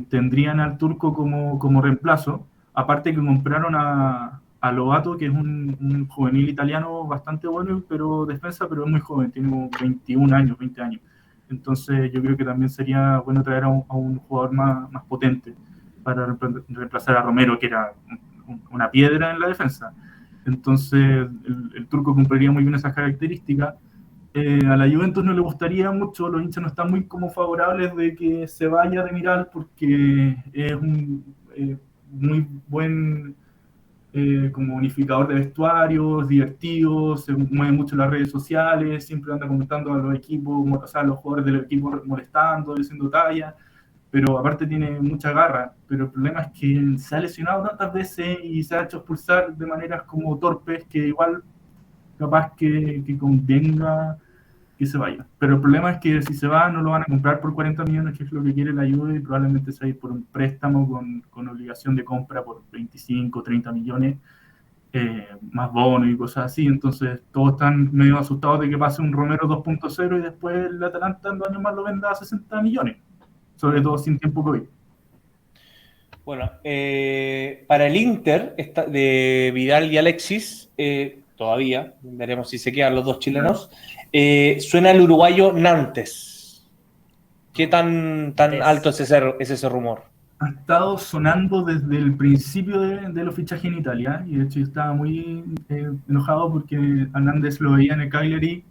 [0.10, 6.08] tendrían al turco como, como reemplazo, aparte que compraron a, a que es un, un
[6.10, 10.82] juvenil italiano bastante bueno, pero defensa, pero es muy joven, tiene como 21 años, 20
[10.82, 11.02] años.
[11.54, 15.04] Entonces yo creo que también sería bueno traer a un, a un jugador más, más
[15.06, 15.54] potente
[16.04, 17.94] para reempla- reemplazar a Romero, que era
[18.48, 19.94] un- una piedra en la defensa.
[20.46, 23.76] Entonces el, el turco cumpliría muy bien esas características.
[24.36, 27.96] Eh, a la Juventus no le gustaría mucho, los hinchas no están muy como favorables
[27.96, 31.24] de que se vaya de Miral porque es un
[31.56, 31.78] eh,
[32.12, 33.36] muy buen
[34.16, 39.48] eh, como unificador de vestuarios, divertido, se mueve mucho en las redes sociales, siempre anda
[39.48, 43.56] comentando a los equipos, o sea, a los jugadores del equipo molestando, diciendo talla,
[44.12, 48.38] pero aparte tiene mucha garra, pero el problema es que se ha lesionado tantas veces
[48.44, 51.44] y se ha hecho expulsar de maneras como torpes que igual
[52.20, 54.20] capaz que, que convenga
[54.86, 55.26] se vaya.
[55.40, 57.84] Pero el problema es que si se va no lo van a comprar por 40
[57.86, 60.12] millones, que es lo que quiere la ayuda, y probablemente se va a ir por
[60.12, 64.18] un préstamo con, con obligación de compra por 25, 30 millones,
[64.94, 66.68] eh, más bonos y cosas así.
[66.68, 71.30] Entonces todos están medio asustados de que pase un Romero 2.0 y después el Atalanta
[71.30, 72.98] en dos años más lo venda a 60 millones,
[73.56, 74.62] sobre todo sin tiempo COVID.
[76.26, 82.96] Bueno, eh, para el Inter de Vidal y Alexis, eh, todavía, veremos si se quedan
[82.96, 83.70] los dos chilenos,
[84.14, 86.66] eh, suena el uruguayo Nantes.
[87.54, 90.04] ¿Qué tan, tan alto es ese, ese rumor?
[90.40, 94.60] Ha estado sonando desde el principio de, de los fichajes en Italia y de hecho
[94.62, 96.76] estaba muy eh, enojado porque
[97.14, 98.64] Hernández lo veía en el Cagliari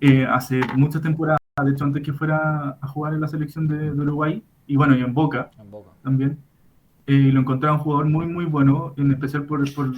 [0.00, 3.76] eh, hace muchas temporadas, de hecho antes que fuera a jugar en la selección de,
[3.92, 5.90] de Uruguay y bueno, y en Boca, En Boca.
[6.02, 6.38] también.
[7.08, 9.92] Eh, lo encontraba un jugador muy, muy bueno, en especial por, por,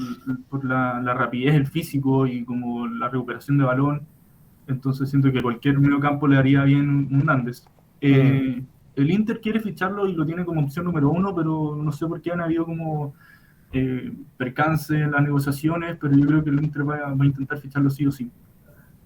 [0.50, 4.02] por la, la, rapidez, el físico y como la recuperación de balón.
[4.66, 7.64] Entonces siento que cualquier medio campo le haría bien un Nández.
[8.02, 9.00] Eh, mm.
[9.00, 12.20] El Inter quiere ficharlo y lo tiene como opción número uno, pero no sé por
[12.20, 13.14] qué han habido como
[13.72, 17.58] eh, percance en las negociaciones, pero yo creo que el Inter va, va, a intentar
[17.58, 18.30] ficharlo sí o sí.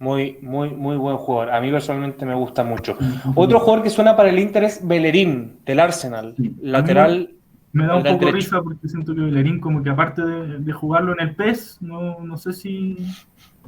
[0.01, 1.55] Muy, muy, muy buen jugador.
[1.55, 2.99] A mí personalmente me gusta mucho.
[3.37, 6.35] Otro jugador que suena para el Inter es Bellerín, del Arsenal.
[6.37, 6.57] Sí.
[6.61, 7.37] Lateral
[7.73, 11.13] me da un poco risa porque siento que Bellerín como que aparte de, de, jugarlo
[11.15, 12.97] en el PES, no, no sé si,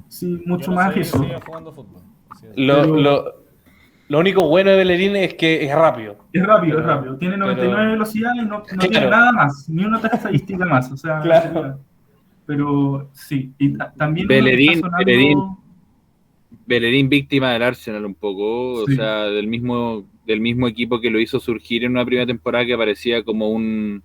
[0.09, 1.19] si mucho no más eso.
[1.19, 3.25] Sí, lo, Pero, lo,
[4.09, 6.19] lo, único bueno de Bellerín es que es rápido.
[6.33, 7.17] Es rápido, es rápido.
[7.17, 7.91] Tiene 99 Pero...
[7.93, 8.89] velocidades y no, no claro.
[8.89, 10.93] tiene nada más, ni una estadística más.
[10.93, 11.79] O sea, claro.
[12.47, 14.99] Pero sí, y también Bellerín, sonando...
[14.99, 15.39] Bellerín,
[16.67, 18.93] Bellerín víctima del Arsenal un poco, sí.
[18.93, 22.65] o sea, del mismo del mismo equipo que lo hizo surgir en una primera temporada
[22.65, 24.03] que parecía como un,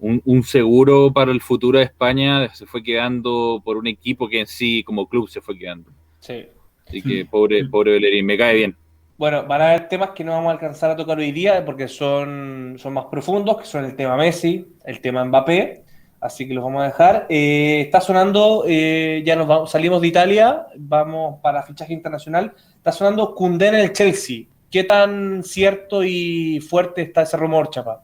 [0.00, 4.40] un, un, seguro para el futuro de España, se fue quedando por un equipo que
[4.40, 5.90] en sí como club se fue quedando.
[6.20, 6.46] Sí.
[6.86, 8.76] Así que pobre, pobre Bellerín, me cae bien.
[9.16, 11.86] Bueno, van a haber temas que no vamos a alcanzar a tocar hoy día porque
[11.86, 15.84] son, son más profundos, que son el tema Messi, el tema Mbappé,
[16.20, 17.26] así que los vamos a dejar.
[17.28, 22.90] Eh, está sonando, eh, ya nos vamos, salimos de Italia, vamos para fichaje internacional, está
[22.90, 24.46] sonando Koundé en el Chelsea.
[24.74, 28.02] ¿Qué tan cierto y fuerte está ese rumor, Chapa?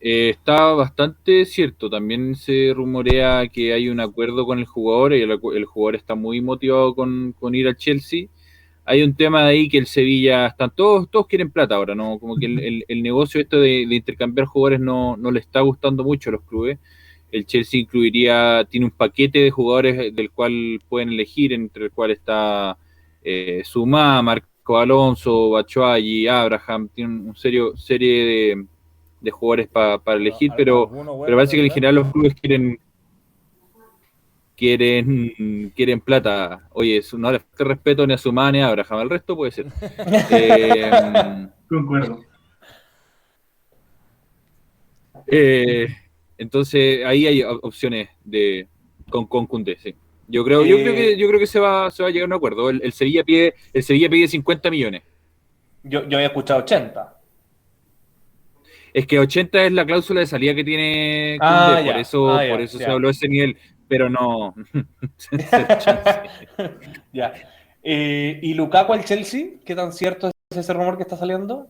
[0.00, 1.90] Eh, está bastante cierto.
[1.90, 6.14] También se rumorea que hay un acuerdo con el jugador y el, el jugador está
[6.14, 8.28] muy motivado con, con, ir al Chelsea.
[8.86, 12.18] Hay un tema de ahí que el Sevilla están todos, todos quieren plata ahora, ¿no?
[12.18, 15.60] Como que el, el, el negocio esto de, de, intercambiar jugadores no, no le está
[15.60, 16.78] gustando mucho a los clubes.
[17.30, 22.12] El Chelsea incluiría, tiene un paquete de jugadores del cual pueden elegir, entre el cual
[22.12, 22.78] está
[23.22, 28.66] eh, Suma, Marc Alonso, Bachuay, Abraham, tienen un serio serie de,
[29.20, 32.78] de jugadores pa, para elegir, pero, bueno, pero parece que en general los clubes quieren
[34.56, 36.68] quieren quieren plata.
[36.72, 39.66] Oye, no le respeto ni a su ni a Abraham, el resto puede ser.
[40.30, 42.20] eh, Concuerdo.
[45.26, 45.88] Eh,
[46.38, 48.68] entonces ahí hay opciones de
[49.10, 49.94] con, con Kunde, sí.
[50.28, 52.24] Yo creo, eh, yo creo que yo creo que se va, se va a llegar
[52.24, 52.70] a un acuerdo.
[52.70, 55.02] El, el Sevilla pide, el Sevilla pide 50 millones.
[55.82, 57.22] Yo, yo había escuchado 80.
[58.94, 62.42] Es que 80 es la cláusula de salida que tiene ah, Kunde, por eso, ah,
[62.48, 63.56] por eso se habló de ese nivel,
[63.88, 64.54] pero no.
[67.12, 67.32] ya.
[67.82, 69.46] Eh, ¿Y Lukaku al Chelsea?
[69.64, 71.68] ¿Qué tan cierto es ese rumor que está saliendo?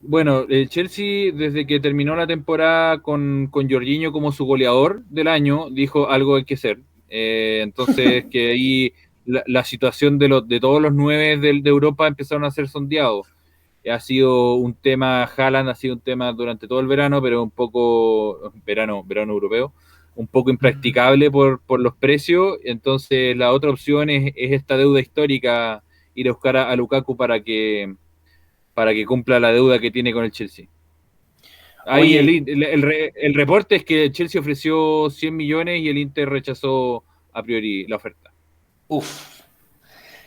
[0.00, 5.28] Bueno, el Chelsea, desde que terminó la temporada con, con Jorginho como su goleador del
[5.28, 6.80] año, dijo algo hay que hacer.
[7.14, 8.94] Eh, entonces, que ahí
[9.26, 12.68] la, la, situación de, los, de todos los nueve de, de, Europa empezaron a ser
[12.68, 13.28] sondeados.
[13.88, 17.50] Ha sido un tema, Haaland ha sido un tema durante todo el verano, pero un
[17.50, 19.74] poco, verano, verano europeo,
[20.14, 22.58] un poco impracticable por, por los precios.
[22.64, 25.82] Entonces, la otra opción es, es esta deuda histórica,
[26.14, 27.94] ir a buscar a, a Lukaku para que,
[28.72, 30.68] para que cumpla la deuda que tiene con el Chelsea.
[31.86, 36.28] Ahí el, el, el, el, reporte es que Chelsea ofreció 100 millones y el Inter
[36.28, 38.32] rechazó a priori la oferta.
[38.88, 39.40] Uf.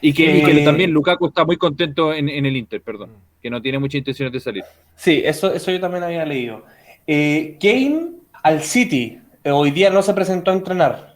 [0.02, 3.11] Y que, eh, y que también Lukaku está muy contento en, en, el Inter, perdón,
[3.41, 4.64] que no tiene muchas intenciones de salir.
[4.95, 6.65] Sí, eso, eso yo también había leído.
[7.07, 8.11] Eh, Kane
[8.44, 11.15] al City, eh, hoy día no se presentó a entrenar.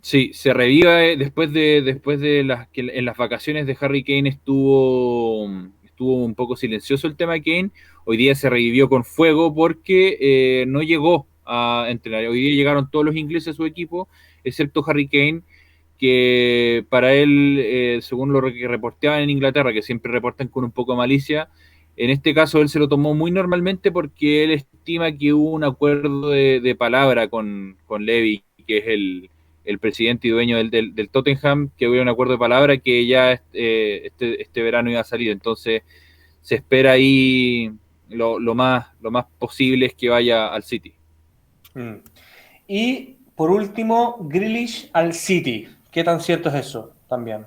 [0.00, 4.28] Sí, se revive después de, después de las que en las vacaciones de Harry Kane
[4.28, 5.48] estuvo,
[5.84, 7.70] estuvo un poco silencioso el tema de Kane
[8.04, 12.26] Hoy día se revivió con fuego porque eh, no llegó a entrenar.
[12.26, 14.08] Hoy día llegaron todos los ingleses a su equipo,
[14.44, 15.42] excepto Harry Kane,
[15.98, 20.72] que para él, eh, según lo que reporteaban en Inglaterra, que siempre reportan con un
[20.72, 21.48] poco de malicia,
[21.96, 25.64] en este caso él se lo tomó muy normalmente porque él estima que hubo un
[25.64, 29.30] acuerdo de, palabra con, con Levy, que es el,
[29.64, 33.32] el presidente y dueño del, del, Tottenham, que hubo un acuerdo de palabra que ya
[33.52, 35.30] eh, este, este, verano iba a salir.
[35.30, 35.82] Entonces
[36.40, 37.70] se espera ahí
[38.12, 40.92] lo, lo, más, lo más posible es que vaya al City.
[41.74, 41.96] Mm.
[42.68, 45.68] Y por último, Grealish al City.
[45.90, 47.46] ¿Qué tan cierto es eso también?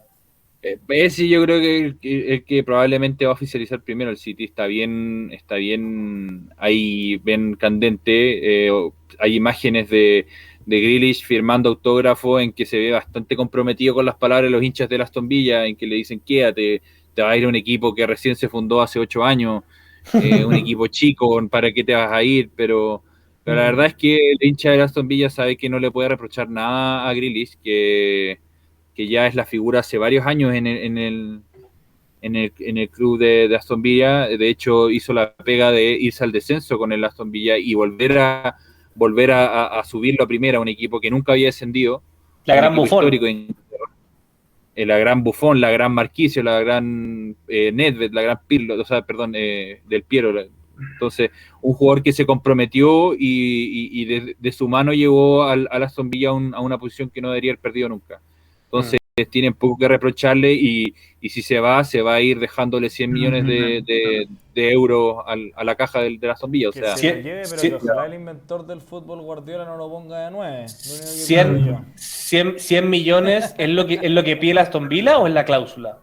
[0.61, 4.65] Eh, ese yo creo que el, que probablemente va a oficializar primero el City está
[4.65, 8.67] bien, está bien ahí, bien candente.
[8.67, 8.71] Eh,
[9.19, 10.27] hay imágenes de,
[10.65, 14.63] de Grealish firmando autógrafo en que se ve bastante comprometido con las palabras de los
[14.63, 16.81] hinchas de Aston Villa, en que le dicen quédate,
[17.13, 19.63] te va a ir un equipo que recién se fundó hace ocho años,
[20.13, 22.49] eh, un equipo chico, ¿para qué te vas a ir?
[22.55, 23.03] Pero,
[23.45, 23.55] la mm.
[23.57, 27.07] verdad es que el hincha de Aston Villa sabe que no le puede reprochar nada
[27.07, 28.39] a Grealish, que,
[28.93, 31.41] que ya es la figura hace varios años en el, en el,
[32.21, 35.91] en el, en el club de, de Aston Villa, de hecho hizo la pega de
[35.91, 38.55] irse al descenso con el Aston Villa y volver a
[38.95, 42.01] volver a, subirlo a primera, un equipo que nunca había descendido.
[42.45, 43.11] La gran bufón.
[44.75, 48.83] Eh, la gran bufón, la gran Marquicio, la gran eh, Nedved, la gran Pirlo, o
[48.83, 50.33] sea, perdón, eh, del Piero.
[50.93, 51.31] Entonces,
[51.61, 56.31] un jugador que se comprometió y, de, su mano llevó al, a la Villa a,
[56.31, 58.19] a, una posición que no debería haber perdido nunca.
[58.65, 63.13] Entonces, tienen poco que reprocharle y, si se va, se va a ir dejándole 100
[63.13, 66.67] millones de, euros a la caja del, de la Villa.
[66.67, 70.25] O sea, se lleve, pero que ojalá el inventor del fútbol Guardiola no lo ponga
[70.25, 70.67] de 9.
[70.67, 71.79] 100,
[72.57, 75.45] 100, millones es lo que es lo que pide la Aston Villa o es la
[75.45, 75.99] cláusula?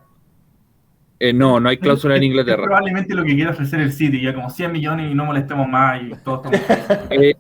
[1.21, 2.65] Eh, no, no hay cláusula en Inglaterra.
[2.65, 6.01] probablemente lo que quiere ofrecer el City, ya como 100 millones y no molestemos más
[6.03, 6.45] y todo.
[7.11, 7.35] eh,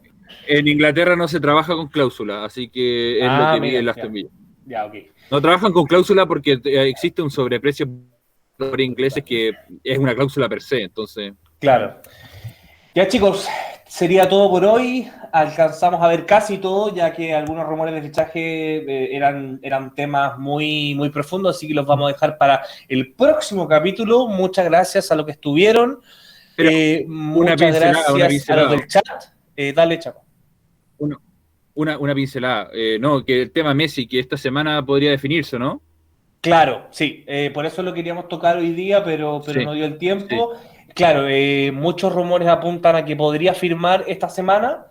[0.49, 3.89] en Inglaterra no se trabaja con cláusula, así que es lo ah, que pide el
[3.89, 4.29] Aston Villa.
[4.29, 4.95] Ya, ok.
[5.31, 7.89] No trabajan con cláusula porque eh, existe un sobreprecio
[8.57, 9.53] por ingleses que
[9.83, 11.33] es una cláusula per se, entonces.
[11.59, 12.01] Claro.
[12.95, 13.49] Ya chicos,
[13.87, 15.09] sería todo por hoy.
[15.33, 20.39] Alcanzamos a ver casi todo, ya que algunos rumores de fichaje eh, eran, eran temas
[20.39, 24.29] muy, muy profundos, así que los vamos a dejar para el próximo capítulo.
[24.29, 26.01] Muchas gracias a los que estuvieron.
[26.59, 29.05] Eh, muchas gracias a los del chat.
[29.75, 30.23] dale, Chaco.
[30.99, 31.19] Uno,
[31.75, 32.71] una, una pincelada.
[32.73, 35.83] Eh, no, que el tema Messi, que esta semana podría definirse, ¿no?
[36.41, 37.25] Claro, sí.
[37.27, 40.53] Eh, por eso lo queríamos tocar hoy día, pero, pero no dio el tiempo.
[40.95, 44.87] Claro, eh, muchos rumores apuntan a que podría firmar esta semana,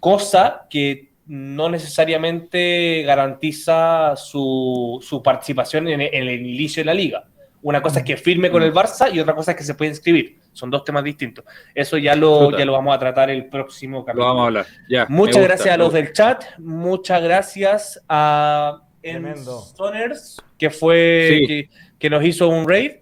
[0.00, 7.24] cosa que no necesariamente garantiza su, su participación en, en el inicio de la liga.
[7.62, 9.90] Una cosa es que firme con el Barça y otra cosa es que se puede
[9.90, 10.38] inscribir.
[10.52, 11.44] Son dos temas distintos.
[11.74, 14.24] Eso ya lo, ya lo vamos a tratar el próximo capítulo.
[14.24, 14.66] Lo vamos a hablar.
[14.88, 16.44] Ya, muchas gracias a los del chat.
[16.58, 21.68] Muchas gracias a Stoners, que fue
[21.98, 22.92] que, nos hizo un raid.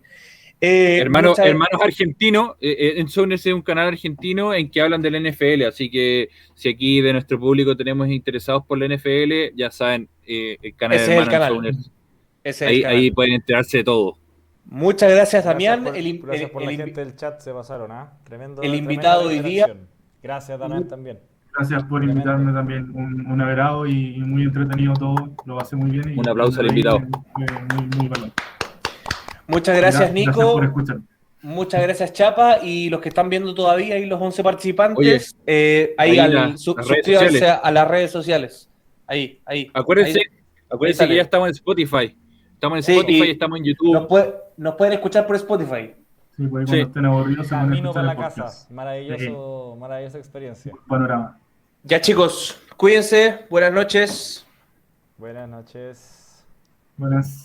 [0.60, 1.38] Eh, hermanos
[1.80, 6.70] argentinos, eh, eh es un canal argentino en que hablan del NFL, así que si
[6.70, 11.16] aquí de nuestro público tenemos interesados por la NFL, ya saben, eh, el canal de
[11.16, 11.90] Hermanos
[12.62, 14.16] ahí, ahí pueden enterarse de todo.
[14.66, 15.86] Muchas gracias, Damián.
[15.94, 18.12] el, gracias por la gente del chat, se pasaron, ¿ah?
[18.24, 18.62] Tremendo.
[18.62, 19.66] El invitado hoy día.
[20.22, 21.18] Gracias, Damián, también.
[21.56, 22.90] Gracias por invitarme también.
[22.94, 25.14] Un, un agrado y, muy entretenido todo.
[25.44, 26.18] Lo hace muy bien.
[26.18, 27.00] un aplauso al invitado.
[29.46, 30.60] Muchas gracias, Nico.
[31.42, 32.58] Muchas gracias, Chapa.
[32.62, 37.70] Y los que están viendo todavía, y los 11 participantes, eh, ahí, al, suscríbanse a,
[37.70, 38.68] las redes sociales.
[39.06, 39.70] Ahí, ahí.
[39.74, 40.22] Acuérdense,
[40.70, 42.16] acuérdense que ya estamos en Spotify.
[42.64, 43.94] Estamos en Spotify, estamos en YouTube.
[44.56, 45.94] Nos, pueden escuchar por Spotify.
[46.34, 48.66] Sí, pues cuando estén aburridos Camino para la casa.
[48.72, 50.72] Maravilloso, maravillosa experiencia.
[50.88, 51.38] Panorama.
[51.82, 53.44] Ya chicos, cuídense.
[53.50, 54.46] Buenas noches.
[55.18, 56.42] Buenas noches.
[56.96, 57.43] Buenas.